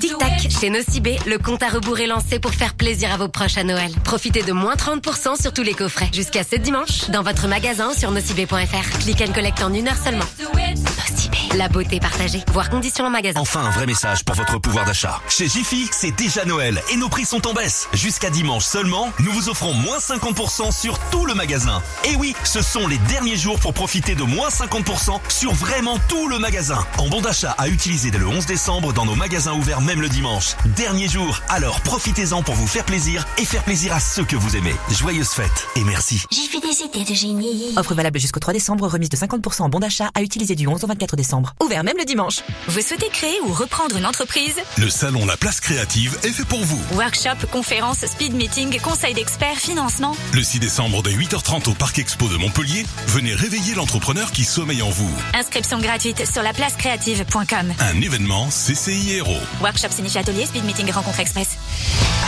[0.00, 3.28] Tic Tac, chez Nocibé, le compte à rebours est lancé pour faire plaisir à vos
[3.28, 3.92] proches à Noël.
[4.02, 6.08] Profitez de moins 30% sur tous les coffrets.
[6.12, 8.98] Jusqu'à ce dimanche, dans votre magasin sur nocibé.fr.
[9.00, 10.24] Click and collect en une heure seulement.
[10.54, 12.42] Nocibé, la beauté partagée.
[12.52, 13.40] Voir conditions en magasin.
[13.40, 15.20] Enfin, un vrai message pour votre pouvoir d'achat.
[15.28, 17.88] Chez Jiffy, c'est déjà Noël et nos prix sont en baisse.
[17.92, 21.82] Jusqu'à dimanche seulement, nous vous offrons moins 50% sur tout le magasin.
[22.04, 26.28] Et oui, ce sont les derniers jours pour profiter de moins 50% sur vraiment tout
[26.28, 26.84] le magasin.
[26.98, 30.08] En bon d'achat à utiliser dès le 11 décembre dans nos magasins ouverts même le
[30.08, 30.56] dimanche.
[30.76, 34.56] Dernier jour, alors profitez-en pour vous faire plaisir et faire plaisir à ceux que vous
[34.56, 34.74] aimez.
[34.90, 36.22] Joyeuses fêtes et merci.
[36.30, 37.74] J'ai fait des idées de génie.
[37.76, 40.82] Offre valable jusqu'au 3 décembre, remise de 50% en bon d'achat à utiliser du 11
[40.84, 41.54] au 24 décembre.
[41.62, 42.40] Ouvert même le dimanche.
[42.68, 44.56] Vous souhaitez créer ou reprendre une entreprise?
[44.78, 46.80] Le salon La Place Créative est fait pour vous.
[46.96, 50.16] Workshop, conférences, speed meeting, conseil d'experts, financement.
[50.32, 54.82] Le 6 décembre dès 8h30 au Parc Expo de Montpellier, venez réveiller l'entrepreneur qui sommeille
[54.82, 55.10] en vous.
[55.34, 57.74] Inscription gratuite sur laplacecreative.com.
[57.80, 59.36] Un événement CCI Héros.
[59.60, 61.58] Workshop signifie atelier, speed meeting, rencontre express.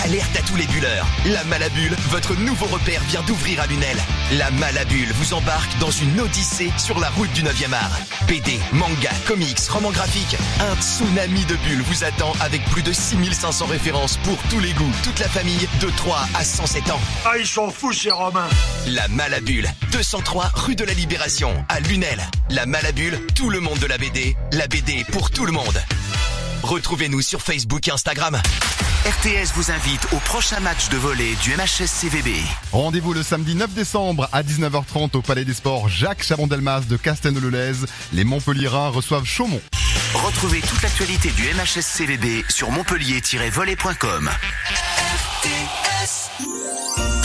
[0.04, 1.06] Alerte à tous les bulleurs.
[1.26, 3.96] La Malabule, votre nouveau repère vient d'ouvrir à Lunel.
[4.32, 7.98] La Malabule vous embarque dans une odyssée sur la route du 9e art.
[8.26, 10.36] BD, manga, comics, romans graphiques.
[10.60, 14.92] Un tsunami de bulles vous attend avec plus de 6500 références pour tous les goûts,
[15.02, 17.00] toute la famille, de 3 à 107 ans.
[17.26, 18.48] Ah, ils sont fous ces Romains
[18.86, 22.20] La Malabule, 203 rue de la Libération, à Lunel.
[22.48, 24.34] La Malabule, tout le monde de la BD.
[24.52, 25.78] La BD pour tout le monde.
[26.62, 28.40] Retrouvez-nous sur Facebook et Instagram.
[29.06, 32.34] RTS vous invite au prochain match de volley du MHS CVB.
[32.70, 37.86] Rendez-vous le samedi 9 décembre à 19h30 au Palais des Sports Jacques Chabon-Delmas de Castelnau-le-Lez.
[38.12, 39.62] Les Montpellierins reçoivent Chaumont.
[40.14, 44.30] Retrouvez toute l'actualité du MHS CVB sur montpellier-volley.com.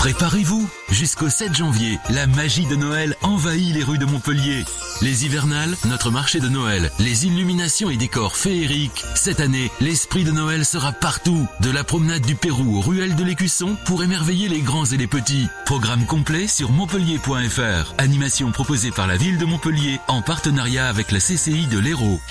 [0.05, 4.63] Préparez-vous, jusqu'au 7 janvier, la magie de Noël envahit les rues de Montpellier.
[5.01, 9.03] Les hivernales, notre marché de Noël, les illuminations et décors féeriques.
[9.15, 13.23] Cette année, l'esprit de Noël sera partout, de la promenade du Pérou aux ruelles de
[13.23, 15.47] l'Écusson pour émerveiller les grands et les petits.
[15.65, 17.95] Programme complet sur montpellier.fr.
[17.97, 22.21] Animation proposée par la ville de Montpellier en partenariat avec la CCI de l'Hérault.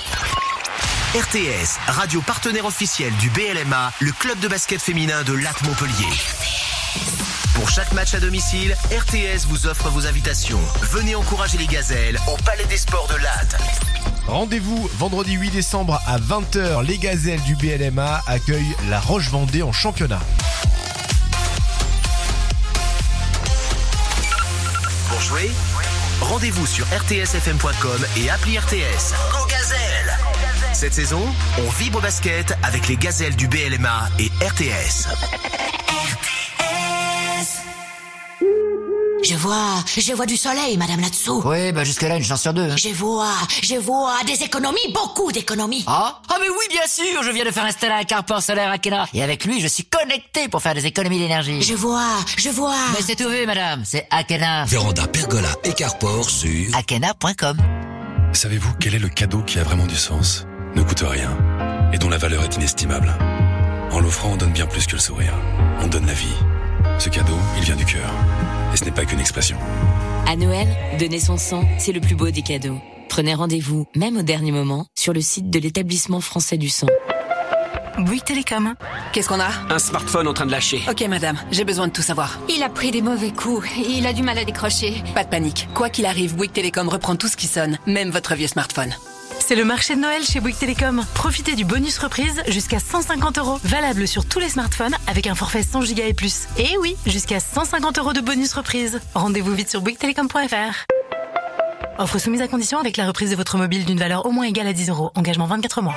[1.16, 7.34] RTS, radio partenaire officiel du BLMA, le club de basket féminin de Lac Montpellier.
[7.65, 10.61] Pour chaque match à domicile, RTS vous offre vos invitations.
[10.93, 13.57] Venez encourager les gazelles au Palais des Sports de Latte.
[14.27, 16.85] Rendez-vous vendredi 8 décembre à 20h.
[16.85, 20.20] Les gazelles du BLMA accueillent la Roche-Vendée en championnat.
[25.09, 25.51] Pour jouer,
[26.20, 29.15] rendez-vous sur rtsfm.com et appli RTS.
[29.32, 29.39] Go
[30.74, 31.23] Cette saison,
[31.57, 35.09] on vibre au basket avec les gazelles du BLMA et RTS.
[39.23, 41.40] Je vois, je vois du soleil, madame là-dessous.
[41.47, 42.77] Oui, bah jusque-là, une chance sur deux.
[42.77, 43.32] Je vois,
[43.62, 45.82] je vois des économies, beaucoup d'économies.
[45.86, 46.20] Ah?
[46.28, 49.06] Ah mais oui, bien sûr, je viens de faire installer un carport solaire à Kena.
[49.15, 51.62] Et avec lui, je suis connecté pour faire des économies d'énergie.
[51.62, 52.77] Je vois, je vois.
[52.93, 54.66] Mais c'est tout vu, madame, c'est Akena.
[54.66, 57.56] Véranda, pergola et carport sur Akena.com.
[58.35, 60.44] Savez-vous quel est le cadeau qui a vraiment du sens,
[60.74, 61.35] ne coûte rien
[61.94, 63.15] et dont la valeur est inestimable
[63.93, 65.32] En l'offrant, on donne bien plus que le sourire.
[65.81, 66.35] On donne la vie.
[66.98, 68.10] Ce cadeau, il vient du cœur.
[68.72, 69.56] Et ce n'est pas qu'une expression.
[70.26, 70.68] À Noël,
[70.98, 72.78] donner son sang, c'est le plus beau des cadeaux.
[73.08, 76.86] Prenez rendez-vous, même au dernier moment, sur le site de l'établissement français du sang.
[77.98, 78.74] Bouygues Télécom.
[79.12, 79.50] Qu'est-ce qu'on a?
[79.70, 80.80] Un smartphone en train de lâcher.
[80.90, 82.40] Ok madame, j'ai besoin de tout savoir.
[82.48, 83.68] Il a pris des mauvais coups.
[83.88, 85.02] Il a du mal à décrocher.
[85.14, 85.68] Pas de panique.
[85.74, 88.92] Quoi qu'il arrive, Bouygues Télécom reprend tout ce qui sonne, même votre vieux smartphone.
[89.46, 91.04] C'est le marché de Noël chez Bouygues Télécom.
[91.12, 93.58] Profitez du bonus reprise jusqu'à 150 euros.
[93.62, 96.46] Valable sur tous les smartphones avec un forfait 100 Go et plus.
[96.56, 99.02] Et oui, jusqu'à 150 euros de bonus reprise.
[99.14, 100.86] Rendez-vous vite sur bouyguestelecom.fr.
[101.98, 104.66] Offre soumise à condition avec la reprise de votre mobile d'une valeur au moins égale
[104.66, 105.12] à 10 euros.
[105.14, 105.94] Engagement 24 mois.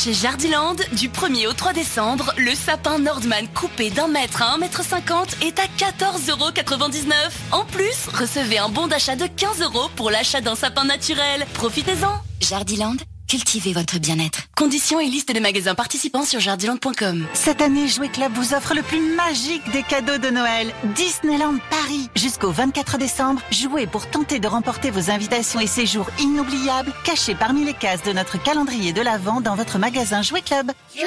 [0.00, 4.58] Chez Jardiland, du 1er au 3 décembre, le sapin Nordman coupé d'un mètre à 1
[4.58, 7.02] mètre 50 est à 14,99€.
[7.50, 11.44] En plus, recevez un bon d'achat de 15 euros pour l'achat d'un sapin naturel.
[11.54, 12.94] Profitez-en Jardiland,
[13.28, 14.44] cultivez votre bien-être.
[14.56, 17.26] Conditions et liste des magasins participants sur jardiland.com.
[17.34, 20.72] Cette année, Jouet Club vous offre le plus magique des cadeaux de Noël.
[20.96, 22.08] Disneyland Paris.
[22.16, 27.64] Jusqu'au 24 décembre, jouez pour tenter de remporter vos invitations et séjours inoubliables cachés parmi
[27.64, 30.72] les cases de notre calendrier de l'Avent dans votre magasin Jouet Club.
[30.94, 31.04] Jouet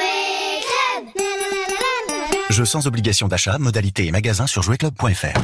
[0.62, 1.26] Club
[2.52, 5.40] Jeux sans obligation d'achat, modalité et magasin sur jouetclub.fr.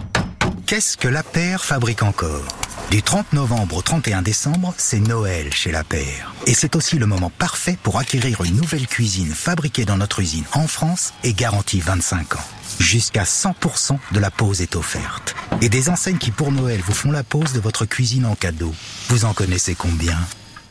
[0.66, 2.44] Qu'est-ce que la paire fabrique encore?
[2.90, 6.34] Du 30 novembre au 31 décembre, c'est Noël chez la paire.
[6.46, 10.46] Et c'est aussi le moment parfait pour acquérir une nouvelle cuisine fabriquée dans notre usine
[10.54, 12.48] en France et garantie 25 ans.
[12.80, 15.36] Jusqu'à 100% de la pose est offerte.
[15.62, 18.74] Et des enseignes qui pour Noël vous font la pose de votre cuisine en cadeau.
[19.10, 20.18] Vous en connaissez combien?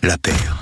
[0.02, 0.59] La paire.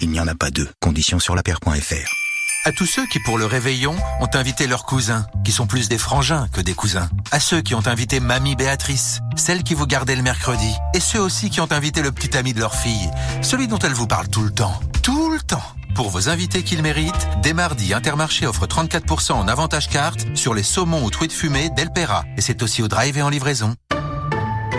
[0.00, 0.68] Il n'y en a pas deux.
[0.80, 2.23] Conditions sur la paire.fr.
[2.66, 5.98] À tous ceux qui, pour le réveillon, ont invité leurs cousins, qui sont plus des
[5.98, 7.10] frangins que des cousins.
[7.30, 10.72] À ceux qui ont invité Mamie Béatrice, celle qui vous gardait le mercredi.
[10.94, 13.10] Et ceux aussi qui ont invité le petit ami de leur fille,
[13.42, 14.80] celui dont elle vous parle tout le temps.
[15.02, 15.62] Tout le temps
[15.94, 20.64] pour vos invités qu'ils méritent, dès mardi, Intermarché offre 34% en avantage carte sur les
[20.64, 22.24] saumons ou truites fumées d'Elpera.
[22.36, 23.76] Et c'est aussi au drive et en livraison.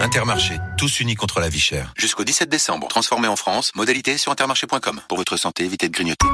[0.01, 1.93] Intermarché, tous unis contre la vie chère.
[1.97, 5.01] Jusqu'au 17 décembre, transformé en France, modalité sur intermarché.com.
[5.07, 6.27] Pour votre santé, évitez de grignoter.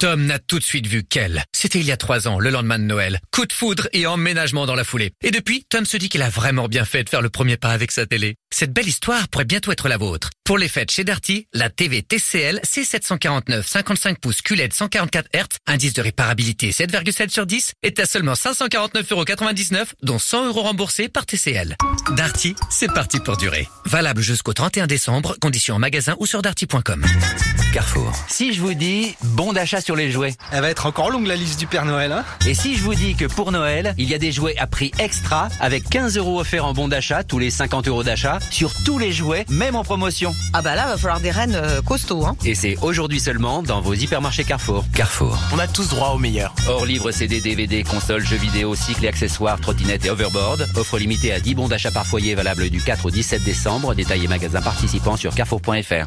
[0.00, 1.42] Tom n'a tout de suite vu qu'elle.
[1.52, 3.18] C'était il y a trois ans, le lendemain de Noël.
[3.32, 5.10] Coup de foudre et emménagement dans la foulée.
[5.24, 7.70] Et depuis, Tom se dit qu'il a vraiment bien fait de faire le premier pas
[7.70, 8.36] avec sa télé.
[8.50, 10.30] Cette belle histoire pourrait bientôt être la vôtre.
[10.44, 15.92] Pour les fêtes chez Darty, la TV TCL C749 55 pouces QLED 144 Hz, indice
[15.92, 21.76] de réparabilité 7,7 sur 10, est à seulement 549,99€, dont 100 euros remboursés par TCL.
[22.16, 23.68] Darty, c'est parti pour durer.
[23.84, 27.04] Valable jusqu'au 31 décembre, conditions en magasin ou sur darty.com.
[27.72, 28.12] Carrefour.
[28.28, 30.34] Si je vous dis bon d'achat sur les jouets.
[30.52, 32.12] Elle va être encore longue la liste du Père Noël.
[32.12, 32.24] Hein?
[32.46, 34.90] Et si je vous dis que pour Noël, il y a des jouets à prix
[34.98, 38.02] extra avec 15 euros offerts en bon d'achat tous les 50 euros
[38.50, 40.34] sur tous les jouets, même en promotion.
[40.52, 42.26] Ah bah là, va falloir des rennes euh, costauds.
[42.26, 42.36] Hein.
[42.44, 44.84] Et c'est aujourd'hui seulement dans vos hypermarchés Carrefour.
[44.94, 45.38] Carrefour.
[45.54, 46.54] On a tous droit au meilleur.
[46.68, 50.66] Hors livre CD, DVD, console, jeux vidéo, cycles et accessoires, trottinettes et overboard.
[50.76, 53.94] Offre limitée à 10 bons d'achat par foyer valable du 4 au 17 décembre.
[53.94, 56.06] Détails et magasins participants sur carrefour.fr.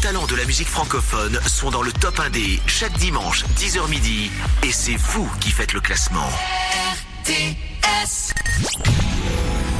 [0.00, 4.30] talents de la musique francophone sont dans le top 1D chaque dimanche 10h midi
[4.62, 6.28] et c'est vous qui faites le classement.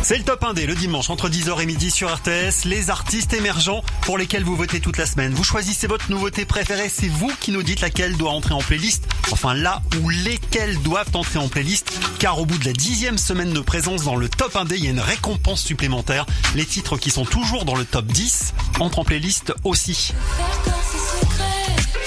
[0.02, 3.84] C'est le top 1D le dimanche entre 10h et midi sur RTS, les artistes émergents
[4.02, 5.32] pour lesquels vous votez toute la semaine.
[5.34, 9.06] Vous choisissez votre nouveauté préférée, c'est vous qui nous dites laquelle doit entrer en playlist,
[9.30, 13.52] enfin là où lesquelles doivent entrer en playlist, car au bout de la dixième semaine
[13.52, 16.24] de présence dans le top 1D, il y a une récompense supplémentaire.
[16.54, 20.14] Les titres qui sont toujours dans le top 10 entrent en playlist aussi.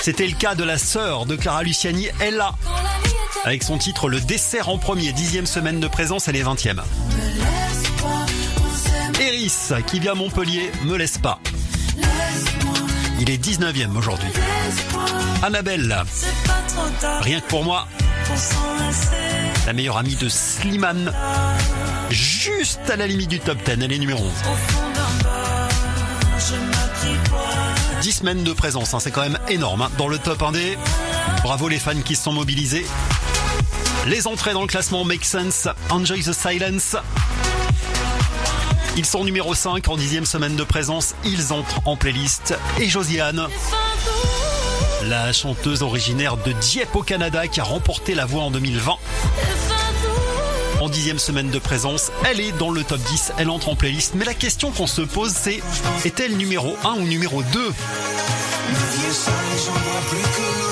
[0.03, 2.55] C'était le cas de la sœur de Clara Luciani, Ella,
[3.45, 6.81] avec son titre Le dessert en premier, dixième semaine de présence, elle est 20e.
[9.21, 11.39] Eris, qui vient à Montpellier, me laisse pas.
[13.21, 14.27] Il est 19e aujourd'hui.
[15.41, 15.95] Annabelle,
[17.21, 17.87] rien que pour moi,
[19.65, 21.13] la meilleure amie de Slimane,
[22.09, 25.62] juste à la limite du top 10, elle est numéro 11.
[28.03, 29.83] 10 semaines de présence, hein, c'est quand même énorme.
[29.83, 29.89] hein.
[29.97, 30.77] Dans le top 1D,
[31.41, 32.85] bravo les fans qui se sont mobilisés.
[34.07, 35.69] Les entrées dans le classement make sense.
[35.89, 36.97] Enjoy the silence.
[38.97, 41.15] Ils sont numéro 5 en dixième semaine de présence.
[41.23, 42.53] Ils entrent en playlist.
[42.81, 43.47] Et Josiane,
[45.03, 48.95] la chanteuse originaire de Dieppe au Canada qui a remporté la voix en 2020.
[50.93, 54.13] En dixième semaine de présence, elle est dans le top 10, elle entre en playlist.
[54.13, 55.59] Mais la question qu'on se pose c'est,
[56.05, 57.73] est-elle numéro 1 ou numéro 2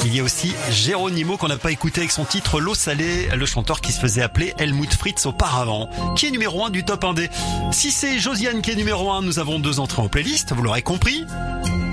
[0.05, 3.45] il y a aussi Geronimo qu'on n'a pas écouté avec son titre L'eau salée, le
[3.47, 7.29] chanteur qui se faisait appeler Helmut Fritz auparavant, qui est numéro 1 du top 1D.
[7.71, 10.83] Si c'est Josiane qui est numéro 1, nous avons deux entrées en playlist, vous l'aurez
[10.83, 11.25] compris.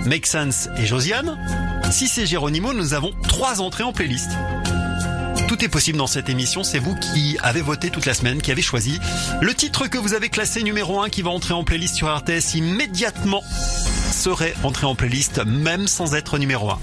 [0.04, 1.38] Make Sense et Josiane.
[1.90, 4.30] Si c'est Geronimo, nous avons trois entrées en playlist.
[5.48, 8.52] Tout est possible dans cette émission, c'est vous qui avez voté toute la semaine, qui
[8.52, 9.00] avez choisi
[9.40, 12.56] le titre que vous avez classé numéro 1 qui va entrer en playlist sur RTS
[12.56, 13.42] immédiatement
[14.12, 16.78] serait entré en playlist même sans être numéro 1.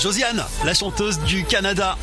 [0.00, 1.98] Josiane, la chanteuse du Canada.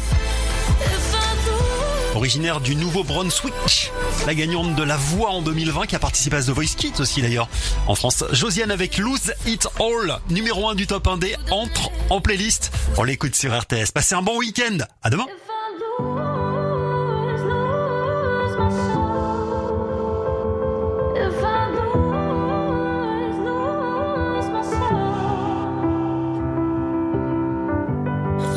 [2.15, 3.91] Originaire du Nouveau-Brunswick,
[4.25, 7.21] la gagnante de La Voix en 2020 qui a participé à The Voice Kids aussi
[7.21, 7.47] d'ailleurs
[7.87, 8.23] en France.
[8.31, 12.71] Josiane avec Lose It All, numéro 1 du top 1D, entre en playlist.
[12.97, 13.91] On l'écoute sur RTS.
[13.93, 14.77] Passez un bon week-end.
[15.03, 15.25] À demain.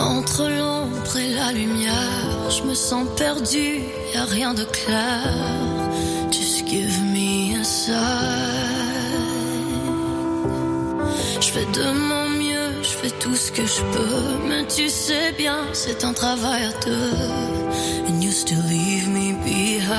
[0.00, 1.92] Entre l'ombre et la lumière,
[2.52, 3.80] je me sens perdu,
[4.14, 5.22] y a rien de clair.
[6.30, 7.92] Just give me a sign.
[11.40, 15.32] Je fais de mon mieux, je fais tout ce que je peux, mais tu sais
[15.32, 17.16] bien, c'est un travail à deux.
[18.08, 19.92] And you still leave me behind.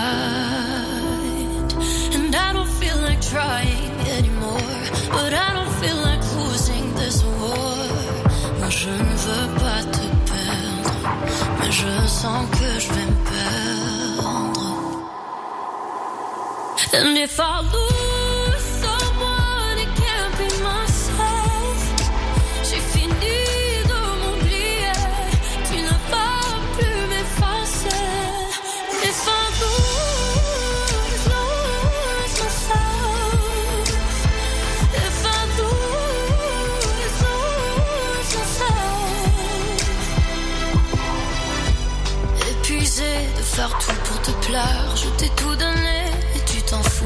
[2.16, 4.82] And I don't feel like trying anymore,
[5.12, 5.53] but I
[11.74, 14.64] je sens que je vais me perdre.
[16.94, 18.03] And if I lose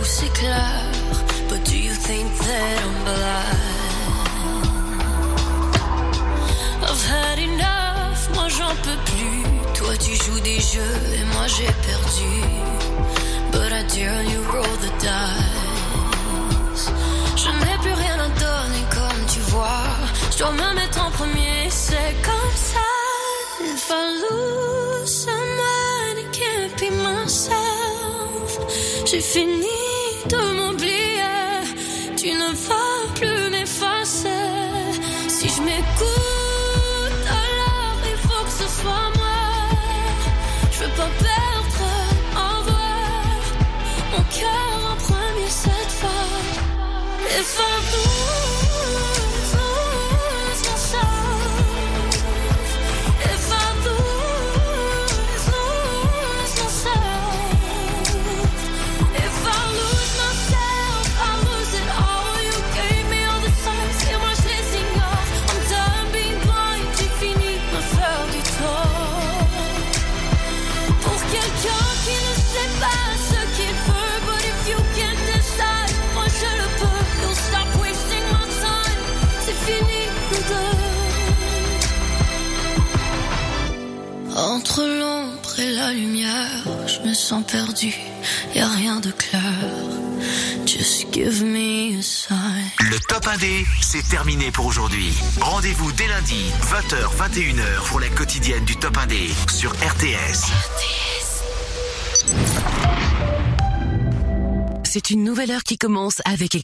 [0.07, 0.81] c'est clair.
[1.49, 3.87] But do you think that I'm blind?
[6.89, 9.43] I've had enough, moi j'en peux plus.
[9.77, 12.33] Toi tu joues des jeux et moi j'ai perdu.
[13.51, 16.85] But I dare you roll the dice.
[17.35, 19.85] Je n'ai plus rien à donner comme tu vois.
[20.31, 22.89] Je dois me mettre en premier, c'est comme ça.
[23.61, 24.86] If I lose
[29.05, 29.67] J'ai fini
[30.29, 31.65] de m'oublier.
[32.15, 32.76] Tu ne vas
[84.69, 87.95] Entre l'ombre et la lumière, je me sens perdu,
[88.53, 89.41] y a rien de clair.
[90.65, 92.35] Just give me a sign.
[92.81, 95.13] Le top 1D, c'est terminé pour aujourd'hui.
[95.39, 100.51] Rendez-vous dès lundi, 20h, 21h pour la quotidienne du top 1D sur RTS.
[104.83, 106.55] C'est une nouvelle heure qui commence avec